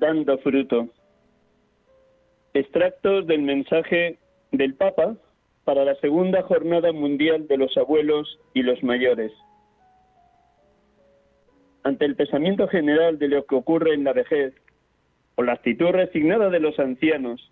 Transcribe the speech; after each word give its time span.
dando 0.00 0.38
fruto. 0.38 0.88
Extractos 2.54 3.26
del 3.26 3.42
mensaje 3.42 4.18
del 4.50 4.74
Papa 4.74 5.14
para 5.64 5.84
la 5.84 5.94
segunda 5.96 6.42
jornada 6.42 6.92
mundial 6.92 7.46
de 7.46 7.58
los 7.58 7.76
abuelos 7.76 8.40
y 8.54 8.62
los 8.62 8.82
mayores. 8.82 9.30
Ante 11.84 12.06
el 12.06 12.16
pensamiento 12.16 12.66
general 12.66 13.18
de 13.18 13.28
lo 13.28 13.46
que 13.46 13.54
ocurre 13.54 13.94
en 13.94 14.04
la 14.04 14.12
vejez, 14.12 14.52
o 15.36 15.42
la 15.42 15.52
actitud 15.52 15.90
resignada 15.90 16.50
de 16.50 16.60
los 16.60 16.78
ancianos, 16.78 17.50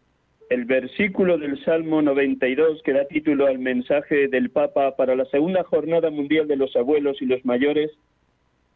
el 0.51 0.65
versículo 0.65 1.39
del 1.39 1.63
Salmo 1.65 2.03
92 2.03 2.83
que 2.83 2.93
da 2.93 3.05
título 3.07 3.47
al 3.47 3.59
mensaje 3.59 4.29
del 4.29 4.51
Papa 4.51 4.97
para 4.97 5.15
la 5.15 5.27
segunda 5.27 5.63
jornada 5.63 6.11
mundial 6.11 6.49
de 6.49 6.57
los 6.57 6.75
abuelos 6.75 7.21
y 7.21 7.27
los 7.27 7.45
mayores 7.45 7.91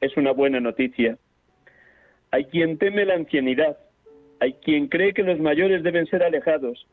es 0.01 0.17
una 0.17 0.33
buena 0.33 0.61
noticia. 0.61 1.17
Hay 2.33 2.47
quien 2.47 2.79
teme 2.79 3.05
la 3.05 3.15
ancianidad, 3.15 3.77
hay 4.41 4.55
quien 4.55 4.89
cree 4.89 5.13
que 5.13 5.23
los 5.23 5.39
mayores 5.39 5.83
deben 5.83 6.07
ser 6.07 6.23
alejados, 6.23 6.87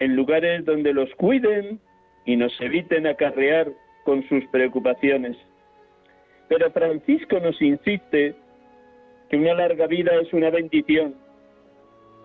en 0.00 0.16
lugares 0.16 0.64
donde 0.64 0.92
los 0.92 1.08
cuiden 1.14 1.78
y 2.24 2.34
nos 2.34 2.52
eviten 2.60 3.06
acarrear 3.06 3.68
con 4.04 4.28
sus 4.28 4.44
preocupaciones. 4.48 5.36
Pero 6.48 6.72
Francisco 6.72 7.38
nos 7.38 7.62
insiste 7.62 8.34
que 9.30 9.36
una 9.36 9.54
larga 9.54 9.86
vida 9.86 10.12
es 10.20 10.32
una 10.32 10.50
bendición 10.50 11.14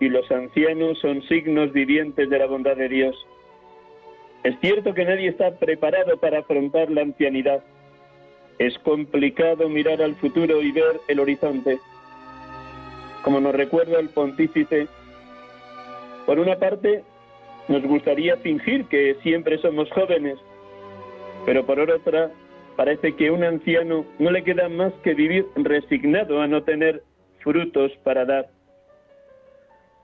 y 0.00 0.08
los 0.08 0.28
ancianos 0.32 0.98
son 0.98 1.22
signos 1.28 1.72
vivientes 1.72 2.28
de 2.28 2.38
la 2.40 2.46
bondad 2.46 2.76
de 2.76 2.88
Dios. 2.88 3.14
Es 4.42 4.58
cierto 4.60 4.94
que 4.94 5.04
nadie 5.04 5.28
está 5.28 5.56
preparado 5.60 6.16
para 6.18 6.40
afrontar 6.40 6.90
la 6.90 7.02
ancianidad. 7.02 7.62
Es 8.58 8.76
complicado 8.80 9.68
mirar 9.68 10.02
al 10.02 10.16
futuro 10.16 10.60
y 10.60 10.72
ver 10.72 11.00
el 11.06 11.20
horizonte 11.20 11.78
como 13.22 13.40
nos 13.40 13.54
recuerda 13.54 13.98
el 13.98 14.08
pontífice, 14.08 14.88
por 16.26 16.38
una 16.38 16.56
parte 16.56 17.02
nos 17.68 17.82
gustaría 17.82 18.36
fingir 18.38 18.86
que 18.86 19.16
siempre 19.22 19.58
somos 19.58 19.90
jóvenes, 19.90 20.38
pero 21.46 21.64
por 21.64 21.78
otra 21.78 22.30
parece 22.76 23.14
que 23.14 23.30
un 23.30 23.44
anciano 23.44 24.04
no 24.18 24.30
le 24.30 24.42
queda 24.42 24.68
más 24.68 24.92
que 25.04 25.14
vivir 25.14 25.46
resignado 25.56 26.40
a 26.40 26.46
no 26.46 26.62
tener 26.62 27.02
frutos 27.40 27.92
para 28.02 28.24
dar. 28.24 28.48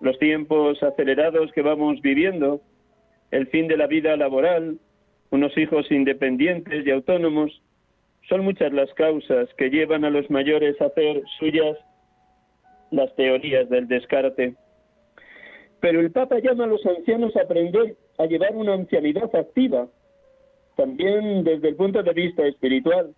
Los 0.01 0.19
tiempos 0.19 0.83
acelerados 0.83 1.51
que 1.53 1.63
vamos 1.63 2.01
viviendo, 2.03 2.61
el 3.31 3.49
fin 3.49 3.69
de 3.69 3.77
la 3.77 3.87
vida 3.87 4.17
laboral, 4.17 4.79
unos 5.31 5.57
hijos 5.59 5.91
independientes 5.91 6.87
y 6.87 6.91
autónomos, 6.91 7.63
son 8.29 8.45
muchas 8.45 8.73
las 8.73 8.93
causas 8.95 9.49
que 9.57 9.71
llevan 9.71 10.05
a 10.05 10.11
los 10.11 10.31
mayores 10.31 10.81
a 10.81 10.87
hacer 10.87 11.23
suyas 11.39 11.77
las 12.91 13.15
teorías 13.17 13.69
del 13.69 13.89
descarte. 13.89 14.55
Pero 15.81 16.01
el 16.01 16.11
Papa 16.11 16.39
llama 16.41 16.65
a 16.65 16.69
los 16.69 16.85
ancianos 16.85 17.37
a 17.37 17.43
aprender 17.43 17.97
a 18.19 18.27
llevar 18.27 18.55
una 18.55 18.75
ancianidad 18.75 19.35
activa, 19.35 19.87
también 20.77 21.45
desde 21.45 21.69
el 21.69 21.77
punto 21.77 22.03
de 22.03 22.13
vista 22.13 22.47
espiritual, 22.47 23.15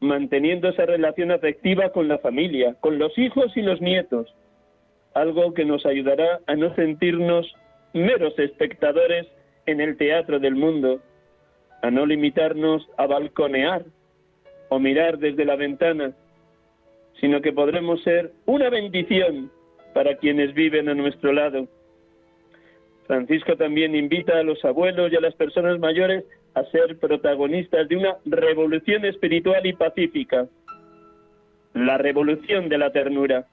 manteniendo 0.00 0.68
esa 0.68 0.86
relación 0.86 1.30
afectiva 1.30 1.90
con 1.90 2.08
la 2.08 2.18
familia, 2.18 2.74
con 2.80 2.98
los 2.98 3.16
hijos 3.18 3.56
y 3.56 3.62
los 3.62 3.80
nietos, 3.80 4.34
algo 5.14 5.54
que 5.54 5.64
nos 5.64 5.86
ayudará 5.86 6.40
a 6.46 6.56
no 6.56 6.74
sentirnos 6.74 7.46
meros 7.92 8.38
espectadores 8.38 9.26
en 9.66 9.80
el 9.80 9.96
teatro 9.96 10.38
del 10.40 10.56
mundo, 10.56 11.00
a 11.82 11.90
no 11.90 12.06
limitarnos 12.06 12.86
a 12.96 13.06
balconear 13.06 13.84
o 14.68 14.78
mirar 14.78 15.18
desde 15.18 15.44
la 15.44 15.56
ventana, 15.56 16.12
sino 17.20 17.40
que 17.40 17.52
podremos 17.52 18.02
ser 18.02 18.32
una 18.46 18.70
bendición 18.70 19.50
para 19.94 20.16
quienes 20.16 20.54
viven 20.54 20.88
a 20.88 20.94
nuestro 20.94 21.32
lado. 21.32 21.68
Francisco 23.06 23.56
también 23.56 23.94
invita 23.94 24.38
a 24.38 24.42
los 24.42 24.64
abuelos 24.64 25.12
y 25.12 25.16
a 25.16 25.20
las 25.20 25.34
personas 25.34 25.78
mayores 25.78 26.24
a 26.54 26.64
ser 26.64 26.98
protagonistas 26.98 27.88
de 27.88 27.96
una 27.96 28.16
revolución 28.24 29.04
espiritual 29.04 29.66
y 29.66 29.72
pacífica, 29.72 30.46
la 31.74 31.98
revolución 31.98 32.68
de 32.68 32.78
la 32.78 32.92
ternura. 32.92 33.46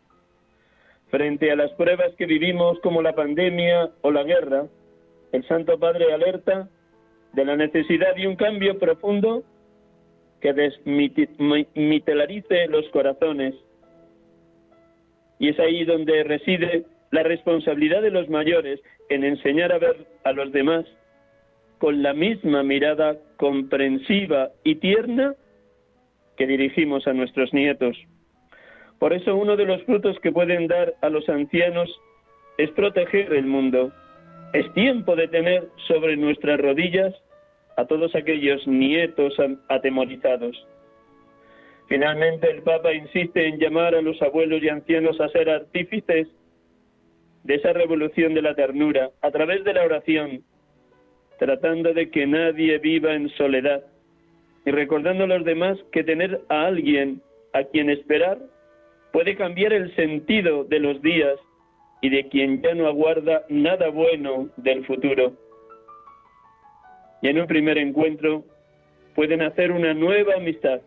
Frente 1.09 1.51
a 1.51 1.55
las 1.55 1.71
pruebas 1.73 2.13
que 2.17 2.25
vivimos 2.25 2.79
como 2.79 3.01
la 3.01 3.13
pandemia 3.13 3.89
o 4.01 4.11
la 4.11 4.23
guerra, 4.23 4.67
el 5.33 5.45
Santo 5.47 5.77
Padre 5.77 6.13
alerta 6.13 6.69
de 7.33 7.45
la 7.45 7.55
necesidad 7.57 8.15
de 8.15 8.27
un 8.27 8.35
cambio 8.35 8.77
profundo 8.79 9.43
que 10.41 10.53
desmitelarice 10.53 12.67
los 12.67 12.87
corazones. 12.89 13.55
Y 15.39 15.49
es 15.49 15.59
ahí 15.59 15.85
donde 15.85 16.23
reside 16.23 16.85
la 17.11 17.23
responsabilidad 17.23 18.01
de 18.01 18.11
los 18.11 18.29
mayores 18.29 18.81
en 19.09 19.23
enseñar 19.23 19.71
a 19.71 19.79
ver 19.79 20.05
a 20.23 20.33
los 20.33 20.51
demás 20.51 20.85
con 21.77 22.03
la 22.03 22.13
misma 22.13 22.63
mirada 22.63 23.17
comprensiva 23.37 24.49
y 24.63 24.75
tierna 24.75 25.35
que 26.37 26.47
dirigimos 26.47 27.07
a 27.07 27.13
nuestros 27.13 27.53
nietos. 27.53 27.97
Por 28.99 29.13
eso 29.13 29.35
uno 29.35 29.57
de 29.57 29.65
los 29.65 29.83
frutos 29.83 30.17
que 30.19 30.31
pueden 30.31 30.67
dar 30.67 30.93
a 31.01 31.09
los 31.09 31.27
ancianos 31.27 31.89
es 32.57 32.69
proteger 32.71 33.33
el 33.33 33.45
mundo. 33.45 33.91
Es 34.53 34.71
tiempo 34.73 35.15
de 35.15 35.27
tener 35.27 35.67
sobre 35.87 36.17
nuestras 36.17 36.59
rodillas 36.59 37.13
a 37.81 37.87
todos 37.87 38.13
aquellos 38.15 38.65
nietos 38.67 39.33
atemorizados. 39.67 40.55
Finalmente, 41.87 42.49
el 42.49 42.61
Papa 42.61 42.93
insiste 42.93 43.47
en 43.47 43.57
llamar 43.57 43.95
a 43.95 44.01
los 44.01 44.21
abuelos 44.21 44.61
y 44.61 44.69
ancianos 44.69 45.19
a 45.19 45.29
ser 45.29 45.49
artífices 45.49 46.27
de 47.43 47.55
esa 47.55 47.73
revolución 47.73 48.35
de 48.35 48.43
la 48.43 48.53
ternura 48.53 49.09
a 49.21 49.31
través 49.31 49.63
de 49.63 49.73
la 49.73 49.83
oración, 49.83 50.43
tratando 51.39 51.91
de 51.93 52.11
que 52.11 52.27
nadie 52.27 52.77
viva 52.77 53.15
en 53.15 53.29
soledad 53.29 53.83
y 54.63 54.69
recordando 54.69 55.23
a 55.23 55.27
los 55.27 55.43
demás 55.43 55.79
que 55.91 56.03
tener 56.03 56.39
a 56.49 56.67
alguien 56.67 57.19
a 57.53 57.63
quien 57.63 57.89
esperar 57.89 58.37
puede 59.11 59.35
cambiar 59.35 59.73
el 59.73 59.93
sentido 59.95 60.65
de 60.65 60.79
los 60.79 61.01
días 61.01 61.35
y 62.01 62.09
de 62.09 62.29
quien 62.29 62.61
ya 62.61 62.75
no 62.75 62.87
aguarda 62.87 63.43
nada 63.49 63.89
bueno 63.89 64.49
del 64.57 64.85
futuro 64.85 65.33
y 67.21 67.27
en 67.27 67.39
un 67.39 67.47
primer 67.47 67.77
encuentro 67.77 68.43
pueden 69.15 69.41
hacer 69.41 69.71
una 69.71 69.93
nueva 69.93 70.35
amistad. 70.35 70.81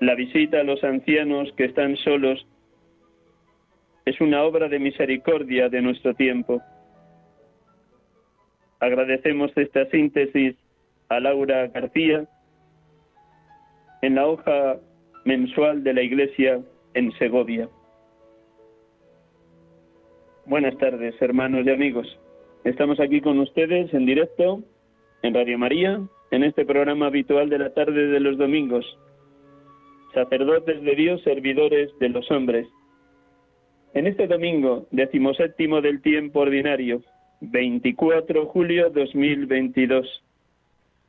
La 0.00 0.14
visita 0.14 0.60
a 0.60 0.64
los 0.64 0.82
ancianos 0.84 1.52
que 1.56 1.64
están 1.64 1.96
solos 1.96 2.46
es 4.04 4.20
una 4.20 4.42
obra 4.44 4.68
de 4.68 4.78
misericordia 4.78 5.68
de 5.68 5.82
nuestro 5.82 6.14
tiempo. 6.14 6.62
Agradecemos 8.78 9.50
esta 9.56 9.86
síntesis 9.90 10.56
a 11.08 11.20
Laura 11.20 11.66
García 11.68 12.26
en 14.02 14.14
la 14.14 14.26
hoja 14.26 14.78
mensual 15.24 15.84
de 15.84 15.92
la 15.92 16.02
Iglesia 16.02 16.60
en 16.94 17.12
Segovia. 17.18 17.68
Buenas 20.46 20.76
tardes, 20.78 21.14
hermanos 21.20 21.66
y 21.66 21.70
amigos. 21.70 22.18
Estamos 22.64 22.98
aquí 23.00 23.20
con 23.20 23.38
ustedes 23.38 23.92
en 23.92 24.06
directo 24.06 24.62
en 25.22 25.34
Radio 25.34 25.58
María, 25.58 26.00
en 26.30 26.44
este 26.44 26.64
programa 26.64 27.06
habitual 27.06 27.48
de 27.50 27.58
la 27.58 27.74
tarde 27.74 28.06
de 28.06 28.20
los 28.20 28.38
domingos. 28.38 28.86
Sacerdotes 30.14 30.82
de 30.82 30.94
Dios, 30.94 31.22
servidores 31.22 31.90
de 31.98 32.08
los 32.08 32.30
hombres. 32.30 32.66
En 33.92 34.06
este 34.06 34.26
domingo, 34.26 34.86
decimoséptimo 34.90 35.80
del 35.80 36.00
tiempo 36.00 36.40
ordinario, 36.40 37.02
24 37.40 38.40
de 38.40 38.46
julio 38.46 38.90
2022, 38.90 40.22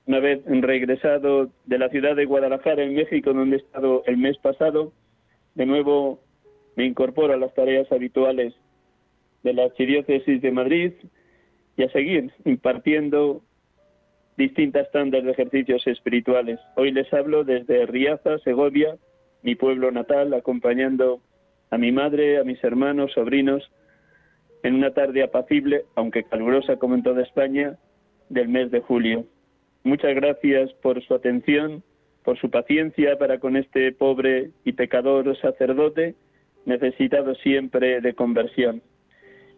una 0.07 0.19
vez 0.19 0.41
regresado 0.45 1.49
de 1.65 1.77
la 1.77 1.89
ciudad 1.89 2.15
de 2.15 2.25
Guadalajara, 2.25 2.83
en 2.83 2.95
México, 2.95 3.33
donde 3.33 3.57
he 3.57 3.59
estado 3.59 4.03
el 4.07 4.17
mes 4.17 4.37
pasado, 4.39 4.91
de 5.55 5.65
nuevo 5.65 6.19
me 6.75 6.85
incorporo 6.85 7.33
a 7.33 7.37
las 7.37 7.53
tareas 7.53 7.91
habituales 7.91 8.53
de 9.43 9.53
la 9.53 9.65
Archidiócesis 9.65 10.41
de 10.41 10.51
Madrid 10.51 10.93
y 11.77 11.83
a 11.83 11.91
seguir 11.91 12.31
impartiendo 12.45 13.41
distintas 14.37 14.89
tandas 14.91 15.23
de 15.23 15.31
ejercicios 15.31 15.85
espirituales. 15.87 16.59
Hoy 16.75 16.91
les 16.91 17.11
hablo 17.13 17.43
desde 17.43 17.85
Riaza, 17.85 18.39
Segovia, 18.39 18.97
mi 19.43 19.55
pueblo 19.55 19.91
natal, 19.91 20.33
acompañando 20.33 21.21
a 21.69 21.77
mi 21.77 21.91
madre, 21.91 22.37
a 22.37 22.43
mis 22.43 22.63
hermanos, 22.63 23.11
sobrinos, 23.13 23.71
en 24.63 24.75
una 24.75 24.91
tarde 24.93 25.23
apacible, 25.23 25.85
aunque 25.95 26.23
calurosa 26.23 26.77
como 26.77 26.95
en 26.95 27.03
toda 27.03 27.23
España, 27.23 27.77
del 28.29 28.49
mes 28.49 28.71
de 28.71 28.81
julio. 28.81 29.25
Muchas 29.83 30.13
gracias 30.15 30.71
por 30.81 31.03
su 31.03 31.13
atención, 31.13 31.83
por 32.23 32.37
su 32.39 32.49
paciencia 32.49 33.17
para 33.17 33.39
con 33.39 33.57
este 33.57 33.91
pobre 33.91 34.51
y 34.63 34.73
pecador 34.73 35.35
sacerdote, 35.37 36.15
necesitado 36.65 37.33
siempre 37.35 38.01
de 38.01 38.13
conversión. 38.13 38.81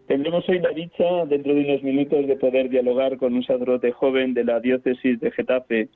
Tendremos 0.06 0.46
hoy 0.48 0.58
la 0.58 0.70
dicha, 0.70 1.24
dentro 1.26 1.54
de 1.54 1.60
unos 1.60 1.82
minutos, 1.82 2.26
de 2.26 2.36
poder 2.36 2.68
dialogar 2.68 3.16
con 3.16 3.34
un 3.34 3.42
sacerdote 3.42 3.90
joven 3.92 4.34
de 4.34 4.44
la 4.44 4.60
diócesis 4.60 5.18
de 5.18 5.30
Getafe, 5.30 5.88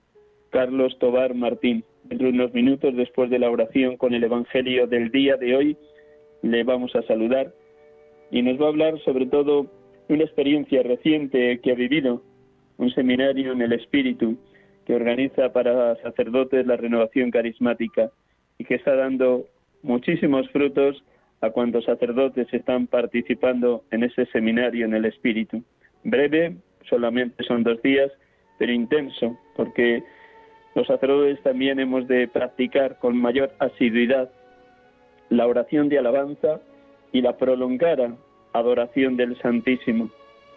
Carlos 0.51 0.99
Tobar 0.99 1.35
Martín. 1.35 1.85
Dentro 2.05 2.29
de 2.29 2.33
unos 2.33 2.55
minutos, 2.55 2.97
después 2.97 3.29
de 3.29 3.39
la 3.39 3.51
oración 3.51 3.99
con 3.99 4.15
el 4.15 4.25
Evangelio 4.25 4.87
del 4.87 5.11
día 5.11 5.37
de 5.37 5.55
hoy, 5.55 5.77
le 6.41 6.65
vamos 6.65 6.95
a 6.97 7.03
saludar 7.03 7.53
y 8.31 8.41
nos 8.41 8.59
va 8.61 8.67
a 8.67 8.69
hablar 8.69 8.99
sobre 9.01 9.27
todo 9.27 9.67
de 10.09 10.15
una 10.15 10.25
experiencia 10.25 10.83
reciente 10.83 11.61
que 11.61 11.73
ha 11.73 11.75
vivido, 11.75 12.23
un 12.79 12.91
seminario 12.95 13.53
en 13.53 13.61
el 13.61 13.73
Espíritu 13.75 14.39
que 14.87 14.95
organiza 14.95 15.53
para 15.53 15.97
sacerdotes 15.97 16.67
la 16.67 16.77
renovación 16.77 17.31
carismática 17.31 18.11
y 18.57 18.65
que 18.65 18.77
está 18.77 18.95
dando 18.95 19.45
muchísimos 19.83 20.49
frutos 20.49 21.03
a 21.41 21.51
cuantos 21.51 21.85
sacerdotes 21.85 22.53
están 22.53 22.87
participando 22.87 23.85
en 23.91 24.05
ese 24.05 24.27
seminario 24.27 24.85
en 24.85 24.95
el 24.95 25.05
Espíritu. 25.05 25.63
Breve, 26.05 26.57
solamente 26.89 27.45
son 27.45 27.63
dos 27.63 27.81
días, 27.83 28.11
pero 28.59 28.73
intenso, 28.73 29.39
porque 29.57 30.03
los 30.75 30.87
sacerdotes 30.87 31.43
también 31.43 31.79
hemos 31.79 32.09
de 32.09 32.29
practicar 32.29 32.99
con 32.99 33.17
mayor 33.17 33.53
asiduidad 33.59 34.31
la 35.29 35.47
oración 35.47 35.89
de 35.89 35.99
alabanza 35.99 36.61
y 37.13 37.21
la 37.23 37.37
prolongada 37.37 38.17
adoración 38.53 39.17
del 39.17 39.39
Santísimo. 39.41 40.11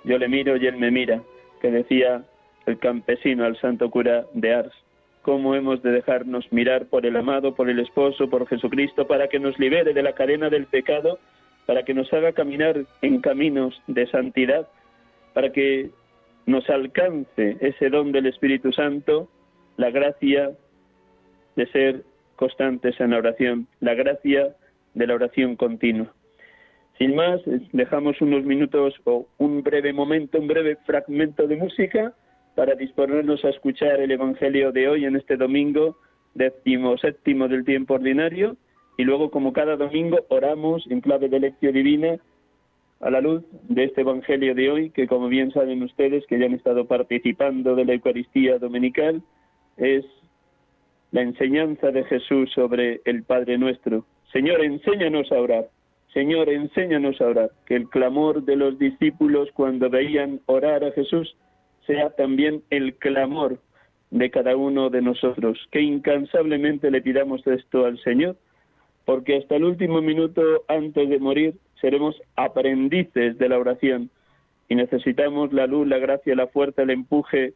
Yo 0.04 0.18
le 0.18 0.28
miro 0.28 0.58
y 0.58 0.66
él 0.66 0.78
me 0.78 0.90
mira, 0.90 1.22
que 1.62 1.70
decía 1.70 2.24
el 2.66 2.80
campesino 2.80 3.46
al 3.46 3.60
santo 3.60 3.90
cura 3.92 4.26
de 4.34 4.54
Ars 4.54 4.74
cómo 5.22 5.56
hemos 5.56 5.82
de 5.84 5.92
dejarnos 5.92 6.52
mirar 6.52 6.88
por 6.88 7.06
el 7.06 7.16
amado, 7.16 7.54
por 7.54 7.70
el 7.70 7.80
esposo, 7.80 8.30
por 8.30 8.48
Jesucristo, 8.48 9.08
para 9.08 9.28
que 9.28 9.40
nos 9.40 9.58
libere 9.60 9.94
de 9.94 10.04
la 10.04 10.14
cadena 10.14 10.50
del 10.50 10.66
pecado, 10.66 11.20
para 11.66 11.84
que 11.84 11.94
nos 11.94 12.12
haga 12.14 12.34
caminar 12.34 12.86
en 13.02 13.22
caminos 13.22 13.80
de 13.88 14.08
santidad, 14.08 14.68
para 15.34 15.52
que 15.52 15.92
nos 16.46 16.70
alcance 16.70 17.58
ese 17.62 17.90
don 17.90 18.12
del 18.12 18.26
Espíritu 18.26 18.72
Santo, 18.72 19.30
la 19.78 19.92
gracia 19.92 20.52
de 21.56 21.68
ser 21.68 22.04
constantes 22.36 23.00
en 23.00 23.12
la 23.12 23.18
oración, 23.18 23.68
la 23.80 23.94
gracia 23.94 24.56
de 24.94 25.08
la 25.08 25.14
oración 25.14 25.56
continua. 25.56 26.12
Sin 26.98 27.16
más, 27.16 27.42
dejamos 27.72 28.20
unos 28.22 28.44
minutos 28.44 28.96
o 29.06 29.28
un 29.38 29.64
breve 29.64 29.94
momento, 29.94 30.40
un 30.40 30.48
breve 30.48 30.78
fragmento 30.86 31.48
de 31.48 31.56
música 31.56 32.14
para 32.56 32.76
disponernos 32.76 33.44
a 33.46 33.50
escuchar 33.50 34.00
el 34.00 34.12
Evangelio 34.12 34.72
de 34.72 34.88
hoy 34.90 35.06
en 35.06 35.16
este 35.16 35.38
domingo, 35.38 35.98
décimo 36.34 36.98
séptimo 36.98 37.48
del 37.48 37.66
tiempo 37.66 37.96
ordinario, 37.96 38.58
y 38.98 39.04
luego, 39.04 39.32
como 39.32 39.54
cada 39.54 39.78
domingo, 39.78 40.20
oramos 40.30 40.86
en 40.90 41.02
clave 41.02 41.30
de 41.30 41.40
lección 41.40 41.74
divina 41.74 42.20
a 43.00 43.10
la 43.10 43.22
luz 43.22 43.44
de 43.64 43.86
este 43.86 44.02
Evangelio 44.02 44.54
de 44.54 44.70
hoy, 44.70 44.90
que 44.92 45.08
como 45.08 45.28
bien 45.28 45.52
saben 45.52 45.82
ustedes, 45.82 46.26
que 46.28 46.38
ya 46.38 46.46
han 46.46 46.54
estado 46.54 46.86
participando 46.86 47.76
de 47.76 47.86
la 47.86 47.94
Eucaristía 47.94 48.60
Dominical, 48.60 49.22
es 49.78 50.06
la 51.12 51.22
enseñanza 51.22 51.92
de 51.92 52.04
Jesús 52.06 52.52
sobre 52.54 53.02
el 53.06 53.24
Padre 53.24 53.58
nuestro. 53.58 54.06
Señor, 54.32 54.64
enséñanos 54.64 55.32
a 55.32 55.42
orar. 55.42 55.70
Señor, 56.14 56.50
enséñanos 56.50 57.20
a 57.22 57.28
orar. 57.28 57.52
Que 57.66 57.76
el 57.76 57.90
clamor 57.90 58.44
de 58.44 58.56
los 58.56 58.78
discípulos 58.78 59.50
cuando 59.54 59.90
veían 59.90 60.40
orar 60.46 60.84
a 60.84 60.92
Jesús 60.92 61.36
sea 61.86 62.12
también 62.12 62.64
el 62.70 62.96
clamor 62.96 63.60
de 64.12 64.30
cada 64.30 64.56
uno 64.56 64.90
de 64.90 65.02
nosotros, 65.02 65.58
que 65.72 65.82
incansablemente 65.82 66.92
le 66.92 67.02
pidamos 67.02 67.46
esto 67.48 67.86
al 67.86 67.98
Señor, 68.00 68.36
porque 69.06 69.38
hasta 69.38 69.56
el 69.56 69.64
último 69.64 70.02
minuto 70.02 70.42
antes 70.68 71.10
de 71.10 71.20
morir 71.20 71.56
seremos 71.80 72.22
aprendices 72.36 73.38
de 73.38 73.50
la 73.50 73.58
oración 73.58 74.10
y 74.70 74.76
necesitamos 74.76 75.52
la 75.54 75.66
luz, 75.66 75.88
la 75.88 75.98
gracia, 75.98 76.36
la 76.36 76.48
fuerza, 76.48 76.84
el 76.84 76.92
empuje 76.92 77.54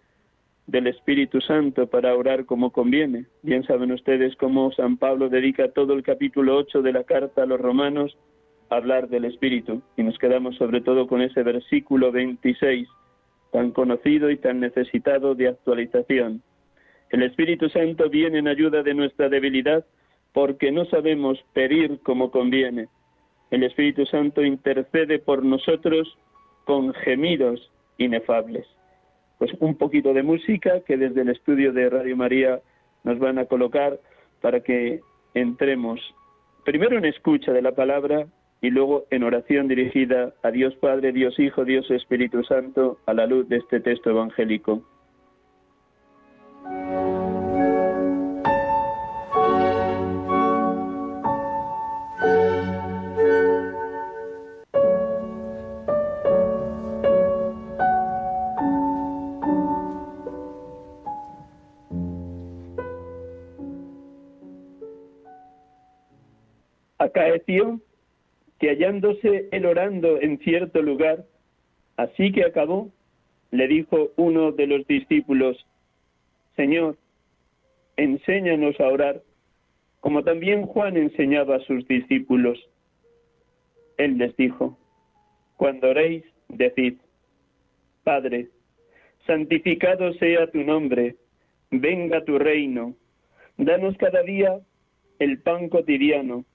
del 0.67 0.87
Espíritu 0.87 1.39
Santo 1.41 1.87
para 1.87 2.15
orar 2.15 2.45
como 2.45 2.71
conviene. 2.71 3.25
Bien 3.43 3.63
saben 3.63 3.91
ustedes 3.91 4.35
cómo 4.35 4.71
San 4.71 4.97
Pablo 4.97 5.29
dedica 5.29 5.71
todo 5.71 5.93
el 5.93 6.03
capítulo 6.03 6.57
8 6.57 6.81
de 6.81 6.93
la 6.93 7.03
carta 7.03 7.43
a 7.43 7.45
los 7.45 7.59
romanos 7.59 8.17
a 8.69 8.77
hablar 8.77 9.09
del 9.09 9.25
Espíritu 9.25 9.81
y 9.95 10.03
nos 10.03 10.17
quedamos 10.17 10.55
sobre 10.55 10.81
todo 10.81 11.07
con 11.07 11.21
ese 11.21 11.43
versículo 11.43 12.11
26 12.11 12.87
tan 13.55 13.71
conocido 13.71 14.29
y 14.29 14.35
tan 14.35 14.59
necesitado 14.59 15.33
de 15.33 15.47
actualización. 15.47 16.41
El 17.09 17.23
Espíritu 17.23 17.69
Santo 17.69 18.09
viene 18.09 18.39
en 18.39 18.49
ayuda 18.49 18.83
de 18.83 18.93
nuestra 18.93 19.29
debilidad 19.29 19.85
porque 20.33 20.73
no 20.73 20.83
sabemos 20.87 21.41
pedir 21.53 22.01
como 22.01 22.31
conviene. 22.31 22.89
El 23.51 23.63
Espíritu 23.63 24.05
Santo 24.07 24.43
intercede 24.43 25.19
por 25.19 25.45
nosotros 25.45 26.17
con 26.65 26.93
gemidos 26.95 27.71
inefables. 27.97 28.67
Pues 29.37 29.51
un 29.61 29.77
poquito 29.77 30.13
de 30.13 30.23
música 30.23 30.81
que 30.81 30.97
desde 30.97 31.21
el 31.21 31.29
estudio 31.29 31.71
de 31.71 31.89
Radio 31.89 32.17
María 32.17 32.59
nos 33.05 33.19
van 33.19 33.39
a 33.39 33.45
colocar 33.45 34.01
para 34.41 34.59
que 34.59 34.99
entremos 35.33 36.01
primero 36.65 36.97
en 36.97 37.05
escucha 37.05 37.53
de 37.53 37.61
la 37.61 37.71
palabra 37.71 38.27
y 38.65 38.71
luego 38.71 39.05
en 39.11 39.21
oración 39.21 39.67
dirigida 39.67 40.33
a 40.41 40.49
Dios 40.49 40.73
Padre, 40.77 41.11
Dios 41.11 41.37
Hijo, 41.37 41.65
Dios 41.65 41.91
Espíritu 41.91 42.43
Santo, 42.43 42.97
a 43.05 43.13
la 43.13 43.27
luz 43.27 43.47
de 43.47 43.57
este 43.57 43.79
texto 43.79 44.09
evangélico. 44.09 44.81
acaeció 66.97 67.79
hallándose 68.85 69.49
orando 69.65 70.21
en 70.21 70.37
cierto 70.39 70.81
lugar, 70.81 71.25
así 71.97 72.31
que 72.31 72.43
acabó, 72.43 72.91
le 73.51 73.67
dijo 73.67 74.11
uno 74.15 74.51
de 74.51 74.67
los 74.67 74.85
discípulos, 74.87 75.65
Señor, 76.55 76.97
enséñanos 77.97 78.79
a 78.79 78.87
orar, 78.87 79.21
como 80.01 80.23
también 80.23 80.65
Juan 80.67 80.97
enseñaba 80.97 81.55
a 81.55 81.59
sus 81.61 81.87
discípulos. 81.87 82.59
Él 83.97 84.17
les 84.17 84.35
dijo, 84.37 84.77
cuando 85.57 85.89
oréis, 85.89 86.23
decid, 86.49 86.97
Padre, 88.03 88.49
santificado 89.25 90.13
sea 90.13 90.47
tu 90.51 90.59
nombre, 90.59 91.15
venga 91.71 92.23
tu 92.23 92.37
reino, 92.37 92.93
danos 93.57 93.97
cada 93.97 94.21
día 94.21 94.59
el 95.17 95.39
pan 95.41 95.69
cotidiano 95.69 96.45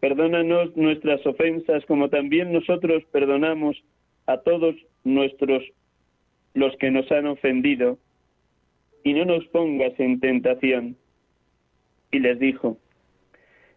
Perdónanos 0.00 0.76
nuestras 0.76 1.24
ofensas 1.26 1.84
como 1.86 2.08
también 2.08 2.52
nosotros 2.52 3.02
perdonamos 3.10 3.76
a 4.26 4.38
todos 4.38 4.74
nuestros 5.04 5.62
los 6.54 6.76
que 6.76 6.90
nos 6.90 7.10
han 7.12 7.26
ofendido. 7.26 7.98
y 9.04 9.14
no 9.14 9.24
nos 9.24 9.46
pongas 9.48 9.98
en 9.98 10.20
tentación. 10.20 10.96
Y 12.10 12.18
les 12.18 12.38
dijo, 12.38 12.76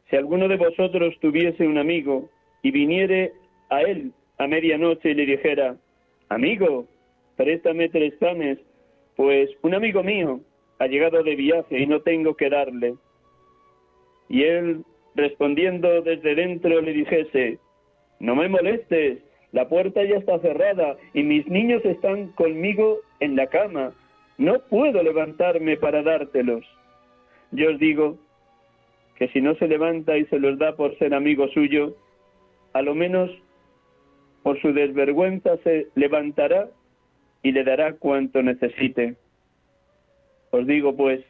si 0.10 0.16
alguno 0.18 0.48
de 0.48 0.58
vosotros 0.58 1.14
tuviese 1.22 1.66
un 1.68 1.78
amigo 1.78 2.30
y 2.64 2.72
viniere 2.72 3.32
a 3.70 3.82
él 3.82 4.12
a 4.38 4.48
medianoche 4.48 5.12
y 5.12 5.14
le 5.14 5.26
dijera, 5.26 5.78
amigo, 6.30 6.88
préstame 7.38 7.88
tres 7.90 8.14
panes, 8.16 8.58
pues 9.16 9.50
un 9.62 9.76
amigo 9.76 10.04
mío 10.04 10.42
ha 10.80 10.88
llegado 10.88 11.24
de 11.24 11.36
viaje 11.36 11.80
y 11.80 11.86
no 11.86 12.02
tengo 12.02 12.36
que 12.36 12.50
darle. 12.50 12.96
Y 14.28 14.44
él, 14.44 14.84
respondiendo 15.16 16.02
desde 16.02 16.36
dentro, 16.36 16.82
le 16.82 16.94
dijese, 16.94 17.60
no 18.20 18.36
me 18.36 18.50
molestes, 18.50 19.20
la 19.52 19.68
puerta 19.68 20.04
ya 20.04 20.18
está 20.18 20.40
cerrada 20.40 20.96
y 21.14 21.24
mis 21.24 21.48
niños 21.48 21.84
están 21.84 22.30
conmigo 22.30 23.00
en 23.20 23.36
la 23.36 23.48
cama. 23.48 23.94
No 24.38 24.60
puedo 24.70 25.04
levantarme 25.04 25.78
para 25.78 26.02
dártelos. 26.04 26.66
Yo 27.52 27.72
os 27.72 27.80
digo 27.80 28.18
que 29.16 29.28
si 29.30 29.42
no 29.42 29.56
se 29.56 29.68
levanta 29.68 30.18
y 30.18 30.26
se 30.26 30.40
los 30.40 30.58
da 30.58 30.76
por 30.76 30.98
ser 30.98 31.14
amigo 31.14 31.48
suyo, 31.50 31.96
a 32.74 32.82
lo 32.82 32.96
menos 32.96 33.30
por 34.42 34.60
su 34.62 34.74
desvergüenza 34.74 35.58
se 35.58 35.88
levantará 35.96 36.70
y 37.44 37.52
le 37.52 37.64
dará 37.64 37.94
cuanto 37.94 38.42
necesite. 38.42 39.16
Os 40.52 40.66
digo 40.66 40.96
pues, 40.96 41.24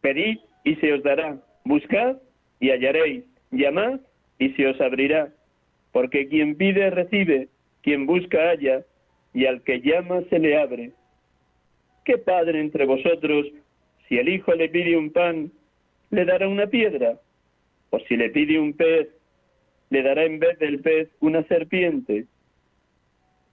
pedid 0.00 0.38
y 0.64 0.76
se 0.76 0.92
os 0.92 1.02
dará, 1.02 1.38
buscad 1.64 2.16
y 2.62 2.70
hallaréis, 2.70 3.24
llamad 3.50 3.98
y 4.38 4.50
se 4.50 4.68
os 4.68 4.80
abrirá, 4.80 5.32
porque 5.90 6.28
quien 6.28 6.54
pide 6.56 6.90
recibe, 6.90 7.48
quien 7.82 8.06
busca 8.06 8.50
halla, 8.50 8.84
y 9.34 9.46
al 9.46 9.62
que 9.62 9.80
llama 9.80 10.22
se 10.30 10.38
le 10.38 10.56
abre. 10.56 10.92
¿Qué 12.04 12.18
padre 12.18 12.60
entre 12.60 12.86
vosotros, 12.86 13.46
si 14.06 14.16
el 14.16 14.28
hijo 14.28 14.54
le 14.54 14.68
pide 14.68 14.96
un 14.96 15.10
pan, 15.10 15.50
le 16.10 16.24
dará 16.24 16.46
una 16.46 16.68
piedra? 16.68 17.18
¿O 17.90 17.98
si 17.98 18.16
le 18.16 18.30
pide 18.30 18.60
un 18.60 18.74
pez, 18.74 19.08
le 19.90 20.02
dará 20.04 20.22
en 20.22 20.38
vez 20.38 20.56
del 20.60 20.78
pez 20.78 21.08
una 21.18 21.42
serpiente? 21.48 22.26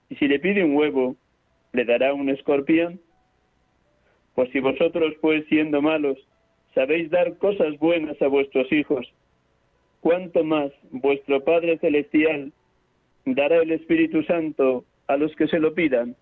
Y 0.10 0.16
si 0.18 0.28
le 0.28 0.40
pide 0.40 0.64
un 0.64 0.76
huevo, 0.76 1.16
¿le 1.74 1.84
dará 1.84 2.14
un 2.14 2.30
escorpión? 2.30 3.02
Pues 4.36 4.52
si 4.52 4.60
vosotros, 4.60 5.16
pues 5.20 5.48
siendo 5.48 5.82
malos, 5.82 6.20
sabéis 6.74 7.10
dar 7.10 7.38
cosas 7.38 7.78
buenas 7.80 8.22
a 8.22 8.28
vuestros 8.28 8.72
hijos, 8.72 9.12
cuánto 10.02 10.44
más 10.44 10.72
vuestro 10.92 11.44
Padre 11.44 11.78
Celestial 11.80 12.52
dará 13.26 13.58
el 13.58 13.72
Espíritu 13.72 14.24
Santo 14.24 14.86
a 15.08 15.18
los 15.18 15.36
que 15.36 15.48
se 15.48 15.60
lo 15.60 15.74
pidan. 15.74 16.16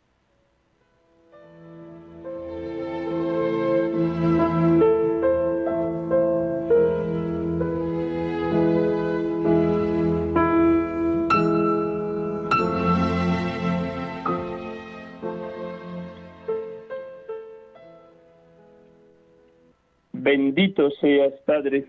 Bendito 20.27 20.91
seas, 20.99 21.31
Padre, 21.45 21.85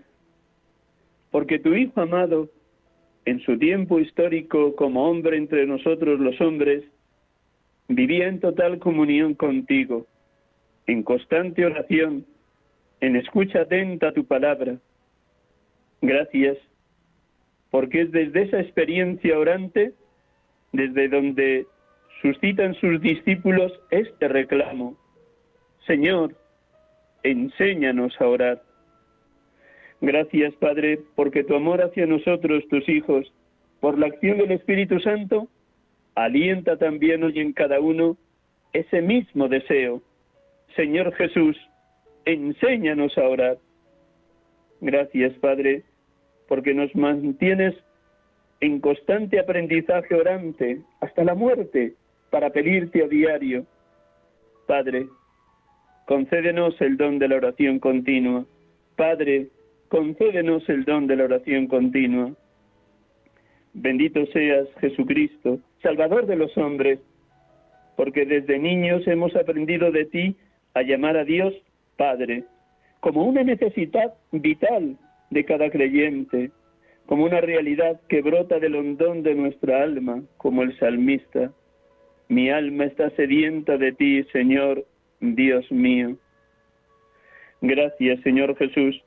porque 1.29 1.59
tu 1.59 1.73
Hijo 1.73 1.99
amado, 1.99 2.49
en 3.25 3.41
su 3.41 3.59
tiempo 3.59 3.99
histórico 3.99 4.77
como 4.77 5.09
hombre 5.09 5.35
entre 5.35 5.65
nosotros 5.65 6.21
los 6.21 6.39
hombres, 6.39 6.85
vivía 7.89 8.29
en 8.29 8.39
total 8.39 8.79
comunión 8.79 9.33
contigo, 9.33 10.07
en 10.87 11.03
constante 11.03 11.65
oración, 11.65 12.25
en 13.01 13.17
escucha 13.17 13.63
atenta 13.63 14.07
a 14.07 14.13
tu 14.13 14.23
palabra. 14.23 14.77
Gracias, 16.01 16.57
porque 17.71 18.03
es 18.03 18.11
desde 18.13 18.43
esa 18.43 18.61
experiencia 18.61 19.37
orante, 19.37 19.91
desde 20.71 21.09
donde 21.09 21.67
suscitan 22.21 22.73
sus 22.75 23.01
discípulos 23.01 23.73
este 23.91 24.29
reclamo. 24.29 24.95
Señor, 25.85 26.37
enséñanos 27.23 28.19
a 28.19 28.27
orar. 28.27 28.61
Gracias, 30.01 30.53
Padre, 30.55 30.99
porque 31.15 31.43
tu 31.43 31.55
amor 31.55 31.81
hacia 31.81 32.05
nosotros, 32.05 32.63
tus 32.69 32.87
hijos, 32.87 33.31
por 33.79 33.97
la 33.97 34.07
acción 34.07 34.37
del 34.37 34.51
Espíritu 34.51 34.99
Santo, 34.99 35.47
alienta 36.15 36.77
también 36.77 37.23
hoy 37.23 37.39
en 37.39 37.53
cada 37.53 37.79
uno 37.79 38.17
ese 38.73 39.01
mismo 39.01 39.47
deseo. 39.47 40.01
Señor 40.75 41.13
Jesús, 41.13 41.57
enséñanos 42.25 43.17
a 43.17 43.27
orar. 43.27 43.57
Gracias, 44.81 45.33
Padre, 45.39 45.83
porque 46.47 46.73
nos 46.73 46.93
mantienes 46.95 47.75
en 48.61 48.79
constante 48.79 49.39
aprendizaje 49.39 50.15
orante 50.15 50.81
hasta 51.01 51.23
la 51.23 51.35
muerte 51.35 51.93
para 52.29 52.49
pedirte 52.49 53.03
a 53.03 53.07
diario. 53.07 53.65
Padre, 54.67 55.07
concédenos 56.09 56.73
el 56.81 56.97
don 56.97 57.19
de 57.19 57.27
la 57.27 57.35
oración 57.35 57.77
continua. 57.77 58.43
Padre, 58.95 59.49
concédenos 59.89 60.67
el 60.67 60.83
don 60.83 61.05
de 61.05 61.15
la 61.15 61.25
oración 61.25 61.67
continua. 61.67 62.31
Bendito 63.75 64.25
seas, 64.33 64.67
Jesucristo, 64.81 65.59
Salvador 65.83 66.25
de 66.25 66.35
los 66.35 66.57
hombres, 66.57 66.97
porque 67.95 68.25
desde 68.25 68.57
niños 68.57 69.05
hemos 69.05 69.35
aprendido 69.35 69.91
de 69.91 70.05
ti 70.05 70.35
a 70.73 70.81
llamar 70.81 71.15
a 71.15 71.25
Dios 71.25 71.53
Padre, 71.95 72.43
como 73.01 73.23
una 73.23 73.43
necesidad 73.43 74.15
vital 74.31 74.97
de 75.29 75.45
cada 75.45 75.69
creyente, 75.69 76.49
como 77.05 77.25
una 77.25 77.39
realidad 77.39 78.01
que 78.09 78.23
brota 78.23 78.57
del 78.57 78.73
hondón 78.73 79.21
de 79.21 79.35
nuestra 79.35 79.83
alma, 79.83 80.23
como 80.37 80.63
el 80.63 80.75
salmista. 80.79 81.51
Mi 82.29 82.49
alma 82.49 82.85
está 82.85 83.11
sedienta 83.11 83.77
de 83.77 83.91
ti, 83.91 84.23
Señor, 84.33 84.85
Dios 85.19 85.69
mío. 85.71 86.17
Gracias, 87.61 88.21
Señor 88.21 88.55
Jesús, 88.57 89.01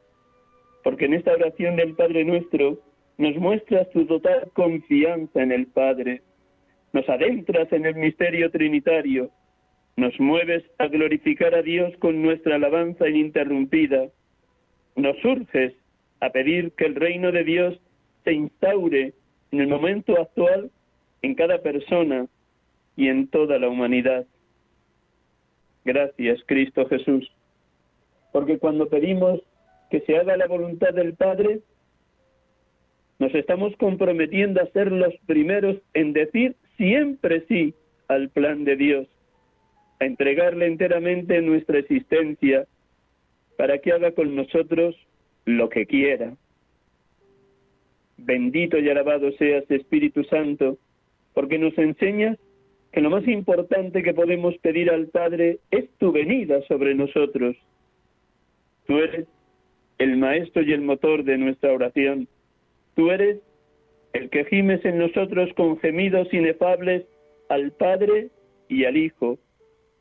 porque 0.84 1.06
en 1.06 1.14
esta 1.14 1.32
oración 1.32 1.76
del 1.76 1.94
Padre 1.94 2.24
nuestro 2.24 2.78
nos 3.18 3.36
muestras 3.36 3.88
tu 3.90 4.06
total 4.06 4.50
confianza 4.52 5.42
en 5.42 5.52
el 5.52 5.66
Padre, 5.66 6.22
nos 6.92 7.08
adentras 7.08 7.72
en 7.72 7.86
el 7.86 7.94
misterio 7.94 8.50
trinitario, 8.50 9.30
nos 9.96 10.18
mueves 10.20 10.64
a 10.78 10.88
glorificar 10.88 11.54
a 11.54 11.62
Dios 11.62 11.96
con 11.98 12.22
nuestra 12.22 12.56
alabanza 12.56 13.08
ininterrumpida, 13.08 14.08
nos 14.96 15.24
urges 15.24 15.74
a 16.20 16.30
pedir 16.30 16.72
que 16.72 16.86
el 16.86 16.94
reino 16.94 17.32
de 17.32 17.44
Dios 17.44 17.80
se 18.24 18.32
instaure 18.32 19.14
en 19.50 19.60
el 19.60 19.68
momento 19.68 20.20
actual 20.20 20.70
en 21.22 21.34
cada 21.34 21.58
persona 21.62 22.26
y 22.96 23.08
en 23.08 23.28
toda 23.28 23.58
la 23.58 23.68
humanidad. 23.68 24.26
Gracias, 25.84 26.40
Cristo 26.46 26.86
Jesús. 26.86 27.30
Porque 28.32 28.58
cuando 28.58 28.88
pedimos 28.88 29.40
que 29.90 30.00
se 30.00 30.16
haga 30.16 30.36
la 30.36 30.46
voluntad 30.46 30.94
del 30.94 31.14
Padre, 31.14 31.60
nos 33.18 33.34
estamos 33.34 33.76
comprometiendo 33.76 34.60
a 34.60 34.66
ser 34.72 34.90
los 34.90 35.14
primeros 35.26 35.76
en 35.94 36.12
decir 36.12 36.56
siempre 36.76 37.44
sí 37.46 37.74
al 38.08 38.30
plan 38.30 38.64
de 38.64 38.76
Dios, 38.76 39.08
a 40.00 40.06
entregarle 40.06 40.66
enteramente 40.66 41.40
nuestra 41.42 41.78
existencia 41.78 42.66
para 43.56 43.78
que 43.78 43.92
haga 43.92 44.12
con 44.12 44.34
nosotros 44.34 44.96
lo 45.44 45.68
que 45.68 45.86
quiera. 45.86 46.34
Bendito 48.16 48.78
y 48.78 48.88
alabado 48.88 49.30
seas, 49.32 49.70
Espíritu 49.70 50.24
Santo, 50.24 50.78
porque 51.34 51.58
nos 51.58 51.76
enseñas 51.78 52.38
que 52.92 53.00
lo 53.00 53.10
más 53.10 53.26
importante 53.26 54.02
que 54.02 54.12
podemos 54.12 54.56
pedir 54.58 54.90
al 54.90 55.06
Padre 55.08 55.58
es 55.70 55.88
tu 55.98 56.12
venida 56.12 56.60
sobre 56.68 56.94
nosotros. 56.94 57.56
Tú 58.86 58.98
eres 58.98 59.26
el 59.98 60.18
maestro 60.18 60.62
y 60.62 60.72
el 60.72 60.82
motor 60.82 61.24
de 61.24 61.38
nuestra 61.38 61.72
oración. 61.72 62.28
Tú 62.94 63.10
eres 63.10 63.38
el 64.12 64.28
que 64.28 64.44
gimes 64.44 64.84
en 64.84 64.98
nosotros 64.98 65.48
con 65.54 65.78
gemidos 65.78 66.32
inefables 66.34 67.04
al 67.48 67.72
Padre 67.72 68.28
y 68.68 68.84
al 68.84 68.96
Hijo, 68.96 69.38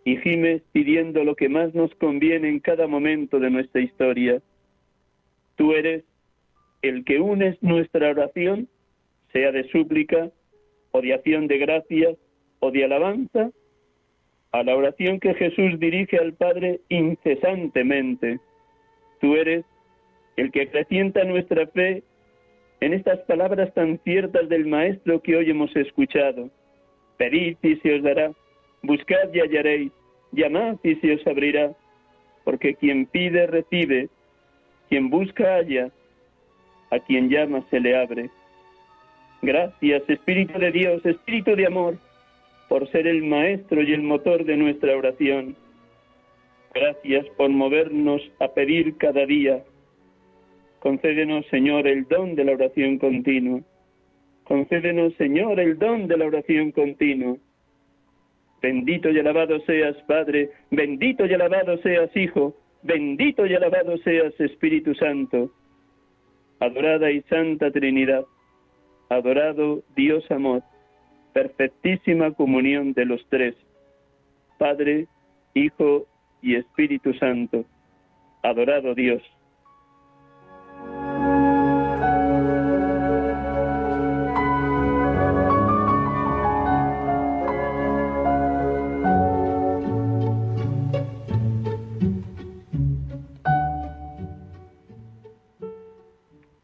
y 0.03 0.17
gimes 0.17 0.61
pidiendo 0.71 1.23
lo 1.23 1.35
que 1.35 1.47
más 1.47 1.73
nos 1.73 1.93
conviene 1.95 2.49
en 2.49 2.59
cada 2.59 2.87
momento 2.87 3.39
de 3.39 3.51
nuestra 3.51 3.81
historia. 3.81 4.41
Tú 5.55 5.73
eres 5.73 6.03
el 6.81 7.05
que 7.05 7.19
unes 7.19 7.61
nuestra 7.61 8.09
oración, 8.09 8.67
sea 9.31 9.51
de 9.51 9.69
súplica 9.69 10.29
o 10.91 11.01
de 11.01 11.13
acción 11.13 11.47
de 11.47 11.57
gracias, 11.59 12.17
o 12.61 12.71
de 12.71 12.85
alabanza 12.85 13.51
a 14.51 14.63
la 14.63 14.75
oración 14.75 15.19
que 15.19 15.33
Jesús 15.33 15.79
dirige 15.79 16.17
al 16.17 16.33
Padre 16.33 16.79
incesantemente. 16.89 18.39
Tú 19.19 19.35
eres 19.35 19.65
el 20.37 20.51
que 20.51 20.63
acrecienta 20.63 21.23
nuestra 21.23 21.67
fe 21.67 22.03
en 22.79 22.93
estas 22.93 23.19
palabras 23.21 23.73
tan 23.73 23.99
ciertas 23.99 24.47
del 24.49 24.65
Maestro 24.65 25.21
que 25.21 25.35
hoy 25.35 25.49
hemos 25.49 25.75
escuchado. 25.75 26.49
Pedid 27.17 27.57
y 27.61 27.75
se 27.77 27.95
os 27.95 28.03
dará, 28.03 28.31
buscad 28.81 29.33
y 29.33 29.39
hallaréis, 29.39 29.91
llamad 30.31 30.77
y 30.83 30.95
se 30.95 31.13
os 31.13 31.27
abrirá, 31.27 31.73
porque 32.43 32.75
quien 32.75 33.05
pide 33.05 33.47
recibe, 33.47 34.09
quien 34.89 35.09
busca 35.09 35.55
halla, 35.57 35.91
a 36.89 36.99
quien 36.99 37.29
llama 37.29 37.63
se 37.69 37.79
le 37.79 37.95
abre. 37.95 38.29
Gracias, 39.41 40.03
Espíritu 40.07 40.59
de 40.59 40.71
Dios, 40.71 41.05
Espíritu 41.05 41.55
de 41.55 41.67
amor, 41.67 41.97
por 42.71 42.89
ser 42.89 43.05
el 43.05 43.21
maestro 43.23 43.83
y 43.83 43.91
el 43.91 44.01
motor 44.01 44.45
de 44.45 44.55
nuestra 44.55 44.95
oración. 44.95 45.57
Gracias 46.73 47.25
por 47.35 47.49
movernos 47.49 48.21
a 48.39 48.47
pedir 48.47 48.95
cada 48.95 49.25
día. 49.25 49.61
Concédenos, 50.79 51.45
Señor, 51.47 51.85
el 51.85 52.07
don 52.07 52.33
de 52.33 52.45
la 52.45 52.53
oración 52.53 52.97
continua. 52.97 53.59
Concédenos, 54.45 55.13
Señor, 55.15 55.59
el 55.59 55.77
don 55.77 56.07
de 56.07 56.17
la 56.17 56.27
oración 56.27 56.71
continua. 56.71 57.35
Bendito 58.61 59.09
y 59.09 59.19
alabado 59.19 59.59
seas, 59.65 59.97
Padre, 60.07 60.51
bendito 60.69 61.25
y 61.25 61.33
alabado 61.33 61.77
seas, 61.79 62.15
Hijo, 62.15 62.55
bendito 62.83 63.45
y 63.45 63.53
alabado 63.53 63.97
seas, 63.97 64.33
Espíritu 64.39 64.95
Santo. 64.95 65.51
Adorada 66.61 67.11
y 67.11 67.21
Santa 67.23 67.69
Trinidad, 67.69 68.23
adorado 69.09 69.83
Dios 69.93 70.23
amor, 70.31 70.63
perfectísima 71.33 72.31
comunión 72.31 72.93
de 72.93 73.05
los 73.05 73.25
tres, 73.29 73.55
Padre, 74.57 75.07
Hijo 75.53 76.05
y 76.41 76.55
Espíritu 76.55 77.13
Santo. 77.13 77.65
Adorado 78.43 78.95
Dios. 78.95 79.21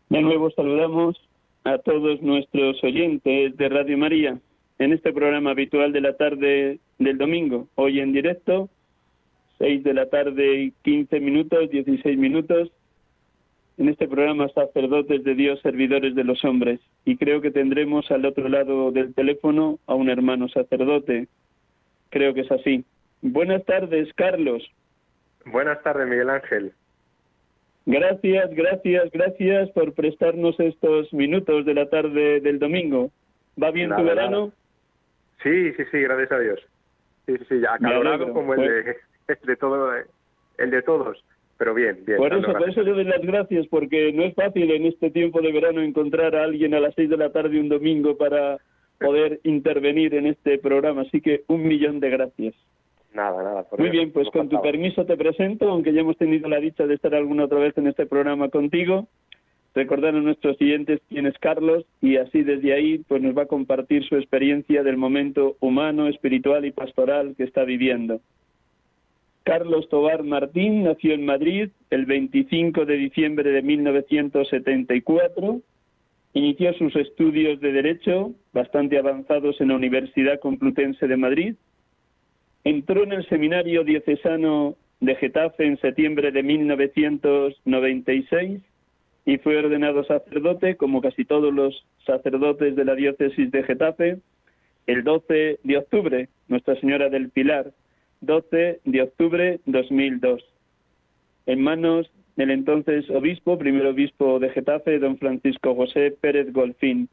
De 0.09 0.21
nuevo 0.21 0.49
saludamos 0.51 1.15
a 1.63 1.77
todos 1.79 2.21
nuestros 2.21 2.83
oyentes 2.83 3.55
de 3.55 3.69
Radio 3.69 3.97
María 3.97 4.39
en 4.79 4.93
este 4.93 5.11
programa 5.11 5.51
habitual 5.51 5.91
de 5.91 6.01
la 6.01 6.13
tarde 6.13 6.79
del 6.99 7.17
domingo. 7.17 7.67
Hoy 7.75 7.99
en 7.99 8.13
directo, 8.13 8.69
6 9.59 9.83
de 9.83 9.93
la 9.93 10.07
tarde 10.09 10.61
y 10.61 10.71
15 10.83 11.19
minutos, 11.19 11.69
16 11.69 12.17
minutos, 12.17 12.71
en 13.77 13.89
este 13.89 14.07
programa 14.07 14.49
Sacerdotes 14.49 15.23
de 15.23 15.35
Dios, 15.35 15.59
Servidores 15.61 16.15
de 16.15 16.23
los 16.23 16.43
Hombres. 16.43 16.79
Y 17.05 17.17
creo 17.17 17.41
que 17.41 17.51
tendremos 17.51 18.09
al 18.11 18.25
otro 18.25 18.49
lado 18.49 18.91
del 18.91 19.13
teléfono 19.13 19.79
a 19.85 19.95
un 19.95 20.09
hermano 20.09 20.49
sacerdote. 20.49 21.27
Creo 22.09 22.33
que 22.33 22.41
es 22.41 22.51
así. 22.51 22.83
Buenas 23.21 23.63
tardes, 23.65 24.11
Carlos. 24.13 24.63
Buenas 25.45 25.81
tardes, 25.83 26.07
Miguel 26.07 26.29
Ángel. 26.29 26.73
Gracias, 27.85 28.49
gracias, 28.53 29.11
gracias 29.11 29.69
por 29.69 29.93
prestarnos 29.93 30.59
estos 30.59 31.13
minutos 31.13 31.65
de 31.65 31.73
la 31.73 31.89
tarde 31.89 32.41
del 32.41 32.59
domingo. 32.59 33.11
¿Va 33.61 33.71
bien 33.71 33.95
tu 33.95 34.03
verano? 34.03 34.51
Sí, 35.43 35.73
sí, 35.73 35.83
sí, 35.91 35.99
gracias 36.01 36.31
a 36.31 36.39
Dios. 36.39 36.59
Sí, 37.25 37.37
sí, 37.37 37.45
sí, 37.49 37.61
acalorado 37.69 38.33
como 38.33 38.53
el, 38.53 38.61
de, 38.61 38.95
el 39.27 39.37
de 39.45 39.55
todo, 39.55 39.91
el 40.57 40.71
de 40.71 40.81
todos, 40.81 41.23
pero 41.57 41.73
bien, 41.73 41.99
bien. 42.05 42.17
Por 42.17 42.33
eso, 42.33 42.51
por 42.51 42.69
eso 42.69 42.81
le 42.81 42.91
doy 42.91 43.03
las 43.03 43.21
gracias, 43.21 43.67
porque 43.67 44.13
no 44.13 44.23
es 44.23 44.33
fácil 44.33 44.71
en 44.71 44.85
este 44.85 45.11
tiempo 45.11 45.41
de 45.41 45.51
verano 45.51 45.81
encontrar 45.81 46.35
a 46.35 46.43
alguien 46.43 46.73
a 46.73 46.79
las 46.79 46.95
seis 46.95 47.09
de 47.09 47.17
la 47.17 47.31
tarde 47.31 47.59
un 47.59 47.69
domingo 47.69 48.17
para 48.17 48.57
poder 48.99 49.39
intervenir 49.43 50.15
en 50.15 50.27
este 50.27 50.57
programa, 50.57 51.01
así 51.01 51.21
que 51.21 51.43
un 51.47 51.67
millón 51.67 51.99
de 51.99 52.09
gracias. 52.09 52.55
Nada, 53.13 53.41
nada. 53.43 53.65
Muy 53.77 53.89
bien, 53.89 54.11
pues 54.11 54.29
con 54.29 54.49
tu 54.49 54.61
permiso 54.61 55.05
te 55.05 55.17
presento, 55.17 55.69
aunque 55.69 55.93
ya 55.93 56.01
hemos 56.01 56.17
tenido 56.17 56.47
la 56.49 56.59
dicha 56.59 56.85
de 56.85 56.95
estar 56.95 57.15
alguna 57.15 57.45
otra 57.45 57.59
vez 57.59 57.77
en 57.77 57.87
este 57.87 58.05
programa 58.05 58.49
contigo. 58.49 59.07
Recordar 59.77 60.15
a 60.15 60.19
nuestros 60.19 60.57
siguientes 60.57 60.99
quién 61.07 61.27
es 61.27 61.37
Carlos 61.37 61.85
y 62.01 62.17
así 62.17 62.41
desde 62.41 62.73
ahí 62.73 62.97
pues 63.07 63.21
nos 63.21 63.37
va 63.37 63.43
a 63.43 63.45
compartir 63.45 64.03
su 64.05 64.15
experiencia 64.15 64.81
del 64.81 64.97
momento 64.97 65.55
humano, 65.59 66.07
espiritual 66.07 66.65
y 66.65 66.71
pastoral 66.71 67.35
que 67.37 67.43
está 67.43 67.63
viviendo. 67.63 68.19
Carlos 69.43 69.87
Tobar 69.89 70.23
Martín 70.23 70.83
nació 70.83 71.13
en 71.13 71.25
Madrid 71.25 71.69
el 71.91 72.07
25 72.07 72.85
de 72.85 72.97
diciembre 72.97 73.51
de 73.51 73.61
1974. 73.61 75.61
Inició 76.33 76.73
sus 76.73 76.95
estudios 76.95 77.59
de 77.59 77.71
Derecho, 77.71 78.31
bastante 78.53 78.97
avanzados 78.97 79.61
en 79.61 79.67
la 79.67 79.75
Universidad 79.75 80.39
Complutense 80.39 81.07
de 81.07 81.17
Madrid, 81.17 81.53
Entró 82.63 83.03
en 83.03 83.13
el 83.13 83.29
seminario 83.29 83.83
diocesano 83.83 84.73
de 85.01 85.13
Getafe 85.17 85.67
en 85.67 85.77
septiembre 85.77 86.31
de 86.31 86.41
1996 86.41 88.63
y 89.27 89.37
fue 89.39 89.57
ordenado 89.57 90.05
sacerdote, 90.05 90.77
como 90.77 91.01
casi 91.01 91.25
todos 91.25 91.53
los 91.53 91.85
sacerdotes 92.05 92.77
de 92.77 92.85
la 92.85 92.95
diócesis 92.95 93.51
de 93.51 93.61
Getafe, 93.61 94.19
el 94.87 95.03
12 95.03 95.59
de 95.61 95.77
octubre, 95.77 96.29
Nuestra 96.47 96.79
Señora 96.79 97.09
del 97.09 97.29
Pilar, 97.29 97.73
12 98.21 98.79
de 98.85 99.01
octubre 99.01 99.59
2002, 99.65 100.41
en 101.45 101.61
manos 101.61 102.09
del 102.37 102.51
entonces 102.51 103.09
obispo, 103.09 103.57
primer 103.57 103.85
obispo 103.87 104.39
de 104.39 104.49
Getafe, 104.49 104.97
don 104.97 105.17
Francisco 105.17 105.75
José 105.75 106.11
Pérez 106.11 106.53
Golfín. 106.53 107.09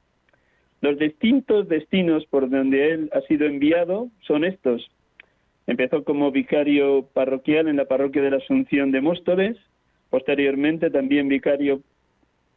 Los 0.82 0.96
distintos 1.00 1.68
destinos 1.68 2.24
por 2.26 2.48
donde 2.48 2.92
él 2.92 3.10
ha 3.12 3.22
sido 3.22 3.46
enviado 3.46 4.08
son 4.20 4.44
estos. 4.44 4.88
Empezó 5.66 6.04
como 6.04 6.30
vicario 6.30 7.08
parroquial 7.12 7.66
en 7.66 7.76
la 7.76 7.86
parroquia 7.86 8.22
de 8.22 8.30
la 8.30 8.36
Asunción 8.36 8.92
de 8.92 9.00
Móstoles, 9.00 9.56
posteriormente 10.10 10.90
también 10.90 11.26
vicario 11.26 11.82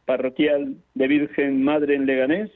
parroquial 0.08 0.76
de 0.94 1.06
Virgen 1.06 1.62
Madre 1.62 1.94
en 1.94 2.06
Leganés, 2.06 2.50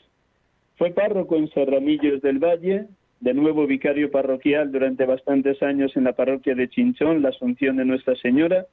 fue 0.78 0.90
párroco 0.90 1.36
en 1.36 1.48
Serranillos 1.50 2.22
del 2.22 2.38
Valle, 2.38 2.86
de 3.20 3.34
nuevo 3.34 3.66
vicario 3.66 4.10
parroquial 4.10 4.72
durante 4.72 5.04
bastantes 5.04 5.62
años 5.62 5.94
en 5.94 6.04
la 6.04 6.14
parroquia 6.14 6.54
de 6.54 6.70
Chinchón, 6.70 7.20
la 7.20 7.28
Asunción 7.28 7.76
de 7.76 7.84
Nuestra 7.84 8.16
Señora, 8.16 8.64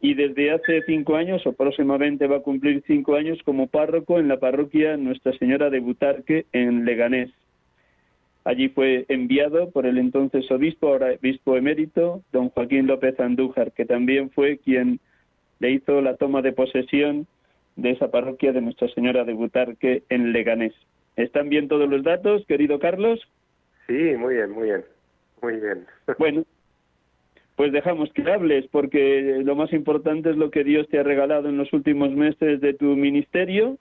y 0.00 0.14
desde 0.14 0.52
hace 0.52 0.82
cinco 0.86 1.16
años, 1.16 1.46
o 1.46 1.52
próximamente 1.52 2.26
va 2.26 2.38
a 2.38 2.42
cumplir 2.48 2.82
cinco 2.86 3.14
años, 3.14 3.38
como 3.44 3.66
párroco 3.66 4.18
en 4.18 4.28
la 4.28 4.40
parroquia 4.40 4.96
Nuestra 4.96 5.34
Señora 5.34 5.68
de 5.68 5.80
Butarque 5.80 6.46
en 6.54 6.86
Leganés. 6.86 7.30
Allí 8.44 8.70
fue 8.70 9.04
enviado 9.08 9.68
por 9.70 9.84
el 9.84 9.98
entonces 9.98 10.50
obispo, 10.50 10.88
ahora 10.88 11.12
obispo 11.12 11.58
emérito, 11.58 12.22
don 12.32 12.48
Joaquín 12.48 12.86
López 12.86 13.20
Andújar, 13.20 13.72
que 13.72 13.84
también 13.84 14.30
fue 14.30 14.56
quien 14.56 14.98
le 15.58 15.72
hizo 15.72 16.00
la 16.00 16.16
toma 16.16 16.40
de 16.40 16.52
posesión 16.52 17.26
de 17.80 17.90
esa 17.90 18.10
parroquia 18.10 18.52
de 18.52 18.60
Nuestra 18.60 18.88
Señora 18.88 19.24
de 19.24 19.32
Butarque 19.32 20.02
en 20.08 20.32
Leganés. 20.32 20.74
¿Están 21.16 21.48
bien 21.48 21.68
todos 21.68 21.88
los 21.88 22.02
datos, 22.02 22.44
querido 22.46 22.78
Carlos? 22.78 23.20
Sí, 23.86 24.16
muy 24.18 24.34
bien, 24.34 24.50
muy 24.50 24.68
bien, 24.68 24.84
muy 25.42 25.56
bien. 25.56 25.86
Bueno, 26.18 26.44
pues 27.56 27.72
dejamos 27.72 28.12
que 28.12 28.30
hables, 28.30 28.66
porque 28.70 29.40
lo 29.44 29.54
más 29.54 29.72
importante 29.72 30.30
es 30.30 30.36
lo 30.36 30.50
que 30.50 30.64
Dios 30.64 30.88
te 30.88 30.98
ha 30.98 31.02
regalado 31.02 31.48
en 31.48 31.56
los 31.56 31.72
últimos 31.72 32.10
meses 32.10 32.60
de 32.60 32.74
tu 32.74 32.96
ministerio 32.96 33.78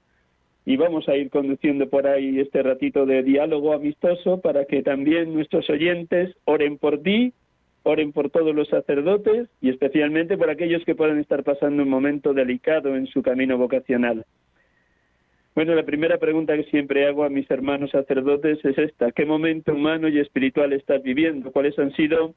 y 0.66 0.78
vamos 0.78 1.08
a 1.10 1.16
ir 1.16 1.30
conduciendo 1.30 1.90
por 1.90 2.08
ahí 2.08 2.40
este 2.40 2.62
ratito 2.64 3.06
de 3.06 3.24
diálogo 3.24 3.74
amistoso 3.74 4.40
para 4.40 4.66
que 4.66 4.82
también 4.82 5.34
nuestros 5.34 5.70
oyentes 5.70 6.36
oren 6.46 6.78
por 6.78 7.02
ti, 7.02 7.34
oren 7.84 8.12
por 8.12 8.30
todos 8.30 8.54
los 8.56 8.68
sacerdotes 8.68 9.50
y 9.62 9.70
especialmente 9.70 10.38
por 10.38 10.50
aquellos 10.50 10.84
que 10.86 10.96
puedan 10.96 11.20
estar 11.20 11.44
pasando 11.44 11.84
un 11.84 11.90
momento 11.90 12.34
delicado 12.34 12.96
en 12.96 13.08
su 13.08 13.22
camino 13.22 13.58
vocacional. 13.58 14.26
Bueno, 15.56 15.76
la 15.76 15.84
primera 15.84 16.18
pregunta 16.18 16.56
que 16.56 16.64
siempre 16.66 17.08
hago 17.08 17.24
a 17.24 17.30
mis 17.30 17.50
hermanos 17.50 17.92
sacerdotes 17.92 18.64
es 18.64 18.78
esta. 18.78 19.12
¿Qué 19.12 19.26
momento 19.26 19.74
humano 19.74 20.08
y 20.08 20.20
espiritual 20.20 20.74
estás 20.74 21.04
viviendo? 21.04 21.52
¿Cuáles 21.52 21.78
han 21.80 21.92
sido 21.96 22.34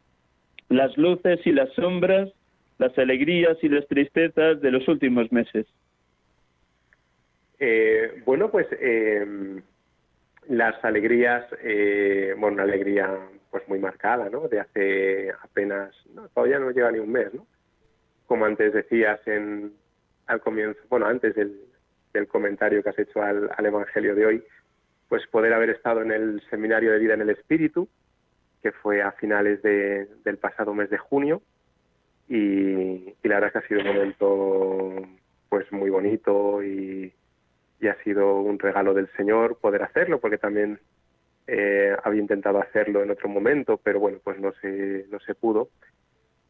las 0.69 0.97
luces 0.97 1.41
y 1.45 1.53
las 1.53 1.73
sombras, 1.75 2.33
las 2.79 2.97
alegrías 2.99 3.57
y 3.63 3.69
las 3.69 3.87
tristezas 3.87 4.61
de 4.61 4.71
los 4.71 4.89
últimos 4.89 5.31
meses? 5.31 5.67
Eh, 7.61 8.23
bueno, 8.25 8.51
pues 8.51 8.67
eh, 8.73 9.25
las 10.49 10.85
alegrías, 10.85 11.45
eh, 11.63 12.35
bueno, 12.37 12.55
una 12.55 12.65
alegría 12.65 13.19
pues 13.53 13.69
muy 13.69 13.79
marcada, 13.79 14.31
¿no? 14.31 14.49
De 14.49 14.59
hace 14.59 15.31
apenas, 15.31 15.95
todavía 16.35 16.59
no 16.59 16.71
llega 16.71 16.91
ni 16.91 16.99
un 16.99 17.13
mes, 17.13 17.33
¿no? 17.35 17.47
Como 18.27 18.47
antes 18.47 18.73
decías 18.73 19.21
en, 19.27 19.75
al 20.27 20.41
comienzo, 20.41 20.81
bueno, 20.89 21.07
antes 21.07 21.35
del, 21.35 21.61
comentario 22.29 22.83
que 22.83 22.89
has 22.89 22.99
hecho 22.99 23.23
al, 23.23 23.51
Evangelio 23.59 24.15
de 24.15 24.27
hoy, 24.27 24.45
pues 25.09 25.27
poder 25.29 25.53
haber 25.53 25.71
estado 25.71 26.01
en 26.01 26.13
el 26.13 26.43
Seminario 26.49 26.93
de 26.93 26.99
Vida 26.99 27.15
en 27.15 27.21
el 27.21 27.31
Espíritu, 27.31 27.89
que 28.63 28.73
fue 28.73 29.03
a 29.03 29.13
finales 29.13 29.63
del 29.63 30.39
pasado 30.39 30.73
mes 30.73 30.89
de 30.89 30.99
junio, 30.99 31.43
y, 32.29 33.15
y 33.23 33.29
la 33.29 33.35
verdad 33.35 33.53
que 33.53 33.59
ha 33.59 33.69
sido 33.69 33.81
un 33.81 33.87
momento 33.87 34.93
pues 35.51 35.71
muy 35.73 35.91
bonito 35.91 36.63
y, 36.63 37.13
y 37.81 37.89
ha 37.89 38.03
sido 38.03 38.41
un 38.41 38.59
regalo 38.59 38.95
del 38.95 39.11
Señor 39.17 39.59
poder 39.59 39.83
hacerlo, 39.83 40.21
porque 40.21 40.39
también 40.39 40.79
eh, 41.47 41.97
había 42.05 42.21
intentado 42.21 42.61
hacerlo 42.61 43.03
en 43.03 43.11
otro 43.11 43.29
momento, 43.29 43.79
pero 43.79 44.01
bueno, 44.01 44.19
pues 44.23 44.39
no 44.39 44.53
se, 44.61 45.07
no 45.11 45.19
se 45.21 45.35
pudo. 45.35 45.69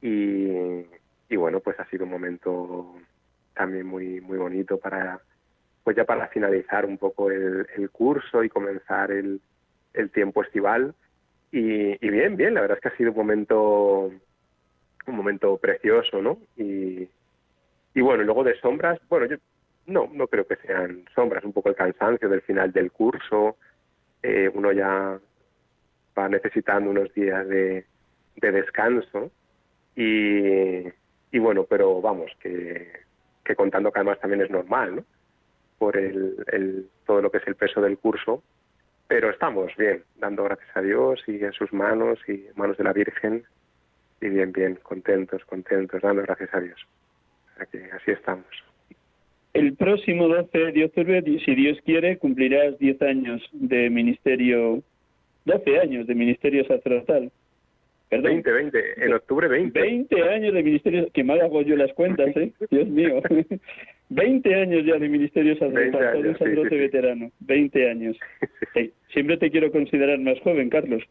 y, 0.00 0.85
y 1.28 1.37
bueno, 1.37 1.61
pues 1.61 1.78
ha 1.81 1.87
sido 1.87 2.05
un 2.05 2.11
momento 2.11 2.94
también 3.55 3.87
muy 3.87 4.20
muy 4.20 4.38
bonito 4.38 4.78
para 4.78 5.20
pues 5.85 5.96
ya 5.96 6.05
para 6.05 6.28
finalizar 6.28 6.87
un 6.87 6.98
poco 6.98 7.31
el, 7.31 7.66
el 7.76 7.90
curso 7.90 8.44
y 8.44 8.48
comenzar 8.48 9.11
el, 9.11 9.40
el 9.94 10.11
tiempo 10.11 10.42
estival 10.42 10.94
y, 11.50 12.05
y, 12.05 12.11
bien 12.11 12.37
bien 12.37 12.55
la 12.55 12.62
verdad 12.62 12.78
es 12.78 12.83
que 12.83 12.88
ha 12.88 12.96
sido 12.96 13.11
un 13.11 13.16
momento 13.16 14.11
un 15.07 15.16
momento 15.16 15.57
precioso 15.59 16.22
no 16.22 16.38
y, 16.57 17.09
y 17.94 18.00
bueno 18.00 18.22
luego 18.24 18.44
de 18.44 18.59
sombras 18.61 18.98
bueno 19.09 19.26
yo 19.26 19.37
no 19.87 20.09
no 20.12 20.28
creo 20.28 20.46
que 20.46 20.57
sean 20.57 21.05
sombras 21.14 21.44
un 21.44 21.52
poco 21.52 21.68
el 21.68 21.74
cansancio 21.76 22.28
del 22.28 22.42
final 22.42 22.72
del 22.72 22.90
curso 22.92 23.57
eh, 24.22 24.50
uno 24.52 24.72
ya 24.72 25.18
va 26.18 26.28
necesitando 26.28 26.90
unos 26.90 27.12
días 27.14 27.46
de, 27.48 27.85
de 28.37 28.52
descanso 28.52 29.30
y 29.96 30.85
y 31.32 31.38
bueno, 31.38 31.64
pero 31.64 32.00
vamos, 32.00 32.30
que, 32.38 32.92
que 33.42 33.56
contando 33.56 33.90
que 33.90 33.98
además 33.98 34.20
también 34.20 34.42
es 34.42 34.50
normal, 34.50 34.96
¿no? 34.96 35.04
Por 35.78 35.96
el, 35.96 36.88
todo 37.06 37.22
lo 37.22 37.30
que 37.30 37.38
es 37.38 37.46
el 37.46 37.56
peso 37.56 37.80
del 37.80 37.98
curso, 37.98 38.42
pero 39.08 39.30
estamos 39.30 39.74
bien, 39.76 40.04
dando 40.16 40.44
gracias 40.44 40.76
a 40.76 40.82
Dios 40.82 41.24
y 41.26 41.42
en 41.42 41.52
sus 41.54 41.72
manos 41.72 42.20
y 42.28 42.46
manos 42.54 42.76
de 42.76 42.85
la 42.85 42.92
Virgen, 42.92 43.44
y 44.20 44.28
bien, 44.28 44.52
bien, 44.52 44.78
contentos, 44.82 45.44
contentos, 45.46 46.00
dando 46.02 46.22
gracias 46.22 46.54
a 46.54 46.61
Dios. 46.61 46.87
Así 47.58 48.11
estamos. 48.11 48.71
El 49.55 49.75
próximo 49.77 50.29
12 50.29 50.73
de 50.73 50.85
octubre, 50.85 51.23
si 51.45 51.55
Dios 51.55 51.79
quiere, 51.85 52.17
cumplirás 52.17 52.79
10 52.79 53.03
años 53.03 53.43
de 53.53 53.91
ministerio, 53.91 54.83
12 55.45 55.79
años 55.79 56.07
de 56.07 56.15
ministerio 56.15 56.65
sacerdotal. 56.65 57.31
Perdón. 58.09 58.43
20, 58.43 58.53
20, 58.53 59.05
en 59.07 59.15
octubre 59.15 59.49
20. 59.49 59.81
20 59.81 60.23
años 60.29 60.55
de 60.55 60.62
ministerio, 60.62 61.09
que 61.12 61.25
mal 61.25 61.41
hago 61.41 61.62
yo 61.62 61.77
las 61.77 61.93
cuentas, 61.95 62.35
¿eh? 62.37 62.53
Dios 62.71 62.88
mío. 62.88 63.23
20 64.11 64.55
años 64.55 64.85
ya 64.85 64.99
de 64.99 65.09
ministerio 65.09 65.57
sacerdotal, 65.57 66.27
un 66.27 66.38
sacerdote 66.38 66.69
sí, 66.69 66.75
sí, 66.75 66.81
veterano. 66.81 67.31
20 67.41 67.91
años. 67.91 68.17
Hey, 68.75 68.91
siempre 69.12 69.37
te 69.37 69.51
quiero 69.51 69.71
considerar 69.71 70.19
más 70.19 70.41
joven, 70.41 70.71
Carlos. 70.71 71.03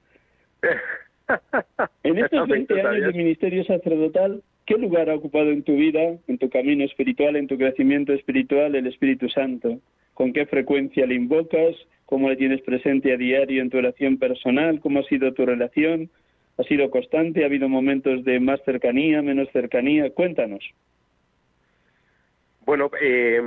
En 2.04 2.18
estos 2.18 2.48
20 2.48 2.82
años 2.82 3.14
de 3.14 3.18
ministerio 3.18 3.64
sacerdotal, 3.66 4.42
¿qué 4.72 4.78
lugar 4.78 5.10
ha 5.10 5.16
ocupado 5.16 5.52
en 5.52 5.64
tu 5.64 5.76
vida, 5.76 6.16
en 6.28 6.38
tu 6.38 6.50
camino 6.50 6.86
espiritual, 6.86 7.36
en 7.36 7.48
tu 7.48 7.58
crecimiento 7.58 8.14
espiritual, 8.14 8.74
el 8.74 8.88
Espíritu 8.88 9.28
Santo? 9.28 9.80
¿Con 10.14 10.32
qué 10.32 10.46
frecuencia 10.46 11.06
le 11.06 11.16
invocas? 11.16 11.76
¿Cómo 12.06 12.30
le 12.30 12.38
tienes 12.38 12.62
presente 12.62 13.12
a 13.12 13.18
diario 13.18 13.62
en 13.62 13.70
tu 13.70 13.80
oración 13.80 14.18
personal? 14.18 14.80
¿Cómo 14.80 15.00
ha 15.00 15.04
sido 15.04 15.34
tu 15.34 15.46
relación? 15.46 16.10
ha 16.58 16.64
sido 16.64 16.92
constante, 16.92 17.44
ha 17.44 17.48
habido 17.48 17.68
momentos 17.68 18.24
de 18.24 18.40
más 18.40 18.62
cercanía, 18.64 19.22
menos 19.22 19.50
cercanía. 19.52 20.14
Cuéntanos. 20.14 20.64
Bueno, 22.66 22.92
eh, 23.02 23.42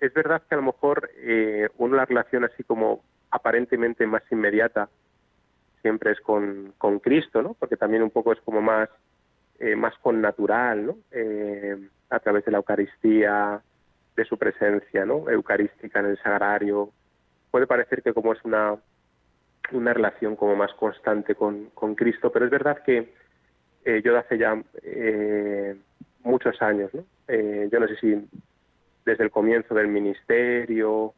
es 0.00 0.14
verdad 0.14 0.42
que 0.48 0.54
a 0.54 0.58
lo 0.58 0.64
mejor 0.64 1.10
eh, 1.18 1.68
una 1.78 2.04
relación 2.06 2.44
así 2.44 2.62
como 2.64 3.02
aparentemente 3.30 4.06
más 4.06 4.22
inmediata 4.30 4.88
siempre 5.82 6.12
es 6.12 6.20
con, 6.20 6.72
con 6.78 7.00
Cristo, 7.00 7.42
¿no? 7.42 7.54
Porque 7.54 7.76
también 7.76 8.02
un 8.02 8.10
poco 8.10 8.32
es 8.32 8.40
como 8.40 8.62
más, 8.62 8.88
eh, 9.58 9.76
más 9.76 9.96
con 9.98 10.20
natural, 10.20 10.86
¿no? 10.86 10.98
Eh, 11.10 11.76
a 12.10 12.18
través 12.20 12.44
de 12.44 12.52
la 12.52 12.58
Eucaristía, 12.58 13.60
de 14.16 14.24
su 14.24 14.36
presencia, 14.38 15.04
¿no? 15.04 15.28
Eucarística 15.30 16.00
en 16.00 16.06
el 16.06 16.18
sagrario. 16.18 16.90
Puede 17.50 17.66
parecer 17.66 18.02
que 18.02 18.12
como 18.12 18.32
es 18.32 18.44
una 18.44 18.76
una 19.70 19.94
relación 19.94 20.36
como 20.36 20.56
más 20.56 20.72
constante 20.74 21.34
con, 21.34 21.70
con 21.70 21.94
Cristo, 21.94 22.30
pero 22.30 22.44
es 22.44 22.50
verdad 22.50 22.82
que 22.84 23.12
eh, 23.84 24.02
yo 24.04 24.12
de 24.12 24.18
hace 24.18 24.36
ya 24.36 24.60
eh, 24.82 25.76
muchos 26.22 26.60
años, 26.60 26.92
¿no? 26.92 27.04
Eh, 27.28 27.68
yo 27.70 27.80
no 27.80 27.88
sé 27.88 27.96
si 27.96 28.28
desde 29.04 29.24
el 29.24 29.30
comienzo 29.30 29.74
del 29.74 29.88
ministerio, 29.88 31.14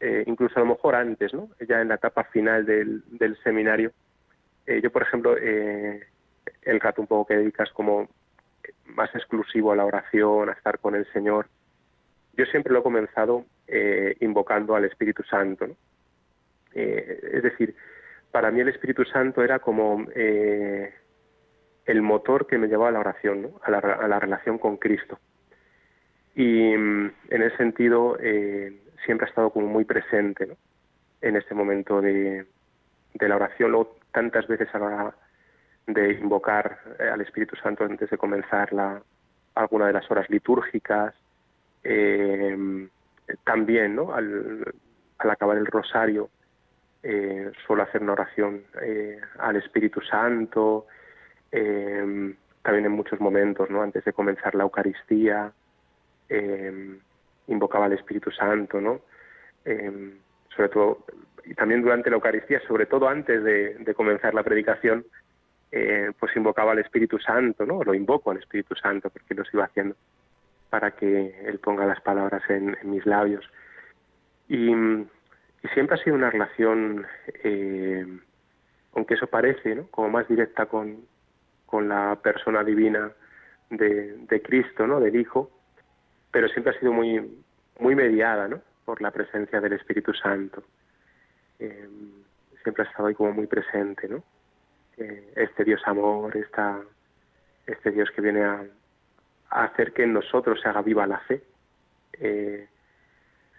eh, 0.00 0.24
incluso 0.26 0.56
a 0.56 0.60
lo 0.60 0.70
mejor 0.70 0.94
antes, 0.94 1.32
¿no? 1.32 1.50
ya 1.66 1.80
en 1.80 1.88
la 1.88 1.94
etapa 1.94 2.24
final 2.24 2.66
del, 2.66 3.02
del 3.10 3.36
seminario, 3.42 3.92
yo 4.66 4.90
por 4.90 5.02
ejemplo, 5.02 5.36
eh, 5.38 6.06
el 6.62 6.80
rato 6.80 7.00
un 7.00 7.06
poco 7.06 7.26
que 7.26 7.36
dedicas 7.36 7.70
como 7.72 8.08
más 8.86 9.14
exclusivo 9.14 9.72
a 9.72 9.76
la 9.76 9.84
oración, 9.84 10.48
a 10.48 10.52
estar 10.52 10.78
con 10.78 10.94
el 10.94 11.10
Señor, 11.12 11.48
yo 12.34 12.44
siempre 12.46 12.72
lo 12.72 12.80
he 12.80 12.82
comenzado 12.82 13.44
eh, 13.66 14.16
invocando 14.20 14.74
al 14.74 14.84
Espíritu 14.84 15.22
Santo. 15.22 15.66
Eh, 16.74 17.30
es 17.34 17.42
decir, 17.42 17.74
para 18.30 18.50
mí 18.50 18.60
el 18.60 18.68
Espíritu 18.68 19.04
Santo 19.04 19.42
era 19.42 19.58
como 19.58 20.06
eh, 20.14 20.92
el 21.84 22.02
motor 22.02 22.46
que 22.46 22.58
me 22.58 22.68
llevaba 22.68 22.88
a 22.88 22.92
la 22.92 23.00
oración, 23.00 23.50
a, 23.62 23.70
la, 23.70 24.18
relación 24.18 24.58
con 24.58 24.76
Cristo. 24.78 25.18
Y 26.34 26.74
mm, 26.76 27.12
en 27.28 27.42
ese 27.42 27.56
sentido 27.58 28.16
eh, 28.20 28.80
siempre 29.04 29.26
ha 29.26 29.28
estado 29.28 29.50
como 29.50 29.66
muy 29.66 29.84
presente 29.84 30.56
en 31.20 31.36
este 31.36 31.54
momento 31.54 32.00
de, 32.00 32.46
la 33.20 33.36
oración. 33.36 33.70
Luego, 33.70 33.96
tantas 34.12 34.46
veces 34.48 34.68
a 34.74 35.14
de 35.86 36.12
invocar 36.12 36.78
eh, 36.98 37.08
al 37.08 37.20
Espíritu 37.20 37.56
Santo 37.56 37.84
antes 37.84 38.10
de 38.10 38.18
comenzar 38.18 38.72
la, 38.72 39.02
alguna 39.54 39.86
de 39.86 39.92
las 39.92 40.10
horas 40.10 40.28
litúrgicas, 40.30 41.14
eh, 41.84 42.88
también 43.44 43.96
¿no? 43.96 44.14
al, 44.14 44.74
al 45.18 45.30
acabar 45.30 45.56
el 45.56 45.66
rosario, 45.66 46.30
eh, 47.02 47.50
suelo 47.66 47.82
hacer 47.82 48.00
una 48.00 48.12
oración 48.12 48.62
eh, 48.80 49.20
al 49.38 49.56
Espíritu 49.56 50.00
Santo, 50.00 50.86
eh, 51.50 52.34
también 52.62 52.86
en 52.86 52.92
muchos 52.92 53.20
momentos, 53.20 53.68
¿no? 53.70 53.82
Antes 53.82 54.04
de 54.04 54.12
comenzar 54.12 54.54
la 54.54 54.62
Eucaristía, 54.62 55.52
invocaba 57.48 57.86
al 57.86 57.92
Espíritu 57.92 58.30
Santo, 58.30 58.80
¿no? 58.80 59.00
Sobre 60.54 60.68
todo, 60.70 61.04
y 61.44 61.54
también 61.54 61.82
durante 61.82 62.08
la 62.08 62.16
Eucaristía, 62.16 62.60
sobre 62.66 62.86
todo 62.86 63.08
antes 63.08 63.42
de, 63.42 63.74
de 63.74 63.94
comenzar 63.94 64.32
la 64.32 64.44
predicación, 64.44 65.04
eh, 65.72 66.12
pues 66.18 66.36
invocaba 66.36 66.72
al 66.72 66.78
Espíritu 66.78 67.18
Santo, 67.18 67.66
¿no? 67.66 67.82
Lo 67.82 67.94
invoco 67.94 68.30
al 68.30 68.38
Espíritu 68.38 68.74
Santo 68.76 69.10
porque 69.10 69.34
lo 69.34 69.44
sigo 69.44 69.62
haciendo 69.62 69.96
para 70.70 70.92
que 70.92 71.40
Él 71.46 71.58
ponga 71.58 71.86
las 71.86 72.00
palabras 72.00 72.42
en, 72.48 72.76
en 72.80 72.90
mis 72.90 73.04
labios. 73.04 73.44
Y 74.48 74.74
y 75.62 75.68
siempre 75.68 75.96
ha 75.96 76.02
sido 76.02 76.16
una 76.16 76.30
relación, 76.30 77.06
eh, 77.44 78.04
aunque 78.94 79.14
eso 79.14 79.28
parece, 79.28 79.74
¿no? 79.76 79.86
como 79.88 80.10
más 80.10 80.26
directa 80.28 80.66
con, 80.66 81.06
con 81.66 81.88
la 81.88 82.18
persona 82.20 82.64
divina 82.64 83.12
de, 83.70 84.16
de, 84.16 84.42
Cristo, 84.42 84.86
¿no? 84.86 84.98
del 84.98 85.14
Hijo, 85.14 85.50
pero 86.32 86.48
siempre 86.48 86.74
ha 86.74 86.80
sido 86.80 86.92
muy, 86.92 87.44
muy 87.78 87.94
mediada 87.94 88.48
¿no? 88.48 88.60
por 88.84 89.00
la 89.00 89.12
presencia 89.12 89.60
del 89.60 89.74
Espíritu 89.74 90.12
Santo. 90.14 90.64
Eh, 91.60 91.88
siempre 92.62 92.84
ha 92.84 92.88
estado 92.88 93.06
ahí 93.06 93.14
como 93.14 93.32
muy 93.32 93.46
presente, 93.46 94.08
¿no? 94.08 94.22
Eh, 94.98 95.32
este 95.36 95.64
Dios 95.64 95.80
amor, 95.86 96.36
esta, 96.36 96.80
este 97.66 97.90
Dios 97.90 98.10
que 98.10 98.20
viene 98.20 98.42
a, 98.42 98.64
hacer 99.50 99.92
que 99.92 100.04
en 100.04 100.14
nosotros 100.14 100.60
se 100.60 100.68
haga 100.68 100.82
viva 100.82 101.06
la 101.06 101.18
fe. 101.20 101.42
Eh, 102.18 102.66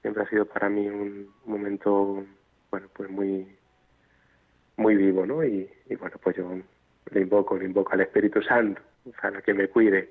siempre 0.01 0.23
ha 0.23 0.29
sido 0.29 0.45
para 0.45 0.69
mí 0.69 0.87
un 0.87 1.31
momento, 1.45 2.25
bueno, 2.71 2.87
pues 2.93 3.09
muy, 3.09 3.47
muy 4.77 4.95
vivo, 4.95 5.25
¿no? 5.25 5.43
Y, 5.43 5.69
y 5.89 5.95
bueno, 5.95 6.17
pues 6.21 6.35
yo 6.35 6.49
le 7.11 7.21
invoco, 7.21 7.57
le 7.57 7.65
invoco 7.65 7.93
al 7.93 8.01
Espíritu 8.01 8.41
Santo 8.41 8.81
para 9.21 9.41
que 9.41 9.53
me 9.53 9.67
cuide 9.67 10.09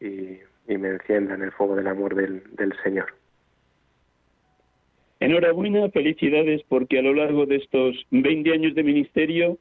y, 0.00 0.38
y 0.66 0.78
me 0.78 0.88
encienda 0.90 1.34
en 1.34 1.42
el 1.42 1.52
fuego 1.52 1.76
del 1.76 1.88
amor 1.88 2.14
del, 2.14 2.42
del 2.54 2.74
Señor. 2.82 3.14
Enhorabuena, 5.20 5.90
felicidades, 5.90 6.62
porque 6.68 7.00
a 7.00 7.02
lo 7.02 7.12
largo 7.12 7.44
de 7.44 7.56
estos 7.56 7.96
20 8.10 8.52
años 8.52 8.74
de 8.74 8.84
ministerio, 8.84 9.58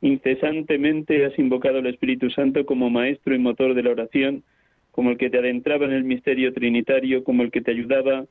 incesantemente 0.00 1.24
has 1.26 1.38
invocado 1.38 1.78
al 1.78 1.86
Espíritu 1.86 2.30
Santo 2.30 2.64
como 2.64 2.90
maestro 2.90 3.34
y 3.34 3.38
motor 3.38 3.74
de 3.74 3.82
la 3.82 3.90
oración, 3.90 4.42
como 4.90 5.10
el 5.10 5.18
que 5.18 5.30
te 5.30 5.38
adentraba 5.38 5.84
en 5.86 5.92
el 5.92 6.04
misterio 6.04 6.52
trinitario, 6.52 7.22
como 7.24 7.42
el 7.42 7.50
que 7.50 7.60
te 7.60 7.70
ayudaba 7.70 8.24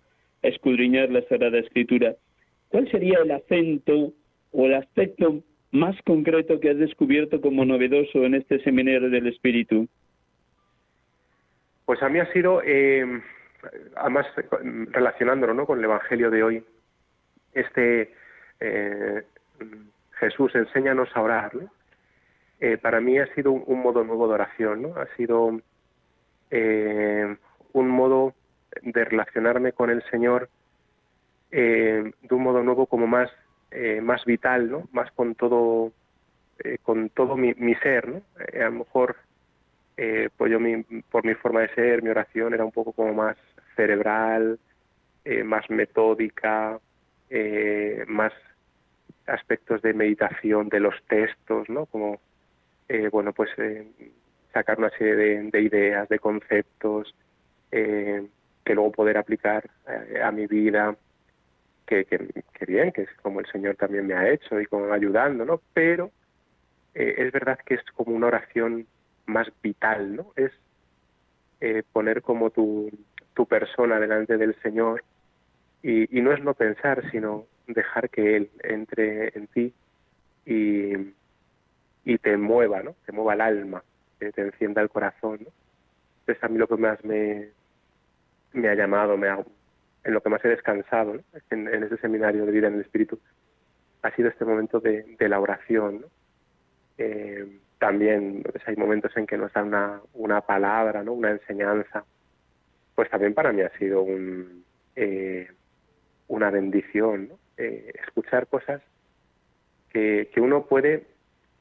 a 0.43 0.47
escudriñar 0.47 1.09
la 1.09 1.21
Sagrada 1.23 1.59
Escritura. 1.59 2.15
¿Cuál 2.69 2.89
sería 2.91 3.19
el 3.19 3.31
acento 3.31 4.13
o 4.51 4.65
el 4.65 4.75
aspecto 4.75 5.43
más 5.71 5.95
concreto 6.03 6.59
que 6.59 6.71
has 6.71 6.77
descubierto 6.77 7.41
como 7.41 7.65
novedoso 7.65 8.25
en 8.25 8.35
este 8.35 8.61
seminario 8.63 9.09
del 9.09 9.27
Espíritu? 9.27 9.87
Pues 11.85 12.01
a 12.03 12.09
mí 12.09 12.19
ha 12.19 12.31
sido, 12.31 12.61
eh, 12.63 13.05
además 13.95 14.27
relacionándolo 14.91 15.53
¿no? 15.53 15.65
con 15.65 15.79
el 15.79 15.85
Evangelio 15.85 16.29
de 16.29 16.43
hoy, 16.43 16.63
este 17.53 18.13
eh, 18.59 19.23
Jesús, 20.19 20.53
enséñanos 20.55 21.09
a 21.15 21.21
orar. 21.21 21.55
¿no? 21.55 21.69
Eh, 22.59 22.77
para 22.77 22.99
mí 22.99 23.17
ha 23.17 23.33
sido 23.33 23.51
un, 23.51 23.79
modo 23.79 24.03
nuevo 24.03 24.27
de 24.27 24.33
oración, 24.33 24.81
¿no? 24.81 24.95
ha 24.95 25.07
sido 25.15 25.59
eh, 26.51 27.37
un 27.73 27.89
modo 27.89 28.33
de 28.81 29.05
relacionarme 29.05 29.71
con 29.71 29.89
el 29.89 30.03
Señor 30.09 30.49
eh, 31.51 32.11
de 32.21 32.35
un 32.35 32.43
modo 32.43 32.61
nuevo 32.63 32.85
como 32.85 33.07
más 33.07 33.29
más 34.01 34.25
vital 34.25 34.71
no 34.71 34.89
más 34.91 35.11
con 35.11 35.35
todo 35.35 35.91
con 36.81 37.09
todo 37.09 37.37
mi, 37.37 37.53
mi 37.53 37.75
ser 37.75 38.07
no 38.07 38.21
a 38.37 38.65
lo 38.65 38.71
mejor 38.71 39.15
pues 39.95 40.51
yo 40.51 40.57
por 41.11 41.23
mi 41.23 41.35
forma 41.35 41.61
de 41.61 41.75
ser, 41.75 42.01
mi 42.01 42.09
oración 42.09 42.55
era 42.55 42.65
un 42.65 42.71
poco 42.71 42.93
como 42.93 43.13
más 43.13 43.37
cerebral, 43.75 44.57
más 45.43 45.69
metódica, 45.69 46.79
más 48.07 48.33
aspectos 49.29 49.81
de 49.81 49.93
meditación 49.93 50.69
de 50.69 50.79
los 50.79 50.95
textos, 51.07 51.69
¿no? 51.69 51.85
Como, 51.85 52.19
bueno, 53.11 53.33
pues 53.33 53.49
sacar 54.53 54.79
una 54.79 54.89
serie 54.91 55.15
de, 55.51 55.61
ideas, 55.61 56.09
de 56.09 56.19
conceptos, 56.19 57.13
que 57.69 58.73
luego 58.73 58.91
poder 58.91 59.17
aplicar 59.17 59.69
a 60.23 60.31
mi 60.31 60.47
vida, 60.47 60.95
que, 61.85 62.05
que, 62.05 62.65
bien, 62.65 62.91
que 62.91 63.03
es 63.03 63.09
como 63.21 63.39
el 63.39 63.45
Señor 63.47 63.75
también 63.75 64.07
me 64.07 64.15
ha 64.15 64.29
hecho 64.29 64.59
y 64.59 64.65
como 64.65 64.91
ayudando, 64.91 65.45
¿no? 65.45 65.61
Pero 65.73 66.11
es 66.93 67.31
verdad 67.31 67.59
que 67.65 67.75
es 67.75 67.83
como 67.95 68.15
una 68.15 68.27
oración 68.27 68.87
más 69.25 69.47
vital, 69.61 70.15
¿no? 70.15 70.33
Es 70.35 70.51
eh, 71.61 71.83
poner 71.91 72.21
como 72.21 72.49
tu, 72.49 72.89
tu 73.33 73.45
persona 73.45 73.99
delante 73.99 74.37
del 74.37 74.55
Señor 74.61 75.03
y, 75.83 76.17
y, 76.17 76.21
no 76.21 76.31
es 76.31 76.41
no 76.43 76.53
pensar, 76.53 77.09
sino 77.11 77.45
dejar 77.73 78.09
que 78.09 78.35
Él 78.35 78.49
entre 78.63 79.37
en 79.37 79.47
ti 79.47 79.73
y, 80.45 80.93
y 82.03 82.17
te 82.17 82.37
mueva, 82.37 82.83
¿no? 82.83 82.95
Te 83.05 83.11
mueva 83.11 83.33
el 83.33 83.41
alma, 83.41 83.83
que 84.19 84.31
te 84.31 84.41
encienda 84.41 84.81
el 84.81 84.89
corazón, 84.89 85.39
¿no? 85.43 85.51
Entonces 86.21 86.43
a 86.43 86.47
mí 86.47 86.57
lo 86.57 86.67
que 86.67 86.77
más 86.77 87.03
me, 87.03 87.49
me 88.53 88.69
ha 88.69 88.75
llamado, 88.75 89.17
me 89.17 89.29
ha, 89.29 89.43
en 90.03 90.13
lo 90.13 90.21
que 90.21 90.29
más 90.29 90.43
he 90.45 90.49
descansado 90.49 91.15
¿no? 91.15 91.21
en, 91.49 91.67
en 91.67 91.83
ese 91.83 91.97
seminario 91.97 92.45
de 92.45 92.51
vida 92.51 92.67
en 92.67 92.75
el 92.75 92.81
Espíritu, 92.81 93.19
ha 94.01 94.15
sido 94.15 94.29
este 94.29 94.45
momento 94.45 94.79
de, 94.79 95.15
la 95.19 95.39
oración, 95.39 96.01
¿no? 96.01 96.07
Eh, 96.97 97.59
también 97.77 98.43
pues, 98.43 98.61
hay 98.67 98.75
momentos 98.75 99.15
en 99.15 99.25
que 99.25 99.37
nos 99.37 99.53
dan 99.53 99.67
una, 99.67 100.01
una 100.13 100.41
palabra, 100.41 101.03
¿no? 101.03 101.13
una 101.13 101.31
enseñanza, 101.31 102.03
pues 102.93 103.09
también 103.09 103.33
para 103.33 103.53
mí 103.53 103.61
ha 103.61 103.69
sido 103.77 104.01
un, 104.01 104.65
eh, 104.95 105.49
una 106.27 106.49
bendición 106.49 107.29
eh, 107.59 107.91
escuchar 108.05 108.47
cosas 108.47 108.81
que, 109.91 110.29
que 110.33 110.39
uno 110.39 110.65
puede 110.65 111.03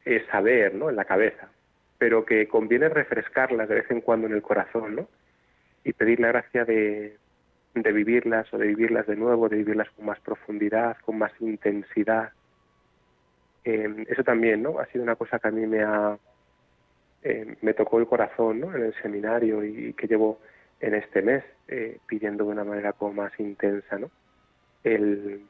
eh, 0.05 0.25
saber 0.31 0.75
¿no? 0.75 0.91
en 0.91 0.97
la 0.97 1.05
cabeza, 1.05 1.51
pero 1.99 2.25
que 2.25 2.47
conviene 2.47 2.89
refrescarlas 2.89 3.69
de 3.69 3.75
vez 3.75 3.91
en 3.91 4.01
cuando 4.01 4.29
en 4.29 4.35
el 4.35 4.43
corazón 4.43 4.95
¿no? 4.95 5.09
y 5.83 5.93
pedir 5.93 6.21
la 6.21 6.29
gracia 6.29 6.65
de, 6.65 7.17
de 7.75 7.93
vivirlas 7.93 8.47
o 8.55 8.59
de 8.59 8.69
vivirlas 8.69 9.09
de 9.09 9.17
nuevo, 9.17 9.49
de 9.49 9.57
vivirlas 9.57 9.91
con 9.91 10.07
más 10.07 10.21
profundidad, 10.21 10.99
con 11.05 11.19
más 11.19 11.33
intensidad, 11.41 12.31
eh, 13.65 14.07
eso 14.09 14.23
también, 14.23 14.63
¿no? 14.63 14.79
Ha 14.79 14.87
sido 14.87 15.03
una 15.03 15.17
cosa 15.17 15.41
que 15.41 15.49
a 15.49 15.51
mí 15.51 15.67
me 15.67 15.83
ha 15.83 16.17
eh, 17.25 17.57
me 17.61 17.75
tocó 17.75 17.99
el 17.99 18.07
corazón, 18.07 18.61
¿no? 18.61 18.75
En 18.75 18.85
el 18.85 18.95
seminario 19.03 19.65
y, 19.65 19.95
que 19.95 20.07
llevo 20.07 20.39
en 20.81 20.95
este 20.95 21.23
mes 21.23 21.43
pidiendo 22.07 22.45
de 22.45 22.51
una 22.53 22.65
manera 22.65 22.93
como 22.93 23.15
más 23.15 23.33
intensa, 23.41 23.99
¿no? 23.99 24.11
El, 24.85 25.43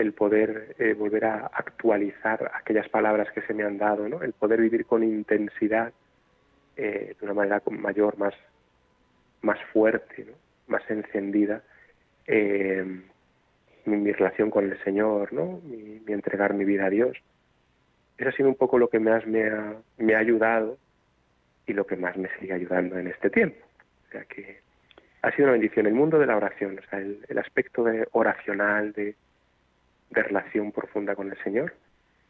el 0.00 0.12
poder 0.12 0.76
volver 0.96 1.24
a 1.24 1.46
actualizar 1.46 2.50
aquellas 2.54 2.88
palabras 2.88 3.30
que 3.32 3.42
se 3.42 3.54
me 3.54 3.64
han 3.64 3.78
dado, 3.78 4.08
¿no? 4.08 4.22
El 4.22 4.32
poder 4.32 4.60
vivir 4.60 4.86
con 4.86 5.02
intensidad 5.02 5.92
de 6.76 7.16
una 7.22 7.34
manera 7.34 7.62
mayor, 7.70 8.16
más, 8.18 8.34
más 9.42 9.58
fuerte, 9.72 10.24
¿no? 10.24 10.32
más 10.68 10.82
encendida, 10.90 11.62
eh, 12.26 12.84
mi, 13.86 14.12
relación 14.12 14.50
con 14.50 14.70
el 14.70 14.82
Señor, 14.84 15.32
¿no? 15.32 15.60
Mi, 15.64 16.00
entregar 16.12 16.54
mi 16.54 16.64
vida 16.64 16.86
a 16.86 16.90
Dios. 16.90 17.16
Eso 18.16 18.28
ha 18.28 18.32
sido 18.32 18.48
un 18.48 18.54
poco 18.54 18.78
lo 18.78 18.88
que 18.88 18.98
más 18.98 19.26
me 19.26 19.48
ha, 19.48 19.76
me 19.96 20.14
ha 20.14 20.18
ayudado 20.18 20.76
y 21.66 21.72
lo 21.72 21.86
que 21.86 21.96
más 21.96 22.16
me 22.16 22.28
sigue 22.38 22.52
ayudando 22.52 22.98
en 22.98 23.08
este 23.08 23.30
tiempo. 23.30 23.64
O 24.08 24.10
sea 24.10 24.24
que 24.24 24.60
ha 25.22 25.30
sido 25.32 25.44
una 25.44 25.52
bendición 25.52 25.86
el 25.86 25.94
mundo 25.94 26.18
de 26.18 26.26
la 26.26 26.36
oración, 26.36 26.78
o 26.78 26.90
sea, 26.90 26.98
el, 27.00 27.38
aspecto 27.38 27.84
de 27.84 28.06
oracional, 28.12 28.92
de, 28.92 29.14
de, 30.10 30.22
relación 30.22 30.72
profunda 30.72 31.14
con 31.14 31.30
el 31.30 31.38
Señor, 31.42 31.74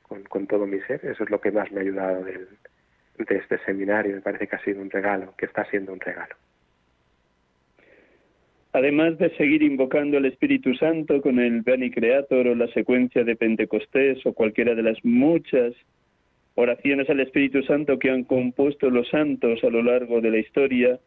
con, 0.03 0.23
con, 0.25 0.47
todo 0.47 0.67
mi 0.67 0.81
ser, 0.81 1.05
eso 1.05 1.25
es 1.25 1.31
lo 1.31 1.41
que 1.41 1.51
más 1.51 1.71
me 1.73 1.79
ha 1.79 1.83
ayudado 1.83 2.25
del, 2.25 2.49
de 3.19 3.37
este 3.37 3.59
seminario. 3.65 4.15
Me 4.15 4.23
parece 4.23 4.47
que 4.47 4.57
ha 4.57 4.65
sido 4.65 4.81
un 4.81 4.91
regalo, 4.91 5.35
que 5.37 5.47
está 5.47 5.65
siendo 5.67 5.93
un 5.93 6.01
regalo 6.01 6.35
además 8.73 9.19
de 9.19 9.31
seguir 9.37 9.63
invocando 9.63 10.19
al 10.19 10.27
Espíritu 10.27 10.75
Santo 10.75 11.21
con 11.21 11.39
el 11.39 11.63
Beni 11.63 11.91
Creator 11.91 12.47
o 12.47 12.55
la 12.55 12.69
secuencia 12.69 13.25
de 13.25 13.37
Pentecostés 13.37 14.25
o 14.25 14.33
cualquiera 14.33 14.75
de 14.75 14.83
las 14.83 15.05
muchas 15.05 15.75
oraciones 16.55 17.09
al 17.09 17.21
Espíritu 17.21 17.63
Santo 17.63 17.99
que 17.99 18.11
han 18.11 18.25
compuesto 18.25 18.91
los 18.91 19.09
santos 19.09 19.63
a 19.65 19.71
lo 19.71 19.83
largo 19.83 20.21
de 20.21 20.31
la 20.31 20.39
historia, 20.39 20.99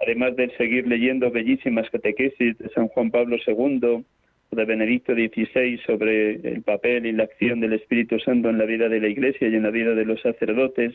además 0.00 0.36
de 0.36 0.50
seguir 0.56 0.86
leyendo 0.86 1.30
bellísimas 1.30 1.90
catequesis 1.90 2.56
de 2.58 2.68
San 2.70 2.88
Juan 2.88 3.10
Pablo 3.10 3.36
II 3.46 4.04
de 4.50 4.64
Benedicto 4.64 5.14
XVI 5.14 5.78
sobre 5.86 6.34
el 6.34 6.62
papel 6.62 7.06
y 7.06 7.12
la 7.12 7.24
acción 7.24 7.60
del 7.60 7.74
Espíritu 7.74 8.18
Santo 8.20 8.48
en 8.48 8.58
la 8.58 8.64
vida 8.64 8.88
de 8.88 9.00
la 9.00 9.08
Iglesia 9.08 9.48
y 9.48 9.54
en 9.54 9.64
la 9.64 9.70
vida 9.70 9.94
de 9.94 10.04
los 10.04 10.20
sacerdotes, 10.22 10.94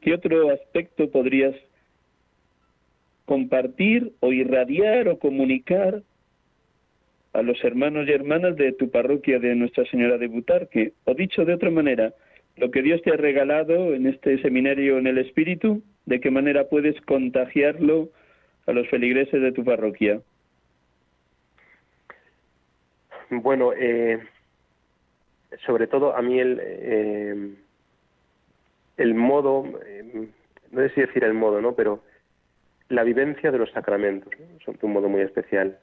¿qué 0.00 0.14
otro 0.14 0.50
aspecto 0.50 1.10
podrías 1.10 1.54
compartir 3.24 4.12
o 4.20 4.32
irradiar 4.32 5.08
o 5.08 5.18
comunicar 5.18 6.02
a 7.32 7.42
los 7.42 7.62
hermanos 7.64 8.06
y 8.06 8.12
hermanas 8.12 8.56
de 8.56 8.72
tu 8.72 8.90
parroquia 8.90 9.38
de 9.38 9.54
Nuestra 9.54 9.84
Señora 9.86 10.18
de 10.18 10.26
Butarque. 10.26 10.92
O 11.04 11.14
dicho 11.14 11.44
de 11.44 11.54
otra 11.54 11.70
manera, 11.70 12.12
lo 12.56 12.70
que 12.70 12.82
Dios 12.82 13.00
te 13.02 13.10
ha 13.10 13.16
regalado 13.16 13.94
en 13.94 14.06
este 14.06 14.40
seminario 14.42 14.98
en 14.98 15.06
el 15.06 15.18
Espíritu, 15.18 15.82
¿de 16.04 16.20
qué 16.20 16.30
manera 16.30 16.68
puedes 16.68 17.00
contagiarlo 17.02 18.10
a 18.66 18.72
los 18.72 18.86
feligreses 18.88 19.40
de 19.40 19.52
tu 19.52 19.64
parroquia? 19.64 20.20
Bueno, 23.40 23.72
eh, 23.72 24.22
sobre 25.64 25.86
todo 25.86 26.14
a 26.14 26.20
mí 26.20 26.38
el, 26.38 26.60
eh, 26.62 27.54
el 28.98 29.14
modo, 29.14 29.64
eh, 29.86 30.28
no 30.70 30.80
sé 30.82 30.90
si 30.90 31.00
decir 31.00 31.24
el 31.24 31.32
modo, 31.32 31.62
¿no? 31.62 31.74
Pero 31.74 32.02
la 32.90 33.04
vivencia 33.04 33.50
de 33.50 33.56
los 33.56 33.70
sacramentos, 33.70 34.30
son 34.66 34.76
de 34.76 34.86
un 34.86 34.92
modo 34.92 35.08
muy 35.08 35.22
especial. 35.22 35.78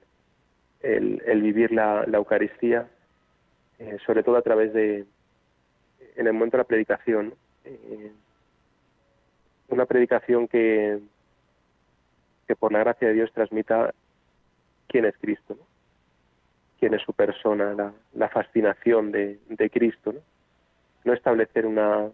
El, 0.82 1.42
vivir 1.42 1.72
la, 1.72 2.06
Eucaristía, 2.14 2.88
eh, 3.80 3.98
sobre 4.06 4.22
todo 4.22 4.38
a 4.38 4.44
través 4.44 4.72
de, 4.72 5.06
en 6.16 6.28
el 6.28 6.34
momento 6.34 6.56
de 6.58 6.64
la 6.64 6.68
predicación, 6.68 7.34
una 9.70 9.88
predicación 9.88 10.48
que, 10.48 11.00
que 12.48 12.56
por 12.56 12.72
la 12.72 12.80
gracia 12.80 13.08
de 13.08 13.16
Dios 13.16 13.32
transmita 13.34 13.92
quién 14.88 15.06
es 15.06 15.16
Cristo, 15.18 15.58
quién 15.58 15.69
es 16.82 17.02
su 17.02 17.14
persona, 17.14 17.94
la, 18.14 18.30
fascinación 18.30 19.12
de, 19.12 19.40
de 19.50 19.70
Cristo. 19.70 20.14
¿no? 21.04 21.14
establecer 21.14 21.66
una, 21.66 22.10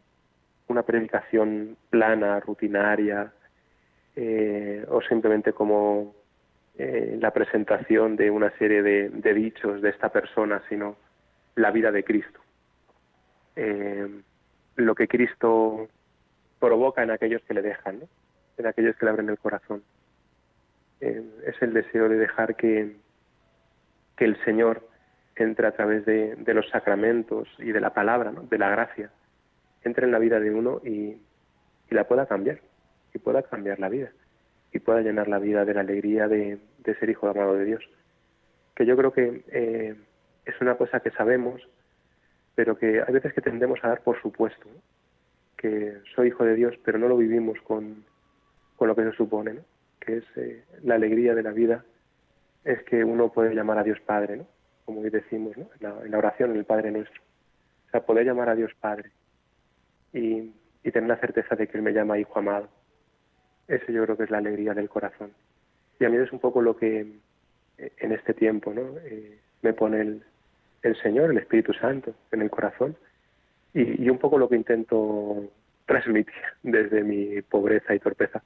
una 0.67 0.83
predicación 0.83 1.77
plana, 1.89 2.39
rutinaria, 2.39 3.31
eh, 4.15 4.85
o 4.89 5.01
simplemente 5.01 5.53
como 5.53 6.15
eh, 6.77 7.17
la 7.19 7.31
presentación 7.31 8.15
de 8.15 8.31
una 8.31 8.49
serie 8.57 8.81
de, 8.81 9.33
dichos 9.33 9.81
de 9.81 9.89
esta 9.89 10.09
persona, 10.09 10.61
sino 10.69 10.95
la 11.55 11.71
vida 11.71 11.91
de 11.91 12.03
Cristo. 12.03 12.39
Eh, 13.55 14.07
lo 14.75 14.95
que 14.95 15.07
Cristo 15.07 15.87
provoca 16.59 17.03
en 17.03 17.11
aquellos 17.11 17.41
que 17.43 17.53
le 17.53 17.61
dejan, 17.61 18.01
en 18.57 18.65
aquellos 18.65 18.95
que 18.95 19.05
le 19.05 19.11
abren 19.11 19.29
el 19.29 19.37
corazón. 19.37 19.83
es 20.99 21.61
el 21.61 21.73
deseo 21.73 22.09
de 22.09 22.17
dejar 22.17 22.55
que, 22.55 22.95
que 24.15 24.25
el 24.25 24.41
Señor 24.43 24.87
entre 25.35 25.67
a 25.67 25.71
través 25.71 26.05
de, 26.05 26.37
los 26.53 26.69
sacramentos 26.69 27.47
y 27.59 27.71
de 27.71 27.81
la 27.81 27.93
palabra, 27.93 28.31
de 28.31 28.57
la 28.57 28.69
gracia, 28.69 29.11
entre 29.83 30.05
en 30.05 30.11
la 30.11 30.19
vida 30.19 30.39
de 30.39 30.51
uno 30.51 30.81
y 30.83 31.17
la 31.89 32.07
pueda 32.07 32.25
cambiar 32.25 32.59
y 33.13 33.19
pueda 33.19 33.43
cambiar 33.43 33.79
la 33.79 33.89
vida 33.89 34.11
y 34.75 34.79
pueda 34.79 35.01
llenar 35.01 35.29
la 35.29 35.39
vida 35.39 35.63
de 35.63 35.73
la 35.73 35.81
alegría 35.81 36.27
de, 36.27 36.59
ser 36.99 37.09
hijo 37.09 37.29
amado 37.29 37.55
de 37.55 37.65
Dios. 37.65 37.83
Que 38.75 38.85
yo 38.85 38.97
creo 38.97 39.13
que 39.13 39.43
eh, 39.47 39.95
es 40.43 40.61
una 40.61 40.75
cosa 40.75 40.99
que 40.99 41.11
sabemos, 41.11 41.61
pero 42.55 42.77
que 42.77 43.01
hay 43.01 43.13
veces 43.13 43.33
que 43.33 43.41
tendemos 43.41 43.79
a 43.83 43.87
dar 43.87 44.01
por 44.01 44.21
supuesto, 44.21 44.67
que 45.57 45.97
soy 46.13 46.27
hijo 46.27 46.43
de 46.43 46.55
Dios, 46.55 46.75
pero 46.83 46.99
no 46.99 47.07
lo 47.07 47.15
vivimos 47.15 47.57
con, 47.61 48.03
con 48.75 48.89
lo 48.89 48.95
que 48.95 49.03
se 49.03 49.13
supone, 49.13 49.53
¿no? 49.53 49.61
que 50.01 50.17
es 50.17 50.25
eh, 50.35 50.63
la 50.83 50.95
alegría 50.95 51.33
de 51.33 51.43
la 51.43 51.51
vida, 51.51 51.85
es 52.65 52.81
que 52.83 53.03
uno 53.03 53.31
puede 53.31 53.55
llamar 53.55 53.77
a 53.77 53.83
Dios 53.83 53.99
Padre, 54.01 54.37
¿no? 54.37 54.47
como 54.85 55.01
decimos 55.01 55.55
¿no? 55.57 55.69
en, 55.79 56.11
la, 56.11 56.17
oración, 56.17 56.51
en 56.51 56.57
el 56.57 56.65
Padre 56.65 56.91
Nuestro. 56.91 57.21
O 57.87 57.91
sea, 57.91 58.05
poder 58.05 58.25
llamar 58.25 58.49
a 58.49 58.55
Dios 58.55 58.71
Padre 58.79 59.11
y, 60.13 60.51
tener 60.83 61.09
la 61.09 61.17
certeza 61.17 61.55
de 61.55 61.67
que 61.67 61.77
Él 61.77 61.83
me 61.83 61.93
llama 61.93 62.19
hijo 62.19 62.37
amado. 62.37 62.69
Eso 63.67 63.91
yo 63.91 64.03
creo 64.03 64.17
que 64.17 64.23
es 64.23 64.29
la 64.29 64.37
alegría 64.37 64.73
del 64.73 64.87
corazón. 64.87 65.31
Y 65.99 66.05
a 66.05 66.09
mí 66.09 66.17
es 66.17 66.31
un 66.31 66.39
poco 66.39 66.61
lo 66.61 66.77
que 66.77 67.07
eh, 67.79 67.91
en 67.97 68.11
este 68.11 68.33
tiempo 68.33 68.71
¿no? 68.71 68.97
Eh, 69.03 69.39
me 69.63 69.73
pone 69.73 70.01
el, 70.01 70.23
el, 70.83 70.95
Señor, 71.01 71.31
el 71.31 71.39
Espíritu 71.39 71.73
Santo, 71.73 72.13
en 72.31 72.43
el 72.43 72.51
corazón. 72.51 72.95
Y, 73.73 74.07
un 74.09 74.19
poco 74.19 74.37
lo 74.37 74.47
que 74.47 74.55
intento 74.55 75.51
transmitir 75.85 76.33
desde 76.63 77.03
mi 77.03 77.41
pobreza 77.41 77.93
y 77.93 77.99
torpeza 77.99 78.41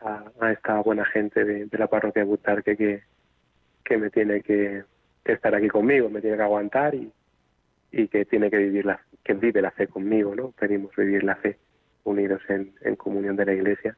a, 0.00 0.50
esta 0.50 0.80
buena 0.80 1.04
gente 1.04 1.44
de, 1.44 1.78
la 1.78 1.86
parroquia 1.86 2.22
de 2.22 2.28
Butarque 2.28 2.76
que, 2.76 2.76
que 2.76 3.02
me 3.96 4.10
tiene 4.10 4.42
que, 4.42 4.84
estar 5.24 5.54
aquí 5.54 5.68
conmigo, 5.68 6.08
me 6.08 6.20
tiene 6.20 6.36
que 6.36 6.42
aguantar 6.42 6.94
y, 6.94 7.10
y 7.92 8.08
que 8.08 8.24
tiene 8.24 8.50
que 8.50 8.58
vivir 8.58 8.86
la 8.86 9.00
que 9.24 9.34
vive 9.34 9.60
la 9.60 9.72
fe 9.72 9.88
conmigo, 9.88 10.34
¿no? 10.34 10.52
Pedimos 10.52 10.94
vivir 10.96 11.24
la 11.24 11.34
fe 11.36 11.56
unidos 12.04 12.40
en, 12.48 12.96
comunión 12.96 13.34
de 13.36 13.44
la 13.46 13.54
Iglesia. 13.54 13.96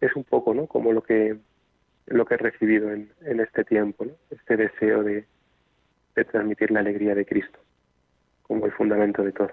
Es 0.00 0.16
un 0.16 0.24
poco, 0.24 0.54
¿no? 0.54 0.66
Como 0.66 0.92
lo 0.92 1.02
que 1.02 1.36
lo 2.06 2.24
que 2.24 2.34
he 2.34 2.38
recibido 2.38 2.90
en, 2.90 3.10
en 3.20 3.40
este 3.40 3.64
tiempo, 3.64 4.06
¿no? 4.06 4.12
Este 4.30 4.56
deseo 4.56 5.02
de, 5.02 5.24
de 6.16 6.24
transmitir 6.24 6.70
la 6.70 6.80
alegría 6.80 7.14
de 7.14 7.26
Cristo 7.26 7.58
como 8.42 8.66
el 8.66 8.72
fundamento 8.72 9.22
de 9.22 9.32
todo. 9.32 9.52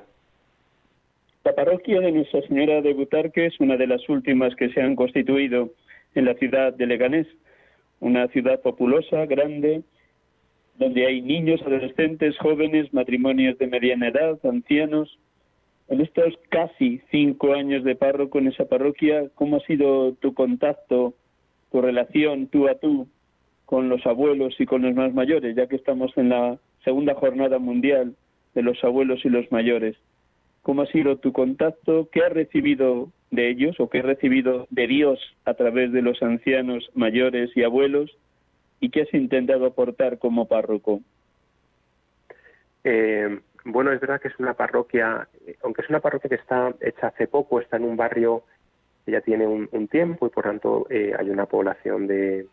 La 1.43 1.53
parroquia 1.53 1.99
de 1.99 2.11
Nuestra 2.11 2.41
Señora 2.47 2.81
de 2.81 2.93
Butarque 2.93 3.45
es 3.45 3.59
una 3.59 3.77
de 3.77 3.85
las 3.85 4.07
últimas 4.09 4.55
que 4.55 4.69
se 4.69 4.81
han 4.81 4.95
constituido 4.95 5.69
en 6.15 6.25
la 6.25 6.33
ciudad 6.35 6.73
de 6.73 6.87
Leganés, 6.87 7.27
una 7.99 8.27
ciudad 8.29 8.61
populosa, 8.61 9.25
grande, 9.25 9.83
donde 10.77 11.05
hay 11.05 11.21
niños, 11.21 11.61
adolescentes, 11.61 12.37
jóvenes, 12.37 12.93
matrimonios 12.93 13.57
de 13.57 13.67
mediana 13.67 14.09
edad, 14.09 14.37
ancianos. 14.45 15.17
En 15.87 16.01
estos 16.01 16.33
casi 16.49 17.01
cinco 17.11 17.53
años 17.53 17.83
de 17.83 17.95
párroco 17.95 18.39
en 18.39 18.47
esa 18.47 18.65
parroquia, 18.65 19.29
¿cómo 19.35 19.57
ha 19.57 19.59
sido 19.61 20.13
tu 20.13 20.33
contacto, 20.33 21.13
tu 21.71 21.81
relación 21.81 22.47
tú 22.47 22.67
a 22.67 22.75
tú 22.75 23.07
con 23.65 23.89
los 23.89 24.05
abuelos 24.05 24.55
y 24.59 24.65
con 24.65 24.81
los 24.81 24.93
más 24.95 25.13
mayores, 25.13 25.55
ya 25.55 25.67
que 25.67 25.75
estamos 25.75 26.11
en 26.17 26.29
la 26.29 26.59
segunda 26.83 27.15
jornada 27.15 27.59
mundial 27.59 28.15
de 28.53 28.61
los 28.61 28.83
abuelos 28.83 29.23
y 29.25 29.29
los 29.29 29.51
mayores? 29.51 29.95
cómo 30.65 30.81
ha 30.81 30.87
sido 30.87 31.17
tu 31.17 31.31
contacto, 31.31 32.09
qué 32.11 32.21
has 32.23 32.33
recibido 32.33 33.11
de 33.31 33.49
ellos 33.49 33.79
o 33.79 33.89
qué 33.89 33.99
has 33.99 34.05
recibido 34.05 34.67
de 34.69 34.87
Dios 34.87 35.19
a 35.45 35.53
través 35.53 35.91
de 35.91 36.01
los 36.01 36.21
ancianos 36.21 36.89
mayores 36.93 37.55
y 37.55 37.63
abuelos 37.63 38.15
y 38.79 38.89
qué 38.89 39.01
has 39.01 39.13
intentado 39.13 39.65
aportar 39.65 40.19
como 40.19 40.47
párroco. 40.47 41.01
Eh, 42.83 43.39
bueno, 43.65 43.91
es 43.91 43.99
verdad 43.99 44.21
que 44.21 44.27
es 44.27 44.39
una 44.39 44.53
parroquia, 44.53 45.27
aunque 45.63 45.81
es 45.81 45.89
una 45.89 45.99
parroquia 45.99 46.29
que 46.29 46.35
está 46.35 46.73
hecha 46.81 47.07
hace 47.07 47.27
poco, 47.27 47.59
está 47.59 47.77
en 47.77 47.85
un 47.85 47.97
barrio 47.97 48.43
que 49.05 49.11
ya 49.11 49.21
tiene 49.21 49.47
un, 49.47 49.87
tiempo 49.87 50.27
y 50.27 50.29
por 50.29 50.43
tanto 50.43 50.87
eh, 50.89 51.13
hay 51.17 51.29
una 51.29 51.45
población 51.45 52.07
de, 52.07 52.47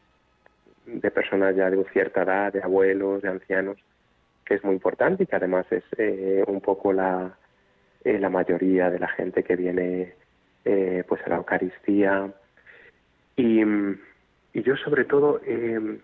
de 0.87 1.11
personas 1.11 1.57
ya 1.57 1.71
de 1.71 1.85
cierta 1.93 2.23
edad, 2.23 2.53
de 2.53 2.63
abuelos, 2.63 3.23
de 3.23 3.29
ancianos, 3.29 3.79
que 4.45 4.55
es 4.55 4.65
muy 4.65 4.75
importante 4.75 5.23
y 5.23 5.27
que 5.27 5.37
además 5.37 5.67
es 5.71 5.85
eh, 5.97 6.45
un 6.47 6.61
poco 6.61 6.93
la, 6.93 7.37
eh, 8.05 8.19
la 8.19 8.29
mayoría 8.29 8.91
de 8.91 8.99
la 8.99 9.09
gente 9.09 9.43
que 9.43 9.57
viene 9.57 10.15
eh, 10.65 11.05
pues 11.09 11.21
a 11.27 11.31
la 11.31 11.37
Eucaristía. 11.37 12.33
Y, 13.37 13.63
yo 14.55 14.77
sobre 14.77 15.05
todo 15.05 15.41
eh, 15.45 15.99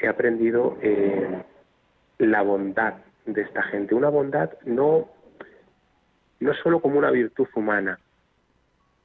he 0.00 0.08
aprendido 0.08 0.76
la 2.18 2.42
bondad 2.42 2.94
de 3.24 3.42
esta 3.42 3.62
gente, 3.62 3.94
una 3.94 4.08
bondad 4.08 4.50
no, 4.64 5.08
no 6.40 6.54
solo 6.54 6.80
como 6.80 6.98
una 6.98 7.10
virtud 7.12 7.46
humana, 7.54 7.98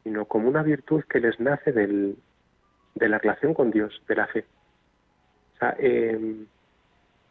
sino 0.03 0.25
como 0.25 0.49
una 0.49 0.63
virtud 0.63 1.03
que 1.07 1.19
les 1.19 1.39
nace 1.39 1.71
del, 1.71 2.17
de 2.95 3.09
la 3.09 3.19
relación 3.19 3.53
con 3.53 3.69
Dios, 3.69 4.01
de 4.07 4.15
la 4.15 4.27
fe. 4.27 4.43
O 5.53 5.57
sea, 5.59 5.77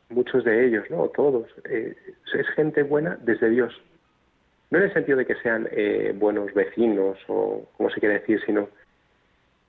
muchos 0.09 0.45
de 0.45 0.67
ellos, 0.67 0.85
no 0.91 1.09
todos, 1.09 1.49
es 1.65 2.47
gente 2.55 2.85
buena 2.85 3.19
desde 3.21 3.51
Dios, 3.51 3.75
no 4.73 4.79
en 4.79 4.85
el 4.85 4.93
sentido 4.95 5.19
de 5.19 5.27
que 5.27 5.35
sean 5.37 5.69
eh, 5.71 6.15
buenos 6.17 6.55
vecinos 6.55 7.19
o 7.29 7.69
como 7.77 7.91
se 7.91 8.01
quiere 8.01 8.21
decir, 8.21 8.41
sino 8.47 8.71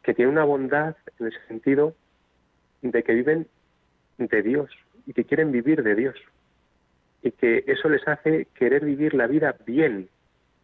que 0.02 0.14
tienen 0.14 0.32
una 0.32 0.46
bondad 0.46 0.96
en 1.20 1.26
el 1.26 1.34
sentido 1.50 1.94
de 2.82 3.04
que 3.04 3.14
viven 3.14 3.46
de 4.18 4.42
Dios 4.42 4.72
y 5.06 5.12
que 5.12 5.26
quieren 5.26 5.52
vivir 5.52 5.84
de 5.84 5.96
Dios. 5.96 6.16
Y 7.22 7.32
que 7.32 7.66
eso 7.68 7.90
les 7.90 8.08
hace 8.08 8.48
querer 8.56 8.86
vivir 8.86 9.14
la 9.14 9.28
vida 9.28 9.58
bien, 9.66 10.08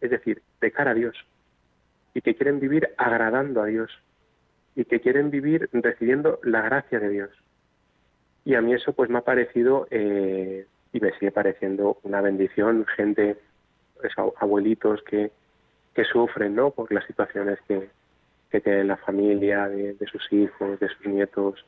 es 0.00 0.10
decir, 0.10 0.40
de 0.62 0.72
cara 0.72 0.92
a 0.92 0.94
Dios. 0.94 1.18
Y 2.14 2.22
que 2.22 2.34
quieren 2.34 2.60
vivir 2.60 2.88
agradando 2.96 3.60
a 3.60 3.66
Dios. 3.66 3.90
Y 4.74 4.86
que 4.86 5.00
quieren 5.00 5.30
vivir 5.30 5.68
recibiendo 5.70 6.40
la 6.44 6.62
gracia 6.62 6.98
de 6.98 7.10
Dios. 7.10 7.30
Y 8.46 8.54
a 8.54 8.62
mí 8.62 8.72
eso 8.72 8.94
pues 8.94 9.10
me 9.10 9.18
ha 9.18 9.22
parecido 9.22 9.86
eh, 9.90 10.66
y 10.94 11.00
me 11.00 11.12
sigue 11.18 11.30
pareciendo 11.30 11.98
una 12.04 12.22
bendición, 12.22 12.86
gente 12.96 13.36
abuelitos 14.38 15.02
que, 15.02 15.30
que 15.94 16.04
sufren 16.04 16.54
¿no? 16.54 16.70
por 16.70 16.92
las 16.92 17.06
situaciones 17.06 17.58
que, 17.66 17.90
que 18.50 18.60
tienen 18.60 18.88
la 18.88 18.96
familia, 18.96 19.68
de, 19.68 19.96
sus 20.10 20.32
hijos, 20.32 20.78
de 20.80 20.88
sus 20.88 21.06
nietos, 21.06 21.64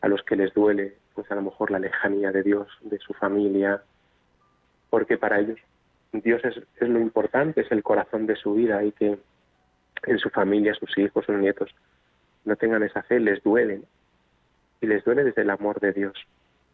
a 0.00 0.08
los 0.08 0.22
que 0.22 0.36
les 0.36 0.52
duele, 0.54 0.96
pues 1.14 1.30
a 1.30 1.34
lo 1.34 1.42
mejor 1.42 1.70
la 1.70 1.78
lejanía 1.78 2.32
de 2.32 2.42
Dios, 2.42 2.68
de 2.82 2.98
su 2.98 3.12
familia, 3.14 3.82
porque 4.90 5.16
para 5.16 5.40
ellos 5.40 5.58
Dios 6.12 6.44
es, 6.44 6.56
es 6.56 6.88
lo 6.88 7.00
importante, 7.00 7.62
es 7.62 7.72
el 7.72 7.82
corazón 7.82 8.26
de 8.26 8.36
su 8.36 8.54
vida 8.54 8.84
y 8.84 8.92
que 8.92 9.18
en 10.04 10.18
su 10.18 10.28
familia, 10.30 10.74
sus 10.74 10.96
hijos, 10.98 11.24
sus 11.24 11.36
nietos 11.36 11.74
no 12.44 12.56
tengan 12.56 12.82
esa 12.82 13.02
fe, 13.02 13.20
les 13.20 13.42
duele, 13.42 13.82
y 14.80 14.86
les 14.86 15.04
duele 15.04 15.24
desde 15.24 15.42
el 15.42 15.50
amor 15.50 15.80
de 15.80 15.92
Dios. 15.92 16.14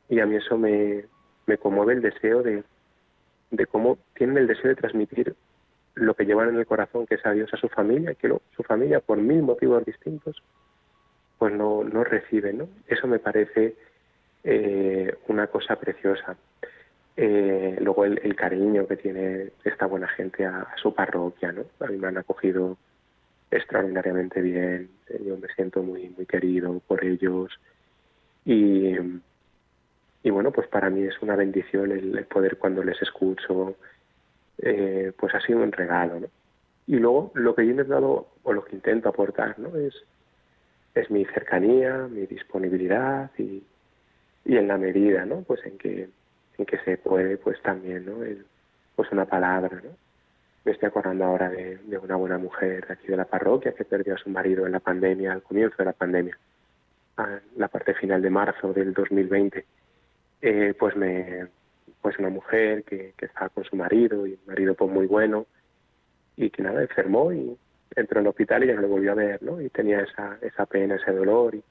Y 0.08 0.20
a 0.20 0.26
mí 0.26 0.36
eso 0.36 0.56
me, 0.56 1.04
me 1.46 1.58
conmueve 1.58 1.92
el 1.92 2.02
deseo 2.02 2.42
de, 2.42 2.64
de 3.50 3.66
cómo 3.66 3.98
tienen 4.14 4.38
el 4.38 4.46
deseo 4.46 4.68
de 4.68 4.76
transmitir 4.76 5.34
lo 5.94 6.14
que 6.14 6.24
llevan 6.24 6.50
en 6.50 6.56
el 6.56 6.66
corazón, 6.66 7.06
que 7.06 7.16
es 7.16 7.26
a 7.26 7.32
Dios, 7.32 7.52
a 7.52 7.56
su 7.56 7.68
familia, 7.68 8.14
que 8.14 8.32
su 8.56 8.62
familia, 8.62 9.00
por 9.00 9.18
mil 9.18 9.42
motivos 9.42 9.84
distintos, 9.84 10.42
pues 11.38 11.52
no, 11.52 11.84
no 11.84 12.04
recibe, 12.04 12.52
¿no? 12.52 12.68
Eso 12.86 13.06
me 13.06 13.18
parece 13.18 13.74
eh, 14.44 15.14
una 15.28 15.46
cosa 15.48 15.76
preciosa. 15.76 16.36
Eh, 17.16 17.76
luego 17.80 18.04
el, 18.04 18.36
cariño 18.36 18.86
que 18.86 18.96
tiene 18.96 19.50
esta 19.64 19.86
buena 19.86 20.06
gente 20.08 20.46
a, 20.46 20.68
su 20.80 20.94
parroquia, 20.94 21.50
¿no? 21.52 21.64
A 21.80 21.88
mí 21.88 21.96
me 21.96 22.08
han 22.08 22.18
acogido 22.18 22.76
extraordinariamente 23.50 24.40
bien, 24.40 24.90
yo 25.24 25.36
me 25.38 25.48
siento 25.56 25.82
muy, 25.82 26.10
muy 26.10 26.26
querido 26.26 26.80
por 26.86 27.04
ellos 27.04 27.50
y, 28.44 28.94
y 30.22 30.30
bueno, 30.30 30.50
pues 30.50 30.66
para 30.68 30.90
mí 30.90 31.02
es 31.02 31.20
una 31.22 31.36
bendición 31.36 31.92
el, 31.92 32.24
poder 32.26 32.58
cuando 32.58 32.82
les 32.82 33.00
escucho, 33.00 33.76
eh, 34.58 35.12
pues 35.16 35.34
ha 35.34 35.40
sido 35.40 35.60
un 35.60 35.72
regalo. 35.72 36.28
Y 36.86 36.96
luego 36.96 37.30
lo 37.34 37.54
que 37.54 37.66
yo 37.66 37.80
he 37.80 37.84
dado, 37.84 38.28
o 38.42 38.52
lo 38.52 38.64
que 38.64 38.74
intento 38.74 39.08
aportar, 39.08 39.58
¿no? 39.58 39.76
Es, 39.76 39.94
es 40.94 41.10
mi 41.10 41.24
cercanía, 41.26 42.08
mi 42.10 42.26
disponibilidad 42.26 43.30
y, 43.38 43.62
y 44.44 44.56
en 44.56 44.66
la 44.66 44.76
medida, 44.78 45.24
¿no? 45.24 45.42
Pues 45.42 45.64
en 45.64 45.78
que, 45.78 46.08
en 46.58 46.66
que 46.66 46.78
se 46.78 46.96
puede, 46.96 47.36
pues 47.36 47.60
también, 47.62 48.06
¿no? 48.06 48.16
pues 48.96 49.12
una 49.12 49.26
palabra, 49.26 49.80
¿no? 49.84 49.90
Me 50.64 50.72
estoy 50.72 50.88
acordando 50.88 51.24
ahora 51.24 51.48
de, 51.48 51.76
de, 51.76 51.98
una 51.98 52.16
buena 52.16 52.38
mujer 52.38 52.86
de 52.86 52.94
aquí 52.94 53.06
de 53.06 53.16
la 53.16 53.24
parroquia 53.24 53.72
que 53.72 53.84
perdió 53.84 54.14
a 54.14 54.18
su 54.18 54.28
marido 54.28 54.66
en 54.66 54.72
la 54.72 54.80
pandemia, 54.80 55.32
al 55.32 55.42
comienzo 55.42 55.76
de 55.78 55.84
la 55.84 55.92
pandemia, 55.92 56.36
a 57.16 57.38
la 57.56 57.68
parte 57.68 57.94
final 57.94 58.20
de 58.20 58.30
marzo 58.30 58.72
del 58.72 58.92
2020 58.92 59.64
eh, 60.42 60.74
pues 60.78 60.96
me 60.96 61.46
pues 62.00 62.18
una 62.18 62.30
mujer 62.30 62.84
que, 62.84 63.12
que 63.16 63.26
estaba 63.26 63.48
con 63.48 63.64
su 63.64 63.76
marido 63.76 64.26
y 64.26 64.32
un 64.32 64.40
marido 64.46 64.74
pues 64.74 64.90
muy 64.90 65.06
bueno 65.06 65.46
y 66.36 66.50
que 66.50 66.62
nada 66.62 66.80
enfermó 66.82 67.32
y 67.32 67.56
entró 67.96 68.20
en 68.20 68.26
el 68.26 68.30
hospital 68.30 68.64
y 68.64 68.68
ya 68.68 68.74
no 68.74 68.82
lo 68.82 68.88
volvió 68.88 69.12
a 69.12 69.16
ver 69.16 69.42
no 69.42 69.60
y 69.60 69.68
tenía 69.70 70.00
esa 70.00 70.38
esa 70.40 70.66
pena 70.66 70.94
ese 70.94 71.12
dolor 71.12 71.54
y, 71.56 71.62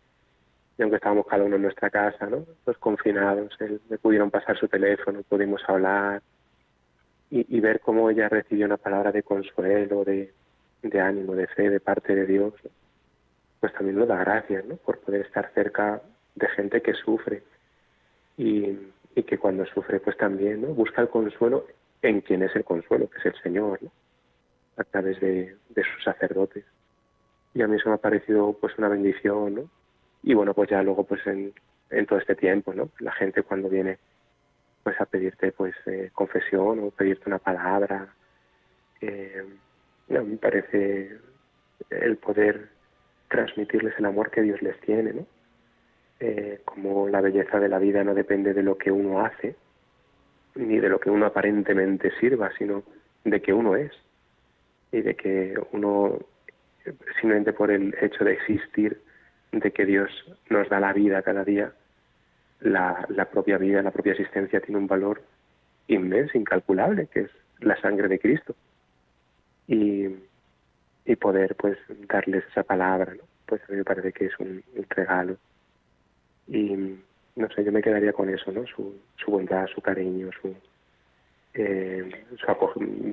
aunque 0.79 0.97
estábamos 0.97 1.25
cada 1.25 1.43
uno 1.43 1.55
en 1.55 1.61
nuestra 1.61 1.89
casa 1.89 2.27
no 2.27 2.45
pues 2.65 2.77
confinados 2.77 3.55
él, 3.59 3.79
me 3.89 3.97
pudieron 3.97 4.29
pasar 4.29 4.57
su 4.57 4.67
teléfono 4.67 5.23
pudimos 5.23 5.61
hablar 5.67 6.21
y, 7.29 7.57
y, 7.57 7.59
ver 7.59 7.81
cómo 7.81 8.09
ella 8.09 8.29
recibió 8.29 8.65
una 8.65 8.77
palabra 8.77 9.11
de 9.11 9.21
consuelo 9.21 10.05
de, 10.05 10.33
de 10.81 10.99
ánimo 11.01 11.35
de 11.35 11.47
fe 11.47 11.69
de 11.69 11.79
parte 11.79 12.13
de 12.15 12.25
Dios 12.25 12.53
pues 13.59 13.73
también 13.73 13.97
nos 13.97 14.07
da 14.07 14.17
gracias 14.17 14.65
no 14.65 14.75
por 14.75 14.99
poder 14.99 15.21
estar 15.21 15.51
cerca 15.53 16.01
de 16.35 16.47
gente 16.49 16.81
que 16.81 16.93
sufre 16.93 17.43
y, 18.37 18.77
que 19.25 19.37
cuando 19.39 19.65
sufre 19.65 19.99
pues 19.99 20.15
también 20.15 20.61
¿no? 20.61 20.67
busca 20.69 21.01
el 21.01 21.09
consuelo 21.09 21.65
en 22.03 22.21
quien 22.21 22.43
es 22.43 22.55
el 22.55 22.63
consuelo, 22.63 23.09
que 23.09 23.17
es 23.17 23.25
el 23.25 23.41
Señor, 23.41 23.79
a 24.77 24.83
través 24.83 25.19
de, 25.19 25.57
sus 25.75 26.03
sacerdotes. 26.03 26.63
Y 27.55 27.63
a 27.63 27.67
mí 27.67 27.77
eso 27.77 27.89
me 27.89 27.95
ha 27.95 27.97
parecido 27.99 28.53
pues 28.53 28.77
una 28.77 28.89
bendición, 28.89 29.55
¿no? 29.55 29.69
Y 30.21 30.35
bueno, 30.35 30.53
pues 30.53 30.69
ya 30.69 30.83
luego 30.83 31.03
pues 31.03 31.25
en, 31.25 31.51
en 31.89 32.05
todo 32.05 32.19
este 32.19 32.35
tiempo, 32.35 32.73
¿no? 32.73 32.89
La 32.99 33.11
gente 33.13 33.41
cuando 33.41 33.69
viene 33.69 33.97
pues 34.83 35.01
a 35.01 35.05
pedirte 35.05 35.51
pues 35.51 35.75
eh, 35.87 36.11
confesión 36.13 36.79
o 36.79 36.91
pedirte 36.91 37.23
una 37.27 37.39
palabra, 37.39 38.13
eh, 39.01 39.43
me 40.07 40.37
parece 40.37 41.17
el 41.89 42.17
poder 42.17 42.69
transmitirles 43.29 43.93
el 43.97 44.05
amor 44.05 44.31
que 44.31 44.41
Dios 44.41 44.61
les 44.61 44.79
tiene, 44.81 45.13
¿no? 45.13 45.25
Eh, 46.19 46.61
como 46.65 47.07
la 47.09 47.21
belleza 47.21 47.59
de 47.59 47.69
la 47.69 47.79
vida 47.79 48.03
no 48.03 48.15
depende 48.15 48.53
de 48.53 48.63
lo 48.63 48.77
que 48.77 48.91
uno 48.91 49.23
hace, 49.23 49.55
ni 50.55 50.79
de 50.79 50.89
lo 50.89 50.99
que 50.99 51.09
uno 51.09 51.27
aparentemente 51.27 52.11
sirva, 52.19 52.51
sino 52.57 52.83
de 53.23 53.41
que 53.41 53.53
uno 53.53 53.75
es. 53.75 53.91
y 54.91 55.01
de 55.01 55.15
que 55.15 55.53
uno, 55.73 56.17
simplemente 57.19 57.51
por 57.51 57.71
el 57.71 57.93
hecho 58.01 58.23
de 58.23 58.33
existir, 58.33 59.01
de 59.51 59.71
que 59.71 59.85
Dios 59.85 60.09
nos 60.49 60.69
da 60.69 60.79
la 60.79 60.93
vida 60.93 61.21
cada 61.21 61.43
día, 61.43 61.73
la, 62.61 63.05
la 63.09 63.25
propia 63.25 63.57
vida, 63.57 63.81
la 63.81 63.91
propia 63.91 64.13
existencia 64.13 64.61
tiene 64.61 64.79
un 64.79 64.87
valor 64.87 65.21
inmenso, 65.87 66.37
incalculable, 66.37 67.07
que 67.07 67.21
es 67.21 67.31
la 67.59 67.79
sangre 67.81 68.07
de 68.07 68.19
Cristo. 68.19 68.55
Y, 69.67 70.07
y 71.05 71.15
poder 71.15 71.55
pues 71.55 71.77
darles 72.07 72.43
esa 72.51 72.63
palabra, 72.63 73.13
pues 73.45 73.61
a 73.63 73.71
mí 73.71 73.77
me 73.77 73.83
parece 73.83 74.11
que 74.11 74.25
es 74.25 74.39
un, 74.39 74.63
regalo. 74.89 75.37
Y 76.47 76.97
no 77.35 77.49
sé, 77.49 77.63
yo 77.63 77.71
me 77.71 77.81
quedaría 77.81 78.13
con 78.13 78.29
eso, 78.29 78.51
¿no? 78.51 78.65
Su, 78.67 78.95
su 79.17 79.31
bondad, 79.31 79.67
su 79.67 79.81
cariño, 79.81 80.29
su, 80.41 80.55
eh, 81.57 82.09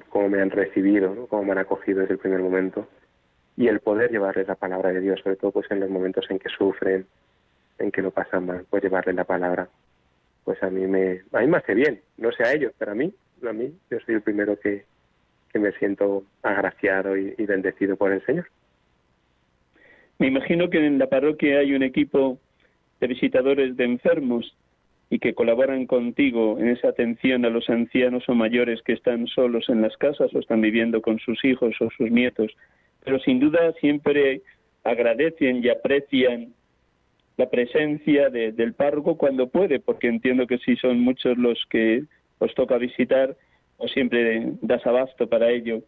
cómo 0.08 0.28
me 0.28 0.40
han 0.40 0.50
recibido, 0.50 1.14
¿no? 1.14 1.26
cómo 1.26 1.44
me 1.44 1.52
han 1.52 1.58
acogido 1.58 2.00
desde 2.00 2.14
el 2.14 2.18
primer 2.18 2.40
momento 2.40 2.86
y 3.56 3.68
el 3.68 3.80
poder 3.80 4.10
llevarles 4.10 4.48
la 4.48 4.54
palabra 4.54 4.92
de 4.92 5.00
Dios, 5.00 5.20
sobre 5.22 5.36
todo 5.36 5.52
pues 5.52 5.70
en 5.70 5.80
los 5.80 5.88
momentos 5.88 6.26
en 6.28 6.38
que 6.38 6.48
sufren, 6.48 7.06
en 7.78 7.90
que 7.90 8.02
lo 8.02 8.10
pasan 8.10 8.46
mal, 8.46 8.66
pues 8.68 8.82
llevarles 8.82 9.14
la 9.14 9.24
palabra, 9.24 9.68
pues 10.44 10.62
a 10.62 10.70
mí 10.70 10.86
me, 10.86 11.22
a 11.32 11.40
mí 11.40 11.46
me 11.46 11.56
hace 11.56 11.74
bien, 11.74 12.00
no 12.18 12.32
sé 12.32 12.44
a 12.44 12.52
ellos, 12.52 12.72
pero 12.78 12.92
a 12.92 12.94
mí, 12.94 13.14
a 13.48 13.52
mí, 13.52 13.72
yo 13.90 13.98
soy 14.00 14.16
el 14.16 14.22
primero 14.22 14.58
que, 14.58 14.84
que 15.52 15.58
me 15.58 15.72
siento 15.72 16.24
agraciado 16.42 17.16
y 17.16 17.46
bendecido 17.46 17.96
por 17.96 18.12
el 18.12 18.24
Señor. 18.26 18.46
Me 20.18 20.28
imagino 20.28 20.70
que 20.70 20.84
en 20.84 20.98
la 20.98 21.08
parroquia 21.08 21.60
hay 21.60 21.74
un 21.74 21.82
equipo 21.82 22.38
de 23.00 23.06
visitadores 23.06 23.76
de 23.76 23.84
enfermos 23.84 24.56
y 25.10 25.18
que 25.18 25.34
colaboran 25.34 25.86
contigo 25.86 26.58
en 26.58 26.68
esa 26.68 26.88
atención 26.88 27.44
a 27.44 27.50
los 27.50 27.68
ancianos 27.68 28.28
o 28.28 28.34
mayores 28.34 28.82
que 28.82 28.94
están 28.94 29.26
solos 29.26 29.68
en 29.68 29.82
las 29.82 29.96
casas 29.96 30.34
o 30.34 30.38
están 30.38 30.60
viviendo 30.60 31.02
con 31.02 31.18
sus 31.18 31.44
hijos 31.44 31.74
o 31.80 31.90
sus 31.90 32.10
nietos. 32.10 32.50
Pero 33.04 33.18
sin 33.20 33.38
duda 33.38 33.72
siempre 33.80 34.42
agradecen 34.82 35.62
y 35.62 35.68
aprecian 35.68 36.54
la 37.36 37.50
presencia 37.50 38.30
del 38.30 38.74
párroco 38.74 39.16
cuando 39.16 39.48
puede, 39.48 39.80
porque 39.80 40.06
entiendo 40.08 40.46
que 40.46 40.58
si 40.58 40.76
son 40.76 41.00
muchos 41.00 41.36
los 41.36 41.58
que 41.68 42.04
os 42.38 42.54
toca 42.54 42.78
visitar, 42.78 43.36
o 43.76 43.88
siempre 43.88 44.52
das 44.62 44.86
abasto 44.86 45.28
para 45.28 45.50
ello 45.50 45.82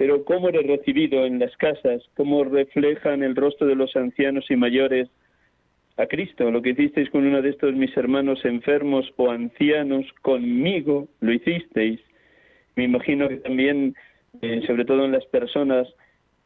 pero 0.00 0.24
cómo 0.24 0.48
eres 0.48 0.66
recibido 0.66 1.26
en 1.26 1.38
las 1.38 1.54
casas, 1.58 2.02
cómo 2.16 2.42
reflejan 2.42 3.22
el 3.22 3.36
rostro 3.36 3.66
de 3.66 3.74
los 3.74 3.94
ancianos 3.96 4.50
y 4.50 4.56
mayores 4.56 5.10
a 6.00 6.06
Cristo. 6.06 6.50
Lo 6.50 6.62
que 6.62 6.70
hicisteis 6.70 7.10
con 7.10 7.26
uno 7.26 7.42
de 7.42 7.50
estos 7.50 7.74
mis 7.74 7.94
hermanos 7.96 8.44
enfermos 8.44 9.12
o 9.16 9.30
ancianos, 9.30 10.06
conmigo 10.22 11.08
lo 11.20 11.32
hicisteis. 11.32 12.00
Me 12.76 12.84
imagino 12.84 13.28
que 13.28 13.36
también, 13.36 13.94
eh, 14.40 14.62
sobre 14.66 14.84
todo 14.84 15.04
en 15.04 15.12
las 15.12 15.26
personas 15.26 15.86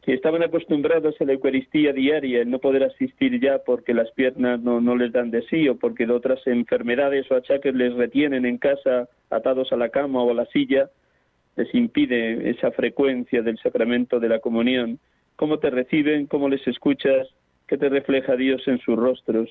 que 0.01 0.13
estaban 0.13 0.43
acostumbrados 0.43 1.15
a 1.19 1.25
la 1.25 1.33
Eucaristía 1.33 1.91
diaria, 1.91 2.41
el 2.41 2.51
no 2.51 2.59
poder 2.59 2.83
asistir 2.83 3.39
ya 3.41 3.59
porque 3.65 3.93
las 3.93 4.11
piernas 4.11 4.61
no, 4.61 4.95
les 4.95 5.11
dan 5.11 5.31
de 5.31 5.41
sí 5.43 5.67
o 5.67 5.77
porque 5.77 6.05
otras 6.05 6.45
enfermedades 6.45 7.29
o 7.31 7.35
achaques 7.35 7.73
les 7.73 7.93
retienen 7.95 8.45
en 8.45 8.59
casa 8.59 9.09
atados 9.31 9.71
a 9.71 9.77
la 9.77 9.89
cama 9.89 10.21
o 10.21 10.29
a 10.29 10.35
la 10.35 10.45
silla, 10.47 10.91
les 11.55 11.73
impide 11.73 12.51
esa 12.51 12.69
frecuencia 12.71 13.41
del 13.41 13.57
sacramento 13.57 14.19
de 14.19 14.29
la 14.29 14.39
comunión. 14.39 14.99
¿Cómo 15.37 15.57
te 15.57 15.71
reciben? 15.71 16.27
¿Cómo 16.27 16.49
les 16.49 16.65
escuchas? 16.67 17.27
¿Qué 17.67 17.77
te 17.77 17.89
refleja 17.89 18.35
Dios 18.35 18.67
en 18.67 18.79
sus 18.79 18.97
rostros? 18.97 19.49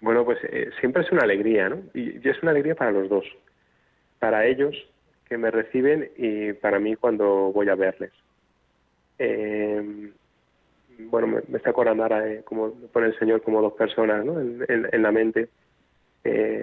Bueno, 0.00 0.24
pues 0.24 0.38
eh, 0.44 0.70
siempre 0.80 1.02
es 1.02 1.12
una 1.12 1.22
alegría, 1.22 1.68
¿no? 1.68 1.82
Y, 1.94 2.28
es 2.28 2.42
una 2.42 2.50
alegría 2.50 2.74
para 2.74 2.92
los 2.92 3.08
dos. 3.08 3.24
Para 4.18 4.46
ellos, 4.46 4.74
que 5.28 5.38
me 5.38 5.50
reciben, 5.50 6.10
y 6.16 6.52
para 6.52 6.78
mí 6.78 6.96
cuando 6.96 7.52
voy 7.52 7.68
a 7.68 7.74
verles. 7.74 8.12
Eh, 9.18 10.10
bueno, 10.98 11.26
me, 11.48 11.56
está 11.56 11.70
acordando 11.70 12.02
ahora, 12.02 12.28
eh, 12.28 12.42
como 12.44 12.72
pone 12.92 13.06
el 13.06 13.18
Señor 13.18 13.42
como 13.42 13.62
dos 13.62 13.74
personas 13.74 14.24
¿no? 14.24 14.40
en, 14.40 15.02
la 15.02 15.12
mente. 15.12 15.48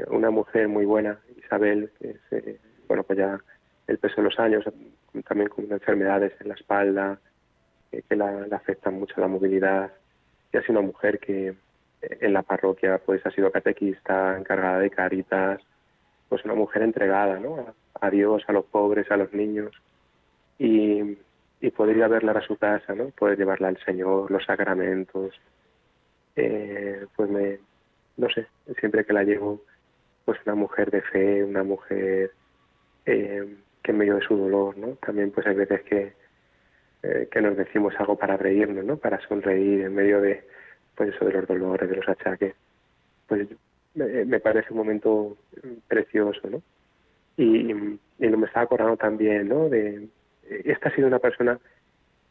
una 0.08 0.30
mujer 0.30 0.68
muy 0.68 0.86
buena, 0.86 1.20
Isabel, 1.38 1.90
que 2.00 2.16
es 2.32 2.60
bueno, 2.88 3.04
pues 3.04 3.18
ya 3.18 3.40
el 3.88 3.98
peso 3.98 4.18
de 4.18 4.24
los 4.24 4.40
años, 4.40 4.66
también 5.28 5.50
con 5.50 5.72
enfermedades 5.72 6.34
en 6.42 6.50
la 6.50 6.56
espalda, 6.56 7.20
que 8.02 8.16
la, 8.16 8.48
afectan 8.52 8.96
mucho 8.96 9.20
la 9.22 9.28
movilidad. 9.28 9.92
Y 10.52 10.58
ha 10.58 10.62
sido 10.62 10.80
una 10.80 10.88
mujer 10.88 11.20
que 11.20 11.50
eh, 11.50 11.56
en 12.22 12.34
la 12.34 12.42
parroquia 12.42 13.00
pues 13.06 13.26
ha 13.26 13.32
sido 13.32 13.52
catequista, 13.52 14.38
encargada 14.38 14.80
de 14.80 14.90
caritas, 14.90 15.62
pues 16.30 16.44
una 16.46 16.56
mujer 16.56 16.82
entregada 16.82 17.40
¿no? 17.40 17.74
a, 18.00 18.10
Dios, 18.10 18.44
a 18.48 18.54
los 18.54 18.66
pobres, 18.66 19.10
a 19.12 19.18
los 19.18 19.34
niños. 19.34 19.72
Y, 20.58 21.18
y 21.62 21.72
poder 21.72 21.98
ir 21.98 22.04
a 22.04 22.08
verla 22.08 22.32
a 22.34 22.42
su 22.42 22.58
casa, 22.58 22.94
¿no? 22.96 23.10
poder 23.10 23.38
llevarla 23.38 23.68
al 23.68 23.78
Señor, 23.86 24.32
los 24.32 24.44
sacramentos. 24.46 25.34
Eh, 26.36 27.06
pues 27.16 27.30
me, 27.30 27.60
no 28.18 28.30
sé, 28.30 28.48
siempre 28.80 29.06
que 29.06 29.14
la 29.14 29.24
llevo, 29.24 29.62
pues 30.26 30.40
una 30.46 30.56
mujer 30.56 30.92
de 30.92 31.02
fe, 31.02 31.44
una 31.44 31.64
mujer 31.64 32.32
eh, 33.06 33.56
que 33.82 33.92
en 33.92 33.98
medio 33.98 34.16
de 34.16 34.26
su 34.26 34.36
dolor, 34.36 34.78
¿no? 34.78 34.96
También 35.06 35.32
pues 35.32 35.46
hay 35.46 35.56
veces 35.56 35.82
que, 35.84 36.14
eh, 37.04 37.28
que 37.32 37.42
nos 37.42 37.58
decimos 37.58 37.94
algo 38.00 38.18
para 38.18 38.38
reírnos, 38.38 38.84
¿no? 38.86 38.98
Para 38.98 39.20
sonreír 39.28 39.82
en 39.82 39.96
medio 39.96 40.22
de, 40.22 40.44
pues 40.96 41.14
eso 41.14 41.26
de 41.26 41.34
los 41.34 41.48
dolores, 41.48 41.90
de 41.90 41.96
los 41.98 42.08
achaques. 42.08 42.56
Pues 43.28 43.48
me, 43.96 44.40
parece 44.40 44.72
un 44.72 44.78
momento 44.78 45.38
precioso, 45.88 46.50
¿no? 46.50 46.62
Y, 47.38 47.72
y 47.72 47.74
me 47.74 48.48
estaba 48.48 48.66
acordando 48.66 48.98
también, 48.98 49.50
¿no? 49.50 49.70
De, 49.70 50.08
esta 50.50 50.90
ha 50.90 50.96
sido 50.96 51.08
una 51.08 51.20
persona 51.20 51.60